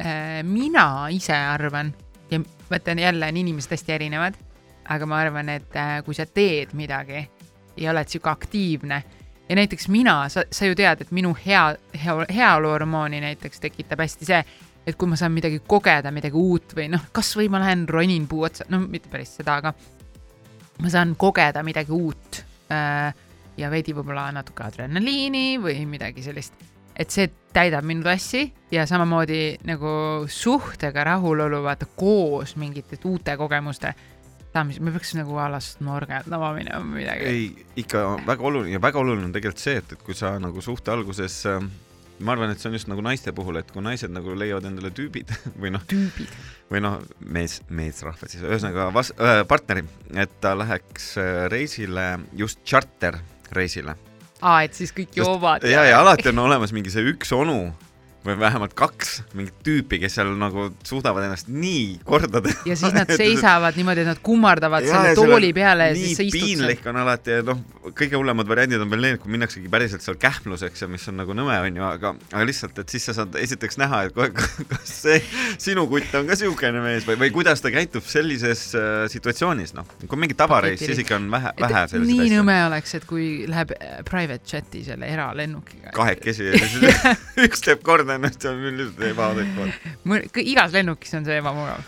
äh, 0.00 0.42
mina 0.42 1.08
ise 1.12 1.36
arvan 1.36 1.92
ja 2.30 2.40
mõtlen 2.40 3.00
jälle 3.00 3.28
on 3.28 3.36
inimesed 3.36 3.72
hästi 3.76 3.92
erinevad, 3.92 4.36
aga 4.88 5.06
ma 5.06 5.20
arvan, 5.20 5.48
et 5.52 5.76
äh, 5.76 5.98
kui 6.04 6.16
sa 6.16 6.26
teed 6.26 6.74
midagi 6.76 7.26
ja 7.76 7.92
oled 7.92 8.08
sihuke 8.08 8.30
aktiivne 8.30 9.02
ja 9.48 9.56
näiteks 9.56 9.88
mina, 9.88 10.28
sa, 10.28 10.44
sa 10.52 10.68
ju 10.68 10.76
tead, 10.76 11.04
et 11.04 11.12
minu 11.14 11.34
hea, 11.46 11.64
hea, 12.04 12.16
heaoluhormooni 12.34 13.20
näiteks 13.24 13.60
tekitab 13.60 14.04
hästi 14.04 14.28
see, 14.28 14.42
et 14.88 14.96
kui 14.96 15.10
ma 15.10 15.18
saan 15.20 15.34
midagi 15.34 15.60
kogeda, 15.68 16.12
midagi 16.14 16.38
uut 16.38 16.72
või 16.76 16.88
noh, 16.92 17.08
kasvõi 17.12 17.50
ma 17.52 17.60
lähen 17.62 17.84
ronin 17.90 18.26
puu 18.30 18.46
otsa, 18.48 18.64
no 18.72 18.80
mitte 18.86 19.10
päris 19.12 19.34
seda, 19.36 19.58
aga 19.60 19.74
ma 20.80 20.92
saan 20.92 21.14
kogeda 21.18 21.62
midagi 21.66 21.92
uut 21.92 22.40
äh, 22.72 23.12
ja 23.58 23.70
veidi 23.72 23.94
võib-olla 23.96 24.30
natuke 24.32 24.64
adrenaliini 24.64 25.58
või 25.62 25.82
midagi 25.90 26.24
sellist 26.24 26.56
et 26.98 27.14
see 27.14 27.28
täidab 27.54 27.86
minu 27.86 28.02
tassi 28.02 28.42
ja 28.74 28.84
samamoodi 28.90 29.58
nagu 29.68 29.90
suhtega 30.30 31.04
rahulolu, 31.12 31.62
vaata 31.62 31.86
koos 31.96 32.56
mingite 32.58 32.98
uute 33.06 33.36
kogemuste 33.38 33.94
saamist, 34.52 34.80
me 34.82 34.92
peaks 34.94 35.12
nagu 35.14 35.36
a 35.38 35.46
la 35.52 35.60
snorgeldama 35.62 36.52
minema 36.56 36.80
või 36.82 37.02
midagi. 37.02 37.28
ei, 37.28 37.66
ikka 37.84 38.04
väga 38.26 38.48
oluline 38.50 38.74
ja 38.74 38.82
väga 38.82 39.02
oluline 39.02 39.28
on 39.28 39.34
tegelikult 39.34 39.62
see, 39.62 39.76
et, 39.82 39.92
et 39.94 40.02
kui 40.02 40.16
sa 40.18 40.34
nagu 40.42 40.64
suhte 40.64 40.92
alguses 40.94 41.38
äh, 41.46 41.68
ma 42.20 42.34
arvan, 42.34 42.50
et 42.52 42.60
see 42.60 42.70
on 42.70 42.76
just 42.76 42.88
nagu 42.90 43.02
naiste 43.04 43.32
puhul, 43.36 43.60
et 43.60 43.70
kui 43.72 43.82
naised 43.84 44.12
nagu 44.14 44.34
leiavad 44.38 44.66
endale 44.70 44.90
tüübid 44.94 45.30
või 45.62 45.72
noh, 45.74 45.84
või 46.72 46.82
noh, 46.84 46.98
mees, 47.20 47.60
meesrahvad 47.68 48.32
siis, 48.32 48.44
ühesõnaga 48.46 48.88
vas- 48.94 49.14
äh,, 49.16 49.42
partneri, 49.48 49.84
et 50.14 50.38
ta 50.42 50.54
läheks 50.58 51.12
äh, 51.22 51.46
reisile, 51.52 52.10
just 52.36 52.62
charter 52.66 53.20
reisile. 53.54 53.96
aa, 54.40 54.62
et 54.66 54.74
siis 54.78 54.92
kõik 54.94 55.18
joovad. 55.18 55.66
ja, 55.68 55.84
ja 55.88 56.00
alati 56.02 56.32
on 56.32 56.44
olemas 56.46 56.74
mingi 56.76 56.92
see 56.94 57.06
üks 57.12 57.32
onu 57.36 57.60
või 58.28 58.38
vähemalt 58.40 58.74
kaks 58.78 59.14
mingit 59.38 59.56
tüüpi, 59.66 60.00
kes 60.02 60.18
seal 60.18 60.30
nagu 60.38 60.68
suudavad 60.86 61.26
ennast 61.28 61.50
nii 61.52 61.98
korda 62.06 62.42
teha. 62.44 62.66
ja 62.68 62.76
siis 62.78 62.94
nad 62.94 63.10
seisavad 63.22 63.78
niimoodi, 63.78 64.04
et 64.04 64.10
nad 64.12 64.22
kummardavad 64.24 64.86
ja, 64.86 64.94
selle 64.96 65.14
tooli 65.18 65.52
peale 65.56 65.90
ja 65.92 65.96
siis 65.98 66.18
sa 66.18 66.26
istud 66.26 66.38
seal. 66.38 66.48
piinlik 66.48 66.86
on 66.90 67.00
alati 67.04 67.38
ja 67.38 67.46
noh, 67.46 67.62
kõige 67.88 68.18
hullemad 68.18 68.48
variandid 68.50 68.84
on 68.84 68.92
veel 68.92 69.04
need, 69.06 69.20
kui 69.22 69.32
minnaksegi 69.34 69.70
päriselt 69.72 70.04
seal 70.04 70.18
kähmluseks 70.20 70.84
ja 70.84 70.90
mis 70.90 71.06
on 71.10 71.18
nagu 71.22 71.36
nõme, 71.36 71.56
onju, 71.68 71.84
aga, 71.88 72.14
aga 72.32 72.46
lihtsalt, 72.48 72.78
et 72.82 72.94
siis 72.94 73.08
sa 73.08 73.16
saad 73.20 73.38
esiteks 73.40 73.80
näha, 73.80 74.04
et 74.08 74.16
kas 74.18 74.94
see 75.04 75.20
sinu 75.60 75.86
kutt 75.90 76.14
on 76.18 76.28
ka 76.28 76.36
siukene 76.38 76.82
mees 76.84 77.06
või, 77.08 77.18
või 77.24 77.32
kuidas 77.34 77.62
ta 77.64 77.72
käitub 77.74 78.06
sellises 78.08 78.68
äh, 78.78 79.06
situatsioonis, 79.12 79.74
noh. 79.78 79.88
kui 80.04 80.20
mingi 80.20 80.36
tavareis, 80.38 80.80
siis 80.82 81.02
ikka 81.04 81.18
on 81.18 81.30
vähe, 81.32 81.52
vähe 81.60 81.84
selliseid 81.92 82.14
asju. 82.14 82.28
nii 82.28 82.34
nõme 82.36 82.58
oleks, 82.66 82.94
et 82.98 83.08
kui 83.08 83.28
läheb 83.48 83.74
äh, 83.78 83.98
private 84.08 84.44
chat'i 84.48 84.84
selle 84.86 85.08
eralennukiga. 85.08 85.92
kahekesi 85.96 86.50
ja 86.50 86.62
siis 86.72 86.98
üks 87.46 87.64
teeb 87.64 87.82
korda 87.86 88.17
ennast 88.28 88.44
ja 88.44 88.52
on 88.52 88.66
lihtsalt 88.66 89.06
ebaadekvaatne. 89.12 90.42
igas 90.44 90.74
lennukis 90.74 91.14
on 91.18 91.26
see 91.28 91.38
ebamugav. 91.40 91.82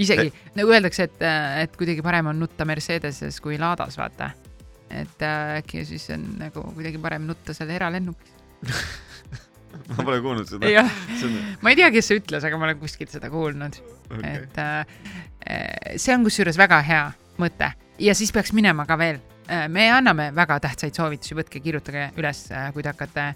isegi 0.00 0.30
e 0.30 0.58
nagu 0.58 0.72
öeldakse, 0.72 1.08
et, 1.10 1.24
et 1.62 1.76
kuidagi 1.76 2.04
parem 2.04 2.30
on 2.32 2.40
nutta 2.40 2.64
Mercedeses 2.68 3.40
kui 3.44 3.58
Ladas, 3.60 3.98
vaata. 3.98 4.30
et 4.90 5.24
äh, 5.24 5.58
äkki 5.60 5.84
siis 5.88 6.08
on 6.14 6.26
nagu 6.40 6.64
kuidagi 6.74 7.00
parem 7.02 7.26
nutta 7.28 7.54
seal 7.56 7.70
eralennukis 7.72 8.38
ma 9.96 10.04
pole 10.04 10.20
kuulnud 10.20 10.48
seda. 10.48 10.84
On... 10.84 11.36
ma 11.64 11.72
ei 11.72 11.78
tea, 11.80 11.90
kes 11.94 12.10
see 12.10 12.20
ütles, 12.20 12.44
aga 12.44 12.60
ma 12.60 12.68
olen 12.68 12.80
kuskilt 12.80 13.12
seda 13.12 13.30
kuulnud 13.32 13.78
okay.. 14.10 14.42
et 14.42 14.62
äh, 14.62 15.96
see 15.96 16.14
on 16.14 16.24
kusjuures 16.28 16.60
väga 16.60 16.80
hea 16.86 17.04
mõte 17.40 17.72
ja 18.02 18.16
siis 18.16 18.32
peaks 18.34 18.52
minema 18.56 18.86
ka 18.88 18.98
veel 19.00 19.20
äh, 19.48 19.66
me 19.72 19.88
anname 19.92 20.30
väga 20.36 20.60
tähtsaid 20.66 20.96
soovitusi, 20.96 21.36
võtke, 21.38 21.62
kirjutage 21.64 22.10
üles, 22.20 22.44
kui 22.74 22.84
te 22.84 22.92
hakkate 22.92 23.26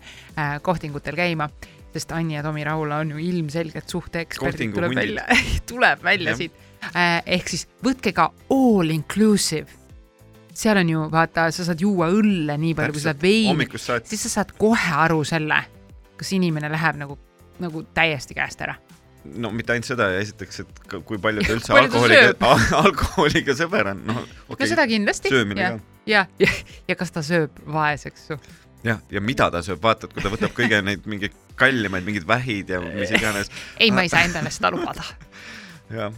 kohtingutel 0.67 1.17
käima 1.19 1.49
sest 1.97 2.13
Anni 2.17 2.37
ja 2.37 2.45
Tomi 2.45 2.65
Rahula 2.67 3.01
on 3.05 3.15
ju 3.15 3.23
ilmselgelt 3.23 3.91
suhteeksperdid, 3.93 4.75
tuleb 4.77 4.93
hundid. 4.93 5.03
välja 5.03 5.41
tuleb 5.73 6.05
välja 6.05 6.35
ja. 6.35 6.39
siit. 6.39 6.63
Äh, 6.93 7.19
ehk 7.39 7.51
siis 7.51 7.67
võtke 7.85 8.13
ka 8.15 8.31
all 8.53 8.93
inclusive. 8.95 9.67
seal 10.57 10.79
on 10.81 10.89
ju, 10.89 11.07
vaata, 11.13 11.51
sa 11.53 11.67
saad 11.67 11.83
juua 11.83 12.09
õlle 12.13 12.57
nii 12.61 12.75
palju, 12.77 12.97
kui 12.97 13.03
sa 13.03 13.13
saad 13.13 13.23
veini, 13.23 13.69
siis 14.09 14.27
sa 14.29 14.35
saad 14.39 14.55
kohe 14.57 14.93
aru 15.05 15.25
selle, 15.29 15.59
kas 16.17 16.33
inimene 16.33 16.71
läheb 16.73 17.01
nagu, 17.03 17.19
nagu 17.61 17.85
täiesti 17.97 18.37
käest 18.37 18.63
ära 18.65 18.79
no 19.35 19.51
mitte 19.55 19.75
ainult 19.75 19.89
seda 19.89 20.09
ja 20.13 20.21
esiteks, 20.23 20.63
et 20.63 20.95
kui 21.09 21.19
palju 21.23 21.45
ta 21.45 21.53
üldse 21.57 21.75
palju 21.75 21.91
alkoholiga, 21.91 22.53
alkoholiga 22.85 23.57
sõber 23.59 23.93
on, 23.93 24.05
noh 24.09 24.23
okay.. 24.23 24.63
no 24.63 24.71
seda 24.71 24.87
kindlasti. 24.91 25.33
söömine 25.33 25.65
ja, 25.65 25.73
ka. 25.75 25.99
ja, 26.13 26.23
ja, 26.43 26.53
ja 26.91 26.99
kas 26.99 27.15
ta 27.15 27.25
sööb 27.27 27.61
vaeseks 27.73 28.31
su? 28.31 28.39
Jah, 28.87 29.03
ja 29.11 29.23
mida 29.25 29.51
ta 29.53 29.63
sööb, 29.67 29.83
vaatad, 29.83 30.13
kui 30.15 30.25
ta 30.25 30.33
võtab 30.33 30.55
kõige 30.57 30.81
neid 30.85 31.07
mingeid 31.11 31.35
kallimaid, 31.59 32.07
mingid 32.07 32.27
vähid 32.29 32.71
ja 32.71 32.81
mis 32.85 33.13
iganes. 33.15 33.51
ei, 33.81 33.91
ma 33.95 34.07
ei 34.07 34.13
saa 34.13 34.27
endale 34.29 34.53
seda 34.55 34.71
lubada. 34.75 35.05
jah, 35.99 36.15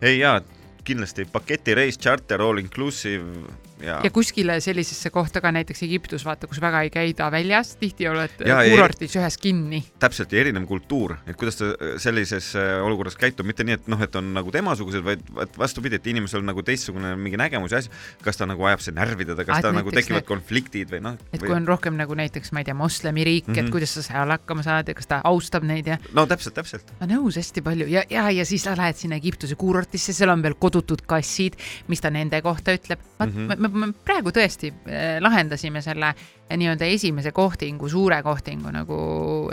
ei 0.00 0.20
jaa, 0.20 0.40
kindlasti 0.86 1.26
paketireis, 1.32 1.98
charter, 2.00 2.42
all 2.42 2.62
inclusive 2.62 3.46
ja, 3.82 4.00
ja 4.04 4.10
kuskile 4.10 4.58
sellisesse 4.60 5.10
kohta 5.10 5.40
ka 5.40 5.52
näiteks 5.52 5.82
Egiptus, 5.86 6.24
vaata, 6.24 6.48
kus 6.50 6.60
väga 6.62 6.82
ei 6.86 6.90
käida 6.92 7.28
väljas, 7.32 7.74
tihti 7.80 8.08
oled 8.08 8.34
kuurortis 8.40 9.16
ühes 9.18 9.38
kinni. 9.40 9.82
täpselt 10.02 10.32
ja 10.32 10.40
erinev 10.40 10.66
kultuur, 10.68 11.16
et 11.26 11.36
kuidas 11.38 11.60
ta 11.60 11.70
sellises 12.02 12.52
äh, 12.58 12.76
olukorras 12.84 13.16
käitub, 13.20 13.46
mitte 13.48 13.66
nii, 13.66 13.78
et 13.80 13.90
noh, 13.92 14.00
et 14.02 14.16
on 14.18 14.32
nagu 14.36 14.52
temasugused, 14.54 15.04
vaid 15.06 15.24
vastupidi, 15.58 16.00
et 16.00 16.08
inimesel 16.12 16.42
on 16.42 16.50
nagu 16.52 16.64
teistsugune 16.66 17.14
mingi 17.20 17.40
nägemus 17.40 17.74
ja 17.74 17.82
asi, 17.82 17.92
kas 18.24 18.40
ta 18.40 18.48
nagu 18.48 18.64
ajab 18.68 18.84
see 18.84 18.96
närvi 18.96 19.28
teda, 19.28 19.44
kas 19.46 19.58
ah, 19.58 19.66
ta 19.68 19.74
nagu 19.76 19.92
tekivad 19.92 20.22
need... 20.22 20.28
konfliktid 20.30 20.92
või 20.94 21.02
noh. 21.08 21.20
et 21.30 21.40
või... 21.40 21.50
kui 21.50 21.56
on 21.58 21.68
rohkem 21.68 21.98
nagu 22.00 22.16
näiteks, 22.18 22.52
ma 22.56 22.62
ei 22.62 22.70
tea, 22.70 22.76
moslemiriik 22.78 23.46
mm, 23.46 23.52
-hmm. 23.52 23.60
et 23.60 23.64
mhm. 23.68 23.74
kuidas 23.74 23.96
sa 23.98 24.06
seal 24.06 24.34
hakkama 24.36 24.64
saad 24.66 24.88
ja 24.88 24.96
kas 24.96 25.10
ta 25.10 25.20
austab 25.24 25.66
neid 25.68 25.92
ja. 25.92 25.98
no 26.16 26.26
täpselt, 26.26 26.56
täpselt. 26.56 26.92
nõus 27.06 27.38
hästi 27.40 27.64
palju 27.66 27.88
ja, 27.92 28.04
ja, 28.10 28.28
ja 28.30 28.46
siis 28.48 28.64
sa 28.66 28.76
lähed 28.78 28.96
sinna 28.96 29.20
Egiptuse 29.20 29.56
kuurortisse, 29.58 30.12
seal 30.16 30.32
on 30.32 30.42
veel 30.42 30.56
kodutud 30.58 31.04
kassid, 31.06 31.56
mis 31.88 32.00
ta 32.00 32.10
nende 32.10 32.40
kohta 32.42 32.74
ütleb. 32.76 33.00
mm 33.20 33.32
-hmm 33.32 33.65
me 33.72 33.90
praegu 34.06 34.32
tõesti 34.34 34.72
äh, 34.72 35.16
lahendasime 35.22 35.82
selle 35.84 36.12
äh, 36.12 36.56
nii-öelda 36.56 36.88
esimese 36.90 37.32
kohtingu, 37.36 37.88
suure 37.92 38.22
kohtingu 38.22 38.72
nagu, 38.74 38.98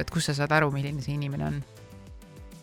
et 0.01 0.11
kus 0.13 0.29
sa 0.29 0.37
saad 0.37 0.53
aru, 0.59 0.71
milline 0.73 1.01
see 1.03 1.17
inimene 1.17 1.49
on. 1.49 1.63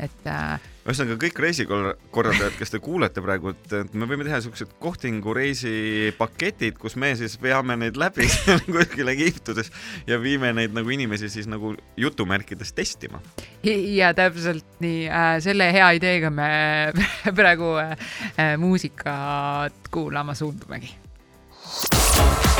et 0.01 0.29
äh, 0.33 0.61
ühesõnaga 0.89 1.19
kõik 1.21 1.41
reisikorraldajad, 1.45 2.55
kes 2.57 2.73
te 2.73 2.79
kuulete 2.81 3.21
praegu, 3.21 3.53
et, 3.53 3.93
me 3.93 4.09
võime 4.09 4.25
teha 4.25 4.39
siuksed 4.41 4.73
kohtingu 4.81 5.35
reisipaketid, 5.37 6.79
kus 6.81 6.97
me 7.01 7.13
siis 7.21 7.37
veame 7.43 7.77
neid 7.81 8.01
läbi 8.01 8.25
kuskil 8.75 9.13
Egiptuses 9.13 9.69
ja 10.09 10.17
viime 10.23 10.55
neid 10.57 10.73
nagu 10.77 10.95
inimesi 10.95 11.29
siis 11.33 11.51
nagu 11.51 11.75
jutumärkides 12.01 12.73
testima. 12.73 13.21
ja 13.65 14.15
täpselt 14.17 14.81
nii 14.81 15.05
äh,, 15.11 15.37
selle 15.45 15.69
hea 15.75 15.93
ideega 16.01 16.33
me 16.33 16.51
praegu 17.39 17.77
äh, 17.83 18.57
muusikat 18.59 19.93
kuulama 19.93 20.35
suundumegi 20.39 20.95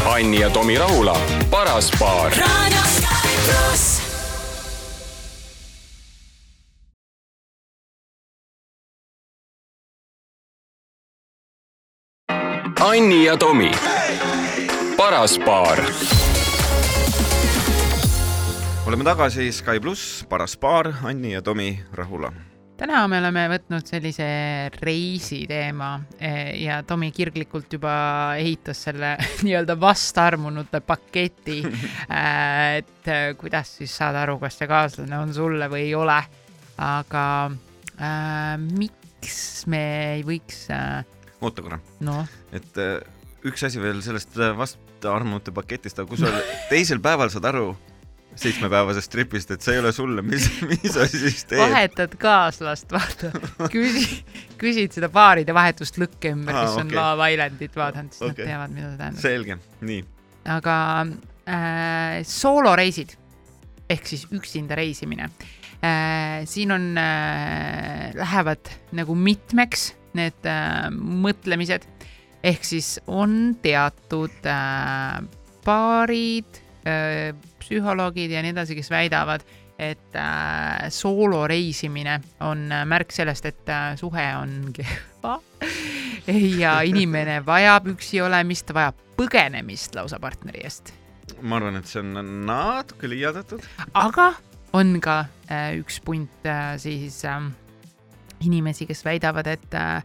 Anni 0.07 0.41
ja 0.41 0.51
Tomi 0.51 0.79
Rahula, 0.79 1.17
paras 1.51 1.91
paar. 1.99 2.33
Anni 12.81 13.25
ja 13.25 13.37
Tomi, 13.37 13.71
paras 14.97 15.39
paar 15.39 15.85
oleme 18.91 19.05
tagasi 19.05 19.53
Sky 19.53 19.79
pluss, 19.81 20.25
paras 20.29 20.57
paar, 20.57 20.95
Anni 21.05 21.33
ja 21.33 21.43
Tomi 21.43 21.79
Rahula 21.93 22.50
täna 22.81 23.01
me 23.11 23.19
oleme 23.21 23.43
võtnud 23.53 23.89
sellise 23.89 24.27
reisiteema 24.81 25.91
eh, 26.17 26.55
ja 26.63 26.81
Tomi 26.87 27.11
kirglikult 27.13 27.73
juba 27.77 27.93
ehitas 28.41 28.85
selle 28.87 29.15
nii-öelda 29.45 29.77
vastarmunute 29.81 30.83
paketi. 30.85 31.61
Eh, 32.11 32.81
et 32.81 33.09
eh, 33.11 33.33
kuidas 33.39 33.69
siis 33.79 33.93
saada 33.95 34.23
aru, 34.25 34.37
kas 34.41 34.57
see 34.59 34.67
kaaslane 34.69 35.19
on 35.21 35.31
sulle 35.35 35.69
või 35.71 35.85
ei 35.87 35.95
ole. 35.95 36.17
aga 36.81 37.25
äh, 38.01 38.57
miks 38.59 39.67
me 39.71 39.83
ei 40.17 40.25
võiks 40.27 40.63
äh.... 40.75 41.05
oota 41.45 41.63
korra 41.63 41.79
no.. 42.07 42.23
et 42.57 42.81
üks 43.47 43.67
asi 43.69 43.83
veel 43.83 44.01
sellest 44.05 44.39
vastarmunute 44.59 45.53
paketist, 45.55 46.01
aga 46.01 46.09
kui 46.11 46.21
sa 46.21 46.33
teisel 46.73 47.03
päeval 47.05 47.31
saad 47.33 47.51
aru 47.53 47.69
seitsmepäevasest 48.45 49.13
tripist, 49.13 49.53
et 49.55 49.65
see 49.65 49.77
ei 49.77 49.83
ole 49.83 49.93
sulle, 49.95 50.25
mis, 50.27 50.47
mis 50.69 50.87
sa 50.95 51.07
siis 51.11 51.45
teed? 51.49 51.61
vahetad 51.63 52.17
kaaslast, 52.21 52.91
vaata, 52.95 53.33
küsi, 53.73 54.21
küsid 54.61 54.97
seda 54.97 55.11
paaride 55.13 55.55
vahetust 55.57 56.01
lõkke 56.01 56.35
ümber, 56.35 56.57
kes 56.57 56.75
okay. 56.77 56.85
on 56.85 56.95
Love 56.97 57.31
Islandit 57.35 57.79
vaadanud, 57.81 58.17
siis 58.17 58.27
okay. 58.27 58.45
nad 58.45 58.53
teavad, 58.53 58.75
mida 58.77 58.91
see 58.91 59.01
tähendab. 59.03 59.23
selge, 59.25 59.59
nii. 59.93 60.03
aga 60.57 60.77
äh, 61.05 62.21
sooloreisid 62.29 63.17
ehk 63.91 64.07
siis 64.07 64.27
üksinda 64.31 64.79
reisimine 64.79 65.31
äh,. 65.83 66.45
siin 66.49 66.73
on 66.73 66.93
äh,, 66.99 68.11
lähevad 68.19 68.73
nagu 68.97 69.17
mitmeks 69.19 69.91
need 70.19 70.49
äh, 70.49 70.89
mõtlemised 70.91 71.87
ehk 72.47 72.65
siis 72.65 72.97
on 73.07 73.55
teatud 73.63 74.49
äh, 74.49 75.21
paarid 75.65 76.60
psühholoogid 76.85 78.33
ja 78.33 78.41
nii 78.45 78.55
edasi, 78.55 78.77
kes 78.79 78.89
väidavad, 78.91 79.45
et 79.81 80.17
äh, 80.17 80.91
sooloreisimine 80.93 82.21
on 82.41 82.73
äh, 82.73 82.85
märk 82.85 83.13
sellest, 83.13 83.47
et 83.49 83.69
äh, 83.69 83.97
suhe 83.97 84.25
on 84.37 84.69
kehva 84.77 85.39
ja 86.61 86.81
inimene 86.85 87.41
vajab 87.47 87.89
üksi 87.95 88.21
olemist, 88.21 88.75
vajab 88.77 88.99
põgenemist 89.17 89.97
lausa 89.97 90.21
partneri 90.21 90.61
eest. 90.69 90.93
ma 91.41 91.57
arvan, 91.57 91.79
et 91.81 91.89
see 91.89 92.03
on 92.03 92.13
natuke 92.47 93.09
liialdatud. 93.09 93.65
aga 93.95 94.35
on 94.77 94.99
ka 95.01 95.23
äh, 95.49 95.79
üks 95.81 96.01
punt 96.05 96.45
äh, 96.45 96.75
siis 96.79 97.23
äh, 97.25 97.41
inimesi, 98.45 98.85
kes 98.87 99.05
väidavad, 99.05 99.49
et 99.49 99.75
äh, 99.75 100.05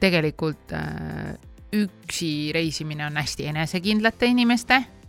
tegelikult 0.00 0.72
äh, 0.72 1.36
üksi 1.76 2.54
reisimine 2.56 3.04
on 3.06 3.20
hästi 3.20 3.52
enesekindlate 3.52 4.32
inimeste 4.32 4.80
Äh, 4.80 4.99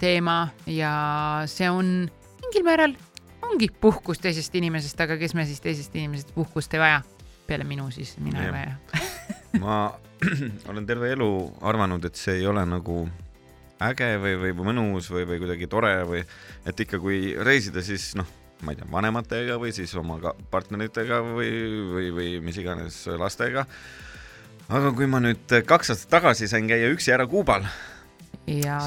teema 0.00 0.48
ja 0.68 0.92
see 1.48 1.68
on 1.72 1.92
mingil 2.42 2.64
määral 2.66 2.96
ongi 3.46 3.68
puhkus 3.80 4.20
teisest 4.22 4.54
inimesest, 4.58 5.00
aga 5.00 5.18
kes 5.20 5.34
me 5.36 5.46
siis 5.48 5.62
teisest 5.64 5.94
inimesest 5.96 6.34
puhkust 6.34 6.74
ei 6.74 6.82
vaja? 6.82 7.02
peale 7.46 7.64
minu 7.64 7.86
siis, 7.94 8.16
mina 8.18 8.42
ei 8.42 8.48
Jah. 8.48 8.54
vaja. 8.56 9.02
ma 9.62 9.76
olen 10.70 10.86
terve 10.86 11.12
elu 11.14 11.30
arvanud, 11.62 12.04
et 12.08 12.18
see 12.18 12.40
ei 12.40 12.46
ole 12.48 12.64
nagu 12.66 13.04
äge 13.86 14.08
või, 14.20 14.36
või 14.40 14.66
mõnus 14.70 15.10
või, 15.12 15.26
või 15.28 15.40
kuidagi 15.42 15.68
tore 15.70 15.92
või 16.08 16.22
et 16.66 16.80
ikka, 16.80 17.00
kui 17.02 17.36
reisida, 17.44 17.84
siis 17.84 18.14
noh, 18.18 18.28
ma 18.64 18.72
ei 18.72 18.80
tea, 18.80 18.88
vanematega 18.92 19.58
või 19.60 19.74
siis 19.76 19.92
oma 20.00 20.16
partneritega 20.50 21.20
või, 21.26 21.50
või, 21.92 22.10
või 22.16 22.30
mis 22.44 22.58
iganes 22.62 23.02
lastega. 23.20 23.66
aga 24.68 24.92
kui 24.96 25.06
ma 25.06 25.20
nüüd 25.22 25.58
kaks 25.68 25.92
aastat 25.92 26.16
tagasi 26.16 26.48
sain 26.48 26.68
käia 26.68 26.88
üksi 26.94 27.12
ära 27.12 27.28
Kuubal, 27.28 27.68
ja 27.68 27.95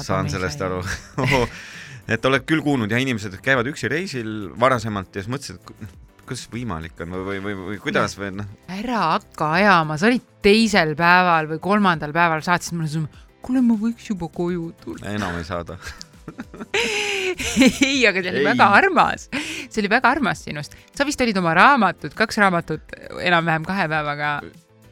saan 0.02 0.30
sellest 0.32 0.62
aru. 0.64 0.82
et 2.14 2.24
oled 2.26 2.46
küll 2.48 2.64
kuulnud 2.64 2.90
ja 2.90 3.00
inimesed 3.00 3.36
käivad 3.44 3.68
üksi 3.70 3.90
reisil 3.92 4.50
varasemalt 4.60 5.14
ja 5.14 5.24
siis 5.24 5.32
mõtlesid, 5.32 5.60
et 5.60 5.84
noh, 5.84 5.96
kuidas 6.30 6.46
võimalik 6.52 7.00
on 7.02 7.16
või, 7.16 7.24
või, 7.26 7.40
või, 7.44 7.56
või 7.70 7.80
kuidas 7.82 8.14
või 8.18 8.30
noh, 8.38 8.50
ära 8.70 9.00
hakka 9.16 9.50
ajama, 9.58 9.98
sa 9.98 10.08
olid 10.10 10.26
teisel 10.44 10.94
päeval 10.98 11.50
või 11.50 11.58
kolmandal 11.62 12.14
päeval 12.14 12.44
saatsid 12.46 12.78
mulle 12.78 12.90
sõnumi, 12.92 13.24
kuule, 13.44 13.64
ma 13.66 13.76
võiks 13.80 14.06
juba 14.12 14.30
koju 14.32 14.70
tulla. 14.84 15.10
enam 15.10 15.38
ei 15.40 15.46
saada. 15.48 15.78
ei, 17.66 18.06
aga 18.06 18.22
see 18.22 18.30
oli 18.30 18.42
Ei. 18.42 18.46
väga 18.46 18.68
armas, 18.78 19.26
see 19.32 19.80
oli 19.82 19.90
väga 19.90 20.12
armas 20.14 20.44
sinust. 20.46 20.76
sa 20.94 21.06
vist 21.08 21.20
olid 21.24 21.38
oma 21.42 21.54
raamatut, 21.58 22.14
kaks 22.14 22.38
raamatut 22.42 22.94
enam-vähem 23.18 23.66
kahe 23.66 23.88
päevaga, 23.90 24.34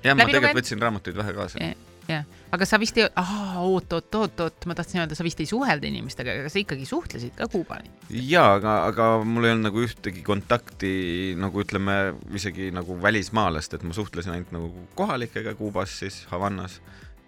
jah, 0.03 0.19
ma 0.19 0.27
tegelikult 0.27 0.59
võtsin 0.59 0.83
raamatuid 0.83 1.23
vähe 1.23 1.37
kaasa. 1.39 1.71
jah, 2.09 2.25
aga 2.55 2.67
sa 2.69 2.79
vist 2.81 2.97
ei, 2.99 3.07
oot, 3.07 3.93
oot, 3.93 4.15
oot, 4.21 4.43
oot, 4.45 4.67
ma 4.69 4.77
tahtsin 4.79 5.03
öelda, 5.03 5.17
sa 5.19 5.27
vist 5.27 5.41
ei 5.43 5.49
suhelda 5.49 5.89
inimestega, 5.89 6.39
aga 6.43 6.53
sa 6.53 6.61
ikkagi 6.63 6.87
suhtlesid 6.89 7.37
ka 7.39 7.49
Kuubani. 7.53 7.91
jaa, 8.09 8.55
aga, 8.57 8.79
aga 8.89 9.09
mul 9.25 9.49
ei 9.49 9.55
olnud 9.55 9.69
nagu 9.69 9.85
ühtegi 9.85 10.25
kontakti 10.27 10.93
nagu 11.41 11.65
ütleme 11.65 11.99
isegi 12.39 12.71
nagu 12.75 12.97
välismaalast, 13.03 13.77
et 13.77 13.85
ma 13.85 13.97
suhtlesin 13.97 14.35
ainult 14.37 14.55
nagu 14.57 14.89
kohalikega 14.99 15.55
Kuubas 15.59 15.99
siis 16.01 16.25
Havannas. 16.33 16.81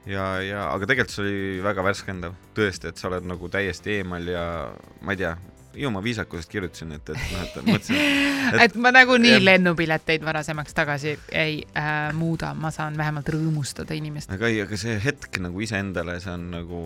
Ja, 0.08 0.40
ja 0.40 0.64
aga 0.72 0.86
tegelikult 0.88 1.12
see 1.12 1.24
oli 1.26 1.64
väga 1.64 1.82
värskendav, 1.84 2.36
tõesti, 2.56 2.88
et 2.88 3.00
sa 3.00 3.10
oled 3.10 3.26
nagu 3.28 3.50
täiesti 3.52 3.98
eemal 3.98 4.24
ja 4.32 4.44
ma 5.04 5.12
ei 5.12 5.20
tea, 5.20 5.34
ju 5.74 5.90
ma 5.94 6.00
viisakusest 6.02 6.50
kirjutasin, 6.50 6.92
et, 6.96 7.10
et 7.14 7.26
noh, 7.32 7.42
et 7.44 7.56
mõtlesin, 7.66 7.96
Et- 7.96 8.60
et 8.66 8.74
ma 8.80 8.90
nagunii 8.94 9.36
jah. 9.36 9.42
lennupileteid 9.44 10.24
varasemaks 10.26 10.74
tagasi 10.74 11.16
ei 11.32 11.60
äh, 11.78 12.10
muuda, 12.16 12.52
ma 12.54 12.70
saan 12.74 12.96
vähemalt 12.98 13.28
rõõmustada 13.34 13.94
inimest, 13.94 14.32
aga 14.34 14.48
ei, 14.50 14.60
aga 14.64 14.76
see 14.80 14.96
hetk 15.04 15.38
nagu 15.44 15.60
iseendale, 15.62 16.18
see 16.20 16.32
on 16.34 16.48
nagu 16.56 16.80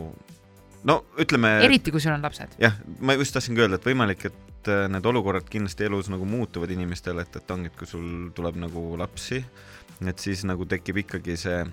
no 0.84 0.98
ütleme 1.20 1.54
eriti 1.64 1.90
kui 1.94 2.00
sul 2.04 2.12
on 2.16 2.22
lapsed. 2.24 2.58
jah, 2.60 2.76
ma 3.00 3.16
just 3.16 3.32
tahtsingi 3.36 3.64
öelda, 3.64 3.80
et 3.80 3.88
võimalik, 3.88 4.26
et 4.28 4.68
äh, 4.72 4.84
need 4.92 5.06
olukorrad 5.08 5.48
kindlasti 5.48 5.88
elus 5.88 6.10
nagu 6.12 6.26
muutuvad 6.28 6.70
inimestel, 6.76 7.22
et, 7.24 7.36
et 7.40 7.50
ongi, 7.56 7.72
et 7.72 7.78
kui 7.80 7.88
sul 7.88 8.28
tuleb 8.36 8.60
nagu 8.60 8.90
lapsi, 9.00 9.40
et 10.04 10.18
siis 10.20 10.44
nagu 10.44 10.66
tekib 10.68 11.00
ikkagi 11.06 11.38
see 11.40 11.64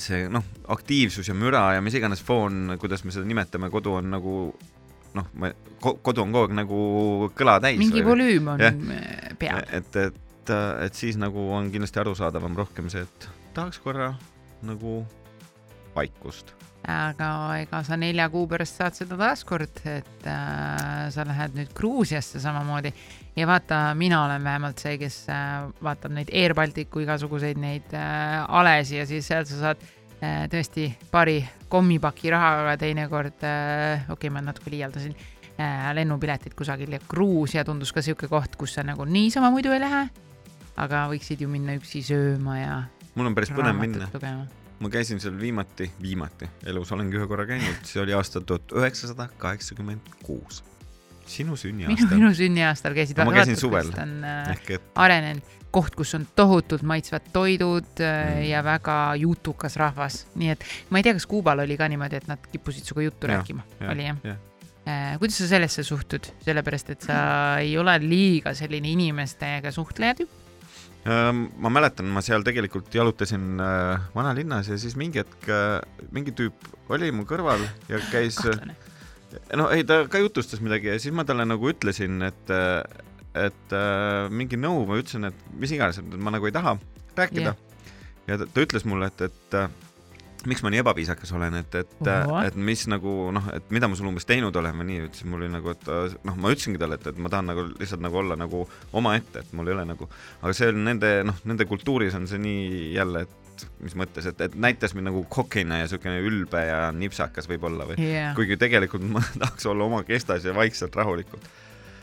see 0.00 0.22
noh, 0.32 0.42
aktiivsus 0.72 1.28
ja 1.28 1.34
müra 1.36 1.74
ja 1.76 1.82
mis 1.84 1.94
iganes 1.98 2.22
foon, 2.24 2.74
kuidas 2.80 3.02
me 3.04 3.12
seda 3.12 3.26
nimetame, 3.28 3.68
kodu 3.70 3.92
on 3.98 4.08
nagu 4.10 4.32
noh, 5.16 5.28
ma, 5.40 5.50
kodu 5.80 6.24
on 6.24 6.34
kogu 6.34 6.44
aeg 6.46 6.54
nagu 6.60 6.80
kõla 7.38 7.58
täis. 7.64 7.80
mingi 7.80 8.04
volüüm 8.06 8.52
on 8.54 8.62
peal. 9.40 9.64
et, 9.72 10.00
et, 10.04 10.54
et 10.86 10.98
siis 10.98 11.18
nagu 11.20 11.48
on 11.56 11.70
kindlasti 11.72 12.02
arusaadavam 12.02 12.56
rohkem 12.58 12.90
see, 12.92 13.04
et 13.06 13.28
tahaks 13.56 13.80
korra 13.82 14.12
nagu 14.66 15.00
vaikust. 15.96 16.52
aga 16.86 17.28
ega 17.64 17.80
sa 17.82 17.96
nelja 17.98 18.28
kuu 18.30 18.46
pärast 18.46 18.78
saad 18.78 18.94
seda 18.94 19.16
taaskord, 19.18 19.80
et 19.90 20.26
äh, 20.30 21.08
sa 21.10 21.24
lähed 21.26 21.56
nüüd 21.58 21.72
Gruusiasse 21.74 22.38
samamoodi 22.42 22.92
ja 23.36 23.46
vaata, 23.48 23.80
mina 23.98 24.22
olen 24.24 24.44
vähemalt 24.44 24.78
see, 24.82 24.94
kes 25.00 25.24
äh, 25.32 25.66
vaatab 25.82 26.14
neid 26.14 26.30
Air 26.32 26.54
Balticu 26.54 27.02
igasuguseid 27.02 27.58
neid 27.60 27.96
äh, 27.96 28.44
alesi 28.60 29.00
ja 29.00 29.06
siis 29.08 29.26
sealt 29.26 29.50
sa 29.50 29.58
saad 29.64 29.82
tõesti 30.20 30.90
paari 31.12 31.40
kommipaki 31.68 32.30
rahaga 32.32 32.76
teinekord 32.80 33.42
äh,, 33.44 34.04
okei 34.06 34.14
okay,, 34.14 34.32
ma 34.32 34.42
natuke 34.44 34.72
liialdasin 34.72 35.16
äh,, 35.60 35.88
lennupiletid 35.98 36.54
kusagil 36.56 36.96
ja 36.96 37.00
Gruusia 37.08 37.64
tundus 37.64 37.92
ka 37.92 38.04
sihuke 38.04 38.28
koht, 38.32 38.56
kus 38.56 38.78
sa 38.78 38.86
nagu 38.86 39.04
niisama 39.04 39.50
muidu 39.54 39.74
ei 39.76 39.82
lähe, 39.82 40.06
aga 40.76 41.06
võiksid 41.12 41.44
ju 41.44 41.50
minna 41.52 41.76
üksi 41.76 42.04
sööma 42.06 42.60
ja 42.60 42.78
mul 43.16 43.28
on 43.28 43.36
päris 43.36 43.52
põnev 43.52 43.76
minna 43.80 44.08
ma 44.80 44.92
käisin 44.92 45.20
seal 45.20 45.36
viimati, 45.40 45.88
viimati, 46.02 46.48
elus 46.68 46.90
olengi 46.92 47.16
ühe 47.16 47.28
korra 47.28 47.46
käinud, 47.48 47.84
see 47.88 48.02
oli 48.02 48.16
aastal 48.16 48.44
tuhat 48.48 48.72
üheksasada 48.76 49.30
kaheksakümmend 49.40 50.16
kuus. 50.22 50.62
sinu 51.26 51.56
minu, 51.56 51.58
sünniaasta 51.58 52.14
minu 52.14 52.34
sünniaastal 52.34 52.94
käisid. 52.94 53.18
Ma 53.18 53.32
käisin 53.34 53.56
suvel. 53.58 53.88
on 54.02 54.12
äh, 54.24 54.50
ehk 54.52 54.70
et 54.76 54.90
arenenud 54.94 55.55
koht, 55.70 55.94
kus 55.98 56.14
on 56.16 56.26
tohutult 56.36 56.82
maitsvad 56.82 57.26
toidud 57.32 58.00
äh, 58.00 58.14
Mm. 58.36 58.42
ja 58.48 58.62
väga 58.64 59.14
jutukas 59.20 59.76
rahvas, 59.76 60.26
nii 60.34 60.50
et 60.54 60.64
ma 60.90 60.98
ei 60.98 61.04
tea, 61.06 61.12
kas 61.18 61.26
Kuubal 61.26 61.58
oli 61.64 61.76
ka 61.76 61.88
niimoodi, 61.88 62.16
et 62.16 62.28
nad 62.30 62.38
kippusid 62.52 62.84
sinuga 62.86 63.02
juttu 63.06 63.26
Jah, 63.28 63.36
rääkima, 63.40 63.62
oli 63.92 64.06
jah 64.08 64.16
jah. 64.24 64.38
äh,? 64.88 65.18
kuidas 65.18 65.38
sa 65.42 65.48
sellesse 65.50 65.82
suhtud, 65.84 66.26
sellepärast 66.46 66.90
et 66.94 67.02
sa 67.06 67.18
ei 67.60 67.76
ole 67.78 67.98
liiga 68.02 68.54
selline 68.54 68.88
inimestega 68.94 69.70
suhtleja 69.72 70.14
tüüp? 70.22 70.42
Ma 71.06 71.70
mäletan, 71.70 72.08
ma 72.10 72.18
seal 72.24 72.42
tegelikult 72.42 72.90
jalutasin 72.94 73.60
äh, 73.62 74.00
vanalinnas 74.14 74.68
ja 74.72 74.78
siis 74.78 74.96
mingi 74.98 75.20
hetk 75.22 75.46
mingi 76.10 76.32
tüüp 76.34 76.66
oli 76.90 77.12
mu 77.14 77.22
kõrval 77.28 77.62
ja 77.88 78.00
käis, 78.10 78.40
kahtlane. 78.42 78.74
no 79.54 79.68
ei, 79.70 79.84
ta 79.86 80.00
ka 80.10 80.18
jutustas 80.18 80.58
midagi 80.64 80.90
ja 80.90 80.98
siis 80.98 81.14
ma 81.14 81.22
talle 81.28 81.46
nagu 81.46 81.70
ütlesin, 81.70 82.18
et, 82.26 82.50
et 83.46 83.76
äh, 83.76 84.26
mingi 84.32 84.58
nõu, 84.60 84.84
ma 84.88 85.00
ütlesin, 85.00 85.28
et 85.30 85.48
mis 85.56 85.72
iganes, 85.76 86.00
et 86.02 86.16
ma 86.20 86.34
nagu 86.34 86.48
ei 86.48 86.54
taha 86.54 86.76
rääkida 87.16 87.52
yeah.. 87.52 87.82
ja 88.30 88.40
ta, 88.40 88.48
ta 88.52 88.64
ütles 88.64 88.86
mulle, 88.88 89.10
et, 89.12 89.26
et 89.28 89.58
äh, 89.58 89.68
miks 90.46 90.62
ma 90.62 90.70
nii 90.72 90.82
ebaviisakas 90.82 91.32
olen, 91.36 91.56
et, 91.60 91.74
et, 91.80 91.96
Ohoh. 92.06 92.42
et 92.46 92.58
mis 92.58 92.84
nagu 92.90 93.14
noh, 93.34 93.48
et 93.56 93.72
mida 93.74 93.88
ma 93.90 93.98
sulle 93.98 94.12
umbes 94.12 94.28
teinud 94.28 94.56
olen 94.56 94.78
või 94.80 94.90
nii, 94.90 95.00
ütlesin, 95.08 95.30
mul 95.32 95.42
oli 95.42 95.50
nagu, 95.52 95.72
et 95.74 95.90
äh, 95.92 96.14
noh, 96.28 96.36
ma 96.42 96.52
ütlesingi 96.54 96.80
talle, 96.82 97.00
et, 97.00 97.08
et 97.10 97.18
ma 97.22 97.32
tahan 97.32 97.50
nagu 97.52 97.66
lihtsalt 97.72 98.04
nagu 98.04 98.20
olla 98.22 98.38
nagu 98.38 98.62
omaette, 98.96 99.42
et 99.42 99.56
mul 99.56 99.70
ei 99.70 99.76
ole 99.76 99.88
nagu, 99.88 100.08
aga 100.42 100.54
see 100.56 100.70
on 100.72 100.84
nende 100.86 101.12
noh, 101.26 101.42
nende 101.48 101.66
kultuuris 101.68 102.16
on 102.18 102.28
see 102.30 102.40
nii 102.42 102.94
jälle, 102.96 103.26
et 103.26 103.42
mis 103.80 103.94
mõttes, 103.96 104.26
et, 104.28 104.40
et 104.44 104.56
näitas 104.60 104.92
mind 104.96 105.08
nagu 105.10 105.22
kokina 105.32 105.80
ja 105.80 105.90
siukene 105.90 106.20
ülbe 106.24 106.60
ja 106.68 106.90
nipsakas 106.92 107.48
võib-olla 107.50 107.88
või 107.88 107.94
Yeah. 108.06 108.34
kuigi 108.36 108.58
tegelikult 108.60 109.04
ma 109.08 109.22
tahaks 109.40 109.66
olla 109.66 109.86
oma 109.88 110.02
kestas 110.06 110.44
ja 110.44 110.52
vaikselt 110.54 110.96
rahulikult. 110.96 111.46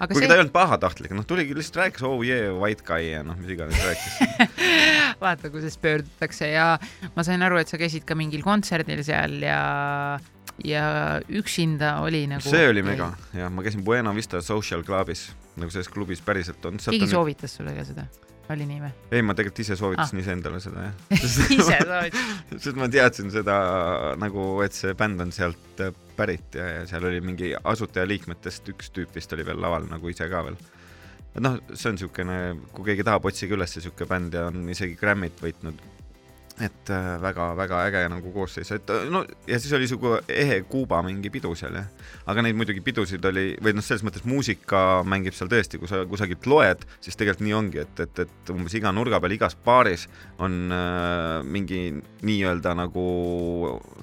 Kuigi 0.01 0.23
see 0.23 0.29
ta 0.29 0.38
ei, 0.38 0.43
olnud 0.43 0.53
pahatahtlik, 0.56 1.13
noh 1.17 1.27
tuligi 1.27 1.56
lihtsalt 1.58 1.82
rääkis 1.84 2.06
oh 2.08 2.19
yeah 2.25 2.53
white 2.58 2.86
guy 2.88 3.12
ja 3.12 3.23
noh, 3.25 3.38
mis 3.39 3.53
iganes 3.56 3.79
rääkis. 3.84 4.49
vaata, 5.23 5.51
kuidas 5.53 5.77
pöördutakse 5.82 6.49
ja 6.51 6.73
ma 7.15 7.25
sain 7.25 7.45
aru, 7.45 7.62
et 7.62 7.71
sa 7.71 7.79
käisid 7.82 8.08
ka 8.08 8.17
mingil 8.19 8.43
kontserdil 8.45 9.03
seal 9.06 9.39
ja, 9.43 9.62
ja 10.65 10.86
üksinda 11.29 11.97
oli 12.06 12.25
nagu. 12.32 12.45
see 12.47 12.67
oli 12.69 12.86
mega 12.86 13.13
ja 13.38 13.49
ma 13.53 13.65
käisin 13.65 13.86
Buena 13.86 14.15
Vista 14.15 14.41
Social 14.41 14.84
Clubis 14.88 15.29
nagu 15.60 15.73
selles 15.73 15.89
klubis 15.91 16.21
päriselt 16.25 16.65
on. 16.65 16.79
keegi 16.82 17.10
soovitas 17.12 17.58
sulle 17.60 17.75
ka 17.77 17.86
seda? 17.88 18.08
oli 18.53 18.65
nii 18.67 18.82
või? 18.82 18.91
ei, 19.12 19.21
ma 19.25 19.36
tegelikult 19.38 19.62
ise 19.63 19.77
soovitasin 19.79 20.19
ah. 20.19 20.21
iseendale 20.23 20.62
seda 20.63 20.88
jah. 20.88 20.95
ise 21.27 21.49
soovitas? 21.60 22.58
sest 22.58 22.79
ma 22.79 22.89
teadsin 22.91 23.32
seda 23.34 23.58
nagu, 24.21 24.47
et 24.65 24.75
see 24.77 24.95
bänd 24.97 25.21
on 25.23 25.34
sealt 25.36 25.84
äh, 25.84 25.93
pärit 26.17 26.58
ja, 26.58 26.84
seal 26.89 27.06
oli 27.10 27.21
mingiasutajaliikmetest 27.26 28.71
üks 28.73 28.91
tüüp 28.95 29.15
vist 29.15 29.34
oli 29.36 29.45
veel 29.47 29.62
laval 29.62 29.88
nagu 29.89 30.12
ise 30.12 30.28
ka 30.32 30.43
veel. 30.47 30.58
et 31.34 31.41
noh, 31.41 31.58
see 31.73 31.89
on 31.89 31.97
niisugune, 31.97 32.38
kui 32.76 32.91
keegi 32.91 33.06
tahab, 33.08 33.26
otsige 33.30 33.58
üles 33.58 33.76
niisugune 33.78 34.10
bänd 34.10 34.38
ja 34.38 34.47
on 34.52 34.69
isegi 34.69 34.97
Grammy't 34.99 35.41
võitnud. 35.43 35.82
Et 36.61 36.89
väga-väga 37.21 37.79
äge 37.87 38.01
nagu 38.11 38.31
koosseis, 38.33 38.69
et 38.75 38.89
äh, 38.93 39.07
no 39.09 39.23
ja 39.49 39.57
siis 39.59 39.73
oli 39.73 39.87
sihuke 39.89 40.19
ehe 40.29 40.59
Kuuba 40.69 40.99
mingi 41.05 41.31
pidu 41.33 41.53
seal 41.57 41.73
jah. 41.79 41.87
aga 42.29 42.43
neid 42.45 42.57
muidugi 42.57 42.83
pidusid 42.85 43.23
oli, 43.25 43.45
või 43.63 43.73
noh, 43.73 43.85
selles 43.85 44.03
mõttes 44.05 44.25
muusika 44.29 45.01
mängib 45.07 45.33
seal 45.33 45.49
tõesti, 45.49 45.79
kui 45.81 45.89
sa 45.89 46.03
kusagilt 46.09 46.45
loed, 46.49 46.85
siis 47.01 47.17
tegelikult 47.17 47.47
nii 47.47 47.55
ongi, 47.57 47.81
et, 47.81 48.03
et, 48.05 48.21
et 48.27 48.51
umbes 48.53 48.75
iga 48.77 48.91
nurga 48.93 49.17
peal 49.23 49.33
igas 49.33 49.57
baaris 49.65 50.05
on 50.43 50.59
äh, 50.73 51.39
mingi 51.41 51.81
nii-öelda 52.21 52.75
nagu, 52.77 53.07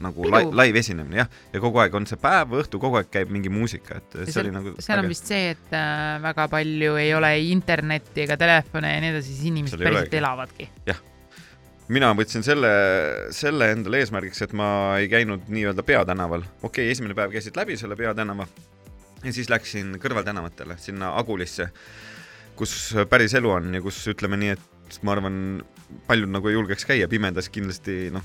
nagu 0.02 0.30
lai, 0.32 0.42
live 0.64 0.82
esinemine 0.82 1.22
jah, 1.22 1.30
ja 1.54 1.62
kogu 1.62 1.82
aeg 1.84 1.94
on 2.00 2.08
see 2.10 2.18
päev 2.20 2.56
õhtu, 2.64 2.80
kogu 2.82 2.98
aeg 2.98 3.12
käib 3.14 3.30
mingi 3.30 3.52
muusika, 3.52 4.00
et 4.00 4.18
see 4.24 4.34
seal, 4.34 4.48
oli 4.48 4.56
nagu 4.56 4.74
seal 4.82 5.04
on 5.04 5.10
vist 5.10 5.30
see, 5.30 5.54
et 5.54 5.76
äh, 5.76 6.18
väga 6.26 6.48
palju 6.50 6.98
ei 6.98 7.14
ole 7.14 7.36
internetti 7.52 8.26
ega 8.26 8.38
telefone 8.40 8.96
ja 8.96 9.06
nii 9.06 9.14
edasi, 9.14 9.36
siis 9.36 9.52
inimesed 9.52 9.86
päriselt 9.86 10.18
elavadki. 10.18 10.68
Mina 11.90 12.10
võtsin 12.16 12.44
selle, 12.46 12.70
selle 13.34 13.72
endale 13.74 14.02
eesmärgiks, 14.04 14.44
et 14.46 14.52
ma 14.56 14.70
ei 15.00 15.08
käinud 15.10 15.48
nii-öelda 15.50 15.84
peatänaval. 15.86 16.44
okei 16.62 16.86
okay,, 16.86 16.92
esimene 16.94 17.16
päev 17.18 17.34
käisid 17.34 17.58
läbi 17.58 17.78
selle 17.80 17.98
peatänava 17.98 18.46
ja 19.24 19.32
siis 19.34 19.50
läksin 19.52 19.96
kõrvaltänavatele, 20.00 20.78
sinna 20.80 21.14
Agulisse, 21.18 21.70
kus 22.56 22.94
päris 23.10 23.34
elu 23.38 23.50
on 23.50 23.74
ja 23.74 23.82
kus 23.84 24.00
ütleme 24.12 24.38
nii, 24.40 24.56
et 24.56 25.00
ma 25.06 25.14
arvan, 25.16 25.40
paljud 26.08 26.30
nagu 26.30 26.50
ei 26.50 26.56
julgeks 26.56 26.86
käia 26.88 27.08
pimedas 27.10 27.50
kindlasti 27.52 28.10
noh, 28.14 28.24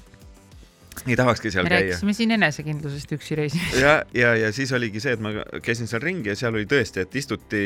ei 1.04 1.17
tahakski 1.19 1.51
seal 1.51 1.67
me 1.67 1.73
käia. 1.73 1.88
rääkisime 1.89 2.15
siin 2.15 2.32
enesekindlusest 2.38 3.15
üksi 3.17 3.39
reisimist. 3.39 3.80
ja, 3.82 3.97
ja, 4.15 4.36
ja 4.39 4.51
siis 4.56 4.71
oligi 4.75 5.01
see, 5.04 5.15
et 5.17 5.23
ma 5.23 5.34
käisin 5.65 5.89
seal 5.91 6.04
ringi 6.04 6.32
ja 6.32 6.38
seal 6.39 6.56
oli 6.56 6.67
tõesti, 6.69 7.04
et 7.04 7.17
istuti, 7.19 7.63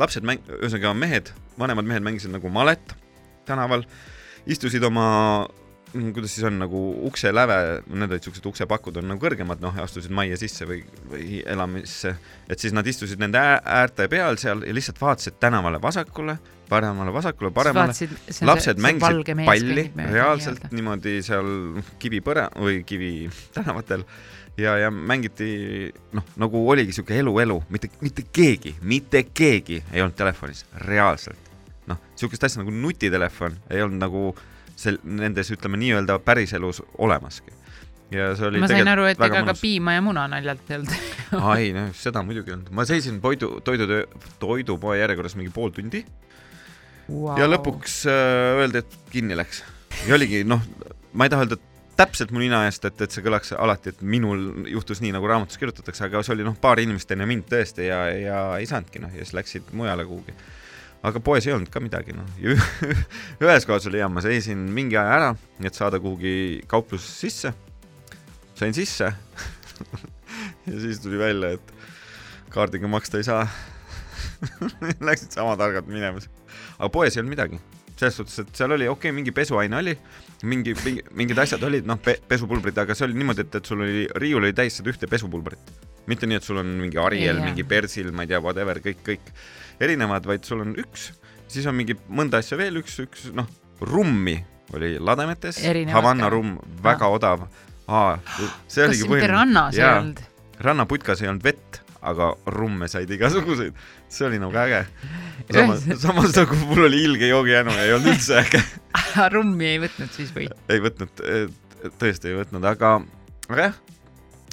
lapsed 0.00 0.26
mäng-, 0.26 0.42
ühesõnaga 0.58 0.94
mehed, 0.96 1.34
vanemad 1.60 1.88
mehed 1.88 2.06
mängisid 2.06 2.34
nagu 2.34 2.50
malet 2.52 2.96
tänaval, 3.48 3.86
istusid 4.46 4.84
oma, 4.86 5.46
kuidas 5.92 6.34
siis 6.34 6.46
on 6.46 6.60
nagu 6.60 6.80
ukseläve, 7.08 7.58
need 7.90 8.14
olid 8.14 8.26
siuksed 8.26 8.46
uksepakud 8.46 9.00
on 9.00 9.10
nagu 9.10 9.22
kõrgemad, 9.22 9.60
noh, 9.62 9.76
astusid 9.82 10.14
majja 10.14 10.38
sisse 10.40 10.68
või, 10.68 10.80
või 11.10 11.42
elamisse, 11.44 12.14
et 12.48 12.62
siis 12.62 12.74
nad 12.76 12.86
istusid 12.86 13.20
nende 13.22 13.42
ää- 13.42 13.60
äärte 13.80 14.08
peal 14.12 14.38
seal 14.40 14.64
ja 14.66 14.74
lihtsalt 14.76 15.00
vaatasid 15.02 15.40
tänavale 15.42 15.82
vasakule, 15.82 16.38
paremale, 16.70 17.12
vasakule, 17.12 17.50
paremale. 17.50 17.94
lapsed 18.46 18.78
mängisid 18.78 19.34
palli 19.46 19.90
reaalselt 20.12 20.70
niimoodi 20.70 21.18
seal 21.26 21.80
kivipõra 21.98 22.46
või 22.54 22.84
kivi 22.86 23.30
tänavatel 23.56 24.06
ja, 24.60 24.76
ja 24.78 24.90
mängiti 24.90 25.90
noh, 26.12 26.24
nagu 26.40 26.62
oligi 26.70 26.94
siuke 26.96 27.18
elu, 27.18 27.34
elu, 27.44 27.60
mitte, 27.72 27.90
mitte 28.04 28.24
keegi, 28.32 28.76
mitte 28.82 29.24
keegi 29.34 29.82
ei 29.92 30.02
olnud 30.02 30.16
telefonis, 30.18 30.64
reaalselt. 30.86 31.49
noh, 31.90 32.00
siukest 32.18 32.44
asja 32.46 32.62
nagu 32.62 32.74
nutitelefon 32.74 33.56
ei 33.70 33.82
olnud 33.84 34.00
nagu 34.02 34.24
sel-, 34.78 35.00
nendes 35.04 35.50
ütleme 35.54 35.80
nii-öelda 35.80 36.20
päriselus 36.24 36.82
olemaski. 36.98 37.52
ja 38.10 38.32
see 38.38 38.48
oli 38.48 38.62
ma 38.62 38.70
sain 38.70 38.88
aru, 38.90 39.06
et 39.10 39.20
ega 39.22 39.44
ka 39.50 39.54
piima 39.58 39.94
ja 39.94 40.02
muna 40.04 40.26
naljalt 40.30 40.70
ei 40.70 40.80
olnud. 40.80 40.96
aa 41.42 41.56
ei, 41.62 41.72
noh 41.76 41.92
seda 41.96 42.24
muidugi 42.26 42.52
ei 42.52 42.58
olnud, 42.58 42.72
ma 42.74 42.86
seisin 42.88 43.20
toidu, 43.22 43.56
toidutöö, 43.66 44.06
toidupoe 44.42 44.98
järjekorras 44.98 45.36
mingi 45.38 45.52
pool 45.54 45.74
tundi 45.74 46.04
wow. 47.08 47.36
ja 47.38 47.48
lõpuks 47.50 48.02
äh, 48.10 48.62
öeldi, 48.62 48.84
et 48.84 49.12
kinni 49.12 49.38
läks. 49.38 49.64
ja 50.06 50.16
oligi 50.18 50.42
noh, 50.48 50.64
ma 51.12 51.26
ei 51.26 51.32
taha 51.32 51.46
öelda 51.46 51.60
täpselt 52.00 52.32
mu 52.32 52.40
nina 52.40 52.62
eest, 52.68 52.84
et, 52.88 53.02
et 53.04 53.12
see 53.12 53.24
kõlaks 53.24 53.52
alati, 53.56 53.92
et 53.92 54.00
minul 54.00 54.64
juhtus 54.70 55.02
nii, 55.04 55.12
nagu 55.16 55.28
raamatus 55.28 55.60
kirjutatakse, 55.60 56.06
aga 56.06 56.22
see 56.24 56.34
oli 56.36 56.46
noh, 56.46 56.56
paar 56.60 56.80
inimest 56.80 57.12
enne 57.12 57.26
mind 57.28 57.48
tõesti 57.50 57.90
ja, 57.90 58.00
ja 58.16 58.40
ei 58.56 58.68
saanudki 58.70 59.02
noh, 59.02 59.12
ja 59.12 59.26
siis 59.26 59.36
läksid 59.36 59.74
mujale 59.76 60.06
kuhugi. 60.08 60.34
Aga 61.06 61.20
poes 61.24 61.46
ei 61.48 61.54
olnud 61.54 61.70
ka 61.72 61.80
midagi 61.82 62.14
noh, 62.16 62.28
ühes 63.44 63.66
kohas 63.68 63.88
oli 63.88 64.02
hea, 64.02 64.08
ma 64.12 64.22
seisin 64.24 64.66
mingi 64.74 64.98
aja 65.00 65.16
ära, 65.16 65.32
et 65.64 65.76
saada 65.76 66.00
kuhugi 66.02 66.60
kauplusesse 66.70 67.30
sisse. 67.30 67.54
sain 68.58 68.76
sisse 68.76 69.08
ja 70.70 70.80
siis 70.80 71.00
tuli 71.00 71.18
välja, 71.18 71.54
et 71.56 71.74
kaardiga 72.50 72.88
maksta 72.90 73.20
ei 73.20 73.24
saa. 73.24 73.44
Läksid 75.08 75.32
sama 75.36 75.56
targalt 75.56 75.88
minema. 75.88 76.20
aga 76.78 76.88
poes 76.92 77.16
ei 77.16 77.22
olnud 77.22 77.34
midagi, 77.34 77.60
selles 77.96 78.16
suhtes, 78.20 78.38
et 78.42 78.52
seal 78.56 78.76
oli 78.76 78.88
okei 78.88 79.10
okay,, 79.10 79.16
mingi 79.16 79.32
pesuaine 79.36 79.78
oli, 79.80 79.94
mingi, 80.48 80.74
mingi, 80.84 81.04
mingid 81.16 81.40
asjad 81.40 81.64
olid, 81.68 81.88
noh 81.88 82.00
pe,, 82.02 82.18
pesupulbrid, 82.28 82.76
aga 82.80 82.96
see 82.96 83.08
oli 83.08 83.18
niimoodi, 83.20 83.46
et, 83.46 83.56
et 83.60 83.72
sul 83.72 83.84
oli, 83.84 84.04
riiul 84.20 84.44
oli 84.44 84.56
täis 84.56 84.80
seda 84.80 84.92
ühte 84.92 85.08
pesupulbrit. 85.10 85.72
mitte 86.10 86.26
nii, 86.26 86.40
et 86.40 86.44
sul 86.44 86.58
on 86.60 86.70
mingi 86.80 86.98
Ariel 86.98 87.38
Jaa., 87.38 87.44
mingi 87.44 87.64
Persil, 87.68 88.08
ma 88.12 88.24
ei 88.24 88.32
tea, 88.32 88.40
whatever, 88.42 88.80
kõik, 88.82 89.04
kõik 89.06 89.32
erinevad, 89.80 90.26
vaid 90.28 90.46
sul 90.46 90.62
on 90.64 90.74
üks, 90.80 91.10
siis 91.50 91.66
on 91.70 91.76
mingi 91.78 91.96
mõnda 92.08 92.40
asja 92.42 92.58
veel 92.60 92.80
üks, 92.82 92.98
üks 93.04 93.28
noh, 93.36 93.48
rummi 93.80 94.36
oli 94.76 94.94
lademetes, 95.02 95.60
ka. 95.60 96.30
rumm, 96.32 96.58
väga 96.82 97.08
Aa. 97.08 97.14
odav. 97.16 97.46
see 98.70 98.84
oligi 98.86 99.08
mitte 99.10 99.30
rannas 99.30 99.78
ei 99.78 99.86
olnud? 99.86 100.20
rannaputkas 100.60 101.22
ei 101.24 101.30
olnud 101.30 101.44
vett, 101.44 101.80
aga 102.06 102.30
rumme 102.54 102.88
said 102.88 103.10
igasuguseid, 103.10 103.76
see 104.08 104.26
oli 104.28 104.38
nagu 104.40 104.54
äge. 104.60 104.84
samas, 105.56 105.86
samas 106.02 106.36
nagu 106.36 106.58
mul 106.68 106.86
oli 106.86 107.02
ilge 107.08 107.30
joogijänu 107.32 107.74
ja 107.74 107.86
ei 107.88 107.94
olnud 107.96 108.12
üldse 108.14 108.38
äge, 108.44 108.62
rummi 109.34 109.72
ei 109.72 109.80
võtnud 109.82 110.12
siis 110.14 110.34
või? 110.36 110.50
ei 110.70 110.84
võtnud, 110.84 111.24
tõesti 111.98 112.30
ei 112.30 112.38
võtnud, 112.38 112.68
aga, 112.70 112.98
aga 113.48 113.70
jah, 113.70 113.80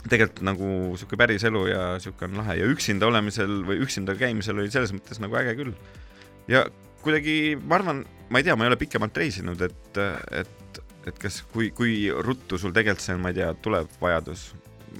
tegelikult 0.06 0.44
nagu 0.46 0.68
sihuke 1.00 1.20
päris 1.20 1.46
elu 1.48 1.64
ja 1.72 1.86
sihuke 2.04 2.28
on 2.28 2.38
lahe 2.42 2.60
ja 2.60 2.68
üksinda 2.70 3.10
olemisel 3.10 3.64
või 3.68 3.82
üksinda 3.86 4.16
käimisel 4.20 4.62
oli 4.62 4.72
selles 4.74 4.94
mõttes 4.96 5.22
nagu 5.24 5.40
äge 5.40 5.56
küll. 5.60 5.74
ja 6.52 6.66
kuidagi 7.04 7.58
ma 7.64 7.80
arvan, 7.80 8.06
ma 8.30 8.40
ei 8.40 8.48
tea, 8.48 8.56
ma 8.56 8.66
ei 8.66 8.72
ole 8.74 8.80
pikemalt 8.80 9.18
reisinud, 9.18 9.62
et, 9.64 10.00
et, 10.42 10.80
et 11.08 11.20
kas, 11.22 11.42
kui, 11.54 11.72
kui 11.76 12.08
ruttu 12.12 12.60
sul 12.62 12.76
tegelikult 12.76 13.06
see, 13.06 13.20
ma 13.22 13.34
ei 13.34 13.40
tea, 13.40 13.52
tuleb 13.64 13.92
vajadus, 14.02 14.50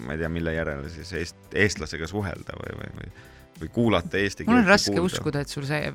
ma 0.06 0.16
ei 0.16 0.22
tea, 0.22 0.30
mille 0.32 0.54
järele 0.56 0.92
siis 0.94 1.14
eest, 1.20 1.42
eestlasega 1.56 2.10
suhelda 2.10 2.60
või, 2.62 2.78
või, 2.82 2.94
või, 3.00 3.26
või 3.62 3.74
kuulata 3.80 4.22
eesti 4.22 4.44
keelt. 4.46 4.54
mul 4.54 4.64
on 4.64 4.72
raske 4.72 5.04
uskuda, 5.04 5.44
et 5.44 5.52
sul 5.52 5.68
see 5.68 5.92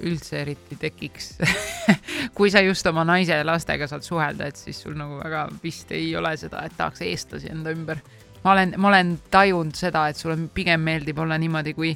üldse 0.00 0.40
eriti 0.40 0.76
tekiks. 0.80 1.34
kui 2.36 2.50
sa 2.52 2.62
just 2.64 2.86
oma 2.88 3.04
naise 3.06 3.36
ja 3.36 3.46
lastega 3.46 3.88
saad 3.90 4.06
suhelda, 4.06 4.48
et 4.48 4.60
siis 4.60 4.80
sul 4.84 4.96
nagu 4.98 5.18
väga 5.20 5.46
vist 5.62 5.92
ei 5.94 6.10
ole 6.16 6.34
seda, 6.40 6.64
et 6.66 6.76
tahaks 6.78 7.04
eestlasi 7.06 7.52
enda 7.52 7.74
ümber. 7.74 8.00
Ma 8.44 8.54
olen, 8.54 8.74
ma 8.76 8.88
olen 8.88 9.14
tajunud 9.30 9.76
seda, 9.78 10.06
et 10.10 10.18
sulle 10.18 10.36
pigem 10.54 10.82
meeldib 10.82 11.18
olla 11.22 11.38
niimoodi, 11.38 11.74
kui 11.74 11.92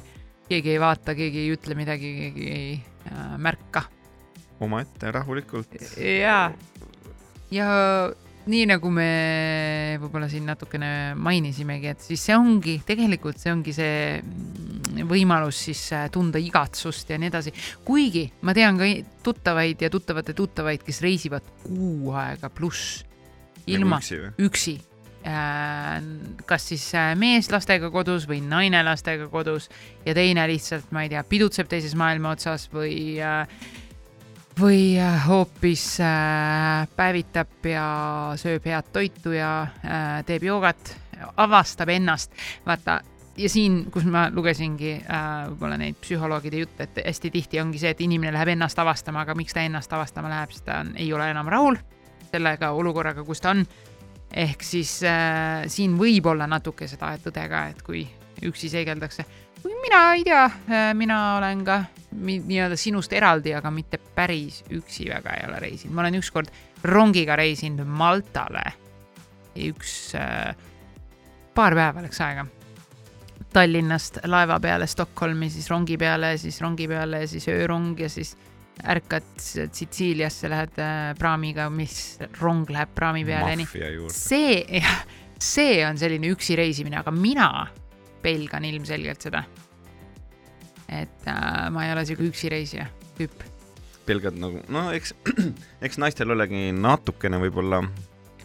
keegi 0.47 0.75
ei 0.75 0.79
vaata, 0.81 1.15
keegi 1.17 1.43
ei 1.43 1.51
ütle 1.55 1.75
midagi, 1.75 2.13
keegi 2.21 2.47
ei 2.51 2.69
äh, 3.11 3.35
märka. 3.37 3.83
omaette 4.59 5.11
rahulikult. 5.11 5.75
jaa, 5.97 6.51
ja 7.51 7.67
nii 8.47 8.67
nagu 8.69 8.89
me 8.93 9.07
võib-olla 10.01 10.29
siin 10.31 10.47
natukene 10.47 10.89
mainisimegi, 11.19 11.91
et 11.91 12.03
siis 12.03 12.23
see 12.29 12.37
ongi, 12.37 12.77
tegelikult 12.87 13.39
see 13.41 13.51
ongi 13.51 13.73
see 13.75 13.97
mm, 14.21 15.03
võimalus 15.09 15.59
siis 15.67 15.81
äh, 15.95 16.07
tunda 16.13 16.39
igatsust 16.41 17.11
ja 17.11 17.19
nii 17.19 17.31
edasi. 17.31 17.53
kuigi 17.85 18.27
ma 18.47 18.55
tean 18.57 18.79
ka 18.79 18.87
tuttavaid 19.25 19.83
ja 19.83 19.91
tuttavate 19.93 20.35
tuttavaid, 20.37 20.85
kes 20.85 21.01
reisivad 21.03 21.51
kuu 21.65 22.13
aega 22.15 22.49
pluss 22.49 23.03
ilma, 23.67 23.99
üksi 23.99 24.21
või? 24.21 24.31
üksi. 24.47 24.77
Kas 26.47 26.69
siis 26.69 26.85
äh, 26.95 27.11
mees 27.19 27.49
lastega 27.51 27.89
kodus 27.91 28.27
või 28.29 28.39
naine 28.45 28.83
lastega 28.85 29.27
kodus 29.31 29.69
ja 30.05 30.15
teine 30.15 30.45
lihtsalt, 30.47 30.91
ma 30.95 31.03
ei 31.03 31.11
tea, 31.11 31.23
pidutseb 31.27 31.67
teises 31.71 31.95
maailma 31.99 32.35
otsas 32.37 32.67
või 32.73 33.17
äh, 33.19 33.43
või 34.59 34.97
äh, 34.99 35.19
hoopis 35.27 35.99
äh, 36.01 36.87
päevitab 36.95 37.67
ja 37.69 37.89
sööb 38.39 38.65
head 38.65 38.89
toitu 38.93 39.35
ja 39.35 39.51
äh, 39.67 40.23
teeb 40.25 40.47
joogat, 40.47 40.95
avastab 41.37 41.89
ennast. 41.93 42.31
vaata 42.65 43.01
ja 43.37 43.49
siin, 43.49 43.85
kus 43.93 44.05
ma 44.09 44.27
lugesingi 44.33 44.95
äh, 44.97 45.27
võib-olla 45.51 45.77
neid 45.77 45.99
psühholoogide 46.01 46.63
jutte, 46.63 46.87
et 46.87 47.03
hästi 47.05 47.31
tihti 47.33 47.61
ongi 47.61 47.81
see, 47.81 47.93
et 47.93 48.01
inimene 48.01 48.33
läheb 48.33 48.55
ennast 48.55 48.79
avastama, 48.79 49.25
aga 49.25 49.35
miks 49.37 49.53
ta 49.53 49.65
ennast 49.65 49.93
avastama 49.93 50.31
läheb, 50.31 50.55
sest 50.55 50.65
ta 50.65 50.81
on, 50.81 50.95
ei 50.97 51.11
ole 51.13 51.29
enam 51.31 51.51
rahul 51.53 51.77
sellega 52.31 52.71
olukorraga, 52.75 53.23
kus 53.23 53.41
ta 53.43 53.53
on. 53.53 53.63
Ehk 54.33 54.63
siis 54.63 54.99
äh, 55.07 55.65
siin 55.71 55.97
võib 55.99 56.27
olla 56.31 56.47
natuke 56.47 56.87
seda 56.87 57.13
tõde 57.23 57.45
ka, 57.49 57.67
et 57.71 57.83
kui 57.85 58.03
üksi 58.45 58.69
seigeldakse, 58.69 59.25
kui 59.61 59.75
mina 59.81 60.01
ei 60.15 60.25
tea 60.27 60.43
äh,, 60.45 60.91
mina 60.97 61.37
olen 61.37 61.63
ka 61.67 61.81
nii-öelda 62.17 62.77
sinust 62.79 63.13
eraldi, 63.13 63.53
aga 63.55 63.71
mitte 63.73 63.99
päris 64.15 64.61
üksi 64.73 65.09
väga 65.09 65.37
ei 65.37 65.47
ole 65.49 65.59
reisinud, 65.63 65.95
ma 65.95 66.05
olen 66.05 66.19
ükskord 66.19 66.51
rongiga 66.87 67.35
reisinud 67.39 67.87
Maltale. 67.87 68.63
üks 69.57 70.13
äh,, 70.15 70.53
paar 71.55 71.75
päeva 71.75 72.03
läks 72.05 72.21
aega. 72.21 72.45
Tallinnast 73.53 74.19
laeva 74.27 74.59
peale 74.59 74.85
Stockholmi, 74.87 75.49
siis 75.49 75.69
rongi 75.71 75.97
peale, 75.97 76.35
siis 76.37 76.59
rongi 76.61 76.87
peale, 76.87 77.23
siis 77.27 77.47
öörong 77.49 77.99
ja 77.99 78.09
siis 78.09 78.35
ärkad 78.83 79.27
Sitsiiliasse, 79.37 80.49
lähed 80.51 80.77
äh, 80.81 81.11
praamiga, 81.17 81.69
mis 81.73 82.17
rong 82.41 82.67
läheb 82.69 82.93
praami 82.95 83.23
peale, 83.27 83.55
nii. 83.55 83.67
maffia 83.67 83.91
juurde. 83.93 84.13
see, 84.13 84.81
see 85.41 85.81
on 85.87 85.99
selline 85.99 86.31
üksi 86.33 86.57
reisimine, 86.59 86.99
aga 87.01 87.13
mina 87.13 87.49
pelgan 88.23 88.65
ilmselgelt 88.67 89.27
seda. 89.29 89.43
et 90.87 91.27
äh, 91.27 91.67
ma 91.73 91.85
ei 91.85 91.93
ole 91.95 92.05
siuke 92.07 92.27
üksi 92.29 92.51
reisija 92.53 92.87
tüüp. 93.17 93.45
pelgad 94.07 94.37
nagu, 94.39 94.61
no 94.71 94.87
eks, 94.95 95.15
eks 95.85 95.99
naistel 96.01 96.31
olegi 96.35 96.69
natukene 96.75 97.41
võib-olla, 97.41 97.81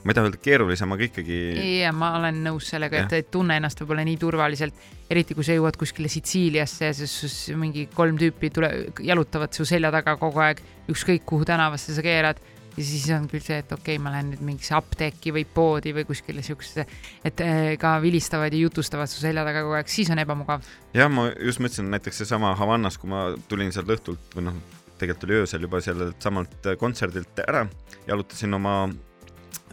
ma 0.02 0.10
ei 0.10 0.18
taha 0.18 0.28
öelda 0.28 0.40
keerulisem, 0.42 0.94
aga 0.96 1.06
ikkagi 1.06 1.36
ja 1.78 1.92
ma 1.94 2.12
olen 2.18 2.40
nõus 2.44 2.70
sellega, 2.72 3.04
et 3.04 3.16
ei 3.18 3.26
tunne 3.30 3.58
ennast 3.60 3.82
võib-olla 3.82 4.04
nii 4.06 4.18
turvaliselt, 4.20 4.88
eriti 5.12 5.36
kui 5.38 5.46
sa 5.46 5.54
jõuad 5.56 5.78
kuskile 5.78 6.10
Sitsiiliasse 6.10 6.88
ja 6.90 6.96
siis 6.96 7.36
mingi 7.58 7.86
kolm 7.94 8.18
tüüpi 8.20 8.50
tule, 8.54 8.72
jalutavad 9.04 9.54
su 9.54 9.66
selja 9.68 9.92
taga 9.94 10.16
kogu 10.20 10.42
aeg, 10.42 10.62
ükskõik 10.90 11.26
kuhu 11.28 11.46
tänavasse 11.48 11.94
sa 11.94 12.04
keerad 12.04 12.42
ja 12.76 12.84
siis 12.84 13.04
on 13.14 13.26
küll 13.30 13.44
see, 13.44 13.58
et 13.62 13.72
okei 13.72 13.96
okay,, 13.96 14.02
ma 14.02 14.12
lähen 14.14 14.32
nüüd 14.32 14.42
mingisse 14.46 14.74
apteeki 14.76 15.34
või 15.36 15.44
poodi 15.54 15.92
või 15.96 16.06
kuskile 16.08 16.44
siuksesse, 16.44 16.86
et 17.24 17.42
äh, 17.44 17.62
ka 17.80 17.94
vilistavad 18.02 18.54
ja 18.54 18.62
jutustavad 18.64 19.10
su 19.12 19.20
selja 19.22 19.44
taga 19.46 19.64
kogu 19.66 19.76
aeg, 19.78 19.92
siis 19.92 20.10
on 20.12 20.22
ebamugav. 20.22 20.66
jah, 20.96 21.10
ma 21.12 21.28
just 21.36 21.62
mõtlesin 21.62 21.90
näiteks 21.92 22.22
seesama 22.22 22.54
Havannas, 22.58 22.98
kui 22.98 23.12
ma 23.12 23.28
tulin 23.48 23.72
sealt 23.74 23.92
õhtult 23.92 24.36
või 24.36 24.48
noh, 24.48 24.58
tegelikult 24.98 25.28
oli 25.28 25.40
öösel 25.42 25.68
juba 25.68 25.82
sellelt 25.84 26.24
samalt 26.24 26.70
äh, 26.70 26.78
kontserdilt 26.80 27.44
ära, 27.44 27.66
jalutasin 28.08 28.58
oma 28.58 28.76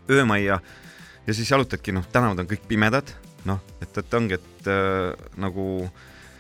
öömajja 0.10 0.60
ja 1.28 1.34
siis 1.34 1.52
jalutadki, 1.52 1.94
noh, 1.96 2.06
tänavad 2.12 2.44
on 2.44 2.50
kõik 2.50 2.66
pimedad, 2.68 3.12
noh, 3.46 3.62
et, 3.82 3.92
et 3.98 4.14
ongi, 4.18 4.40
et 4.40 4.70
äh, 4.70 5.14
nagu 5.40 5.66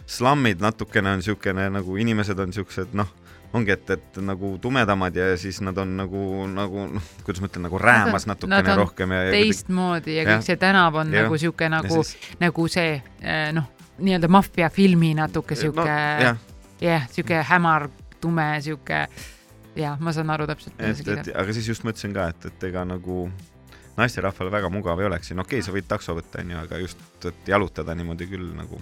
slammid 0.09 0.61
natukene 0.63 1.17
on 1.17 1.23
siukene 1.23 1.69
nagu 1.69 1.97
inimesed 2.01 2.39
on 2.41 2.53
siuksed, 2.53 2.95
noh, 2.97 3.11
ongi, 3.53 3.73
et, 3.73 3.89
et 3.93 4.19
nagu 4.25 4.55
tumedamad 4.61 5.15
ja 5.15 5.31
siis 5.37 5.61
nad 5.65 5.77
on 5.81 5.95
nagu, 5.97 6.23
nagu 6.49 6.85
noh, 6.95 7.09
kuidas 7.25 7.41
ma 7.41 7.49
ütlen, 7.49 7.65
nagu 7.69 7.81
räämas 7.81 8.27
natukene 8.29 8.75
rohkem 8.77 9.13
ja, 9.15 9.23
ja 9.27 9.33
teistmoodi 9.33 10.15
ja, 10.17 10.23
ja 10.23 10.29
kõik 10.29 10.45
see 10.45 10.59
tänav 10.61 10.99
on 11.01 11.13
ja, 11.13 11.25
nagu 11.25 11.39
sihuke 11.41 11.69
nagu, 11.71 12.03
nagu 12.41 12.67
see 12.69 12.93
eh, 12.97 13.49
noh, 13.55 13.69
nii-öelda 13.99 14.29
maffiafilmi 14.31 15.15
natuke 15.17 15.57
sihuke 15.59 15.85
no, 15.85 16.35
jah 16.81 17.09
sihuke 17.11 17.41
hämar, 17.49 17.89
tume, 18.21 18.51
sihuke 18.63 19.05
jah, 19.79 19.97
ma 19.99 20.13
saan 20.13 20.29
aru 20.33 20.47
täpselt. 20.49 20.77
et, 20.77 21.01
et 21.07 21.31
aga 21.33 21.55
siis 21.55 21.71
just 21.73 21.85
mõtlesin 21.87 22.13
ka, 22.15 22.29
et, 22.33 22.51
et 22.51 22.69
ega 22.69 22.85
nagu 22.87 23.25
naisterahvale 23.97 24.51
väga 24.51 24.69
mugav 24.69 24.99
ei 25.01 25.09
oleks 25.09 25.31
siin, 25.31 25.39
okei 25.39 25.59
okay,, 25.59 25.65
sa 25.65 25.75
võid 25.75 25.89
takso 25.89 26.15
võtta, 26.17 26.43
onju, 26.43 26.61
aga 26.61 26.79
just, 26.83 27.03
et 27.25 27.53
jalutada 27.53 27.95
niimoodi 27.97 28.29
küll 28.29 28.53
nagu 28.55 28.79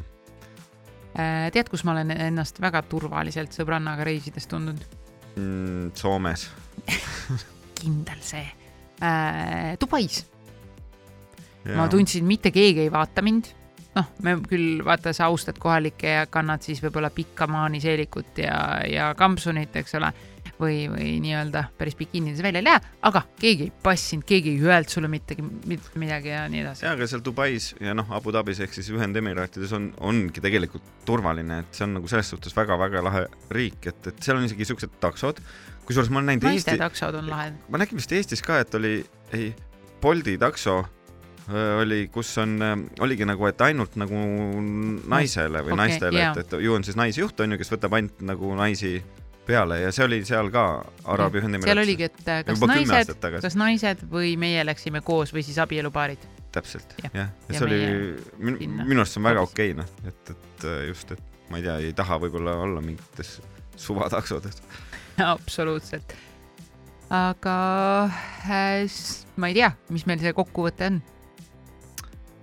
Äh, 1.17 1.47
tead, 1.49 1.65
kus 1.71 1.81
ma 1.87 1.95
olen 1.95 2.11
ennast 2.13 2.59
väga 2.61 2.83
turvaliselt 2.85 3.55
sõbrannaga 3.55 4.03
reisides 4.05 4.45
tundnud 4.51 4.83
mm,? 5.33 5.87
Soomes 5.97 6.43
kindel 7.79 8.19
see 8.21 8.43
äh,. 9.01 9.73
Dubais. 9.81 10.19
ma 11.73 11.87
tundsin, 11.89 12.27
mitte 12.27 12.51
keegi 12.53 12.85
ei 12.85 12.91
vaata 12.93 13.23
mind. 13.25 13.49
noh, 13.97 14.11
me 14.21 14.35
küll 14.45 14.83
vaata, 14.85 15.09
sa 15.15 15.31
austad 15.31 15.57
kohalikke 15.57 16.13
ja 16.19 16.27
kannad 16.29 16.61
siis 16.61 16.83
võib-olla 16.85 17.09
pikka 17.09 17.49
maaniseelikut 17.49 18.43
ja, 18.43 18.59
ja 18.85 19.09
kampsunit, 19.17 19.73
eks 19.81 19.97
ole 19.97 20.13
või, 20.61 20.87
või 20.91 21.09
nii-öelda 21.23 21.63
päris 21.77 21.97
bikiinides 21.97 22.41
välja 22.45 22.61
ei 22.61 22.67
lähe, 22.67 22.81
aga 23.07 23.23
keegi 23.39 23.67
ei 23.67 23.73
passinud, 23.83 24.25
keegi 24.27 24.55
ei 24.55 24.63
öelnud 24.65 24.91
sulle 24.91 25.11
mitte, 25.11 25.37
midagi 25.99 26.33
ja 26.33 26.43
nii 26.51 26.63
edasi. 26.63 26.85
ja, 26.85 26.95
aga 26.97 27.07
seal 27.09 27.23
Dubais 27.25 27.69
ja 27.83 27.95
noh, 27.97 28.09
Abu 28.17 28.33
Dhabis 28.35 28.61
ehk 28.65 28.75
siis 28.77 28.89
Ühendemiraatides 28.93 29.75
on, 29.77 29.91
ongi 30.09 30.43
tegelikult 30.43 30.85
turvaline, 31.07 31.61
et 31.63 31.77
see 31.77 31.87
on 31.87 31.97
nagu 31.99 32.11
selles 32.11 32.33
suhtes 32.33 32.55
väga-väga 32.57 33.05
lahe 33.05 33.23
riik, 33.53 33.79
et, 33.91 34.11
et 34.11 34.21
seal 34.23 34.39
on 34.39 34.49
isegi 34.49 34.67
siuksed 34.71 34.99
taksod, 35.03 35.41
kusjuures 35.87 36.11
ma 36.11 36.21
olen 36.21 36.33
näinud 36.33 36.49
naiste 36.49 36.73
Eesti... 36.73 36.83
taksod 36.83 37.21
on 37.21 37.31
lahedad. 37.31 37.63
ma 37.69 37.81
nägin 37.81 38.01
vist 38.01 38.13
Eestis 38.17 38.45
ka, 38.45 38.61
et 38.65 38.77
oli, 38.77 38.99
ei, 39.37 39.53
Bolti 40.01 40.37
takso 40.37 40.83
oli, 41.79 42.09
kus 42.11 42.33
on, 42.43 42.57
oligi 42.99 43.25
nagu, 43.27 43.45
et 43.47 43.61
ainult 43.63 43.95
nagu 43.99 44.17
naisele 45.07 45.61
või 45.63 45.73
okay, 45.73 45.79
naistele 45.85 46.19
yeah., 46.19 46.35
et, 46.35 46.43
et 46.43 46.65
ju 46.65 46.75
on 46.75 46.83
siis 46.83 46.97
naisjuht 46.99 47.39
on 47.39 47.55
ju, 47.55 47.59
kes 47.61 47.71
võtab 47.71 47.95
ainult 47.95 48.19
nagu 48.27 48.51
naisi 48.57 48.97
peale 49.47 49.79
ja 49.81 49.91
see 49.95 50.05
oli 50.05 50.19
seal 50.27 50.49
ka 50.53 50.63
Araabia 51.07 51.41
Ühendemiraatides. 51.41 51.71
seal 51.71 51.83
oligi, 51.83 52.07
et 52.09 52.31
äh, 52.31 52.43
kas 52.47 52.63
naised, 52.67 53.27
kas 53.41 53.57
naised 53.59 54.03
või 54.11 54.35
meie 54.39 54.65
läksime 54.67 55.01
koos 55.05 55.31
või 55.35 55.43
siis 55.47 55.59
abielupaarid. 55.63 56.23
täpselt 56.55 56.95
jah, 57.03 57.13
ja, 57.13 57.25
ja 57.47 57.59
see 57.59 57.67
oli 57.67 57.81
minu, 58.37 58.83
minu 58.83 59.03
arust 59.03 59.15
see 59.15 59.21
on 59.21 59.29
väga 59.29 59.43
okei 59.47 59.73
okay, 59.73 59.81
noh, 59.81 60.07
et, 60.09 60.33
et 60.35 60.67
äh, 60.67 60.79
just, 60.91 61.13
et 61.15 61.51
ma 61.51 61.61
ei 61.61 61.67
tea, 61.67 61.77
ei 61.89 61.93
taha 61.97 62.19
võib-olla 62.25 62.57
olla 62.65 62.83
mingites 62.83 63.37
suvataksodes 63.79 64.63
absoluutselt. 65.33 66.15
aga 67.13 67.59
äh, 68.47 68.97
ma 69.37 69.51
ei 69.51 69.61
tea, 69.61 69.71
mis 69.93 70.07
meil 70.09 70.23
see 70.23 70.35
kokkuvõte 70.35 70.91
on. 70.91 70.99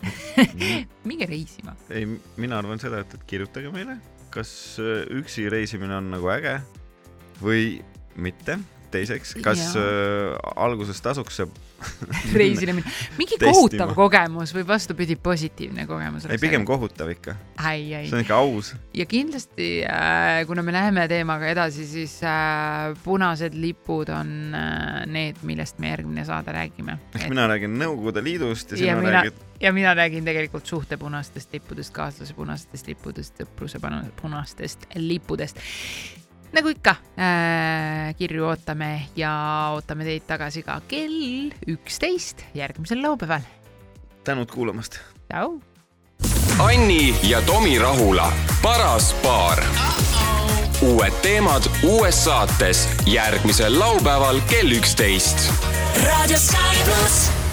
Minge 1.09 1.29
reisima. 1.29 1.77
ei, 1.93 2.09
mina 2.41 2.59
arvan 2.61 2.81
seda, 2.81 3.05
et, 3.05 3.13
et 3.17 3.29
kirjutage 3.29 3.73
meile, 3.73 3.99
kas 4.35 4.51
üksi 4.81 5.47
reisimine 5.53 5.97
on 6.01 6.11
nagu 6.17 6.33
äge 6.33 6.59
või 7.43 7.83
mitte. 8.17 8.59
teiseks, 8.95 9.33
kas 9.43 9.73
äh, 9.75 10.37
alguses 10.55 11.01
tasuks 11.03 11.41
reisile 12.39 12.77
minna. 12.77 12.91
mingi 13.19 13.39
kohutav 13.41 13.91
kogemus 13.97 14.53
või 14.55 14.63
vastupidi, 14.69 15.17
positiivne 15.21 15.87
kogemus. 15.91 16.29
ei, 16.29 16.39
pigem 16.39 16.67
kohutav 16.69 17.11
ikka. 17.11 17.37
see 17.59 18.13
on 18.13 18.23
ikka 18.23 18.39
aus. 18.39 18.75
ja 18.95 19.07
kindlasti 19.11 19.69
äh,, 19.83 20.45
kuna 20.47 20.63
me 20.63 20.73
läheme 20.77 21.09
teemaga 21.11 21.51
edasi, 21.51 21.87
siis 21.91 22.21
äh, 22.23 22.95
punased 23.05 23.57
lipud 23.59 24.13
on 24.15 24.55
äh, 24.55 25.03
need, 25.11 25.43
millest 25.43 25.83
me 25.83 25.91
järgmine 25.91 26.25
saade 26.25 26.55
räägime. 26.55 26.99
ehk 27.15 27.25
et... 27.25 27.31
mina 27.35 27.49
räägin 27.51 27.75
Nõukogude 27.81 28.23
Liidust 28.25 28.77
ja 28.77 28.79
sina 28.85 29.01
mina... 29.01 29.19
räägid 29.19 29.43
ja 29.61 29.73
mina 29.73 29.95
räägin 29.95 30.25
tegelikult 30.25 30.67
suhte 30.67 30.97
punastest 30.97 31.53
lippudest, 31.53 31.95
kaaslase 31.95 32.35
punastest 32.35 32.87
lippudest, 32.91 33.41
sõpruse 33.41 33.81
punastest 34.21 34.87
lippudest 34.95 35.59
nagu 36.55 36.71
ikka 36.71 36.97
äh,, 37.19 38.15
kirju 38.19 38.47
ootame 38.47 39.09
ja 39.19 39.33
ootame 39.75 40.07
teid 40.07 40.27
tagasi 40.29 40.63
ka 40.67 40.81
kell 40.89 41.51
üksteist 41.71 42.45
järgmisel 42.55 43.03
laupäeval. 43.03 43.43
tänud 44.25 44.51
kuulamast. 44.51 45.01
tšau. 45.29 45.61
Anni 46.59 47.15
ja 47.23 47.43
Tomi 47.43 47.79
Rahula, 47.79 48.33
paras 48.63 49.13
paar. 49.23 49.63
uued 50.83 51.23
teemad 51.23 51.67
uues 51.83 52.25
saates 52.25 52.89
järgmisel 53.07 53.79
laupäeval 53.79 54.41
kell 54.51 54.79
üksteist. 54.79 55.51
raadio 56.05 56.39
Sky 56.39 56.85
pluss 56.85 57.44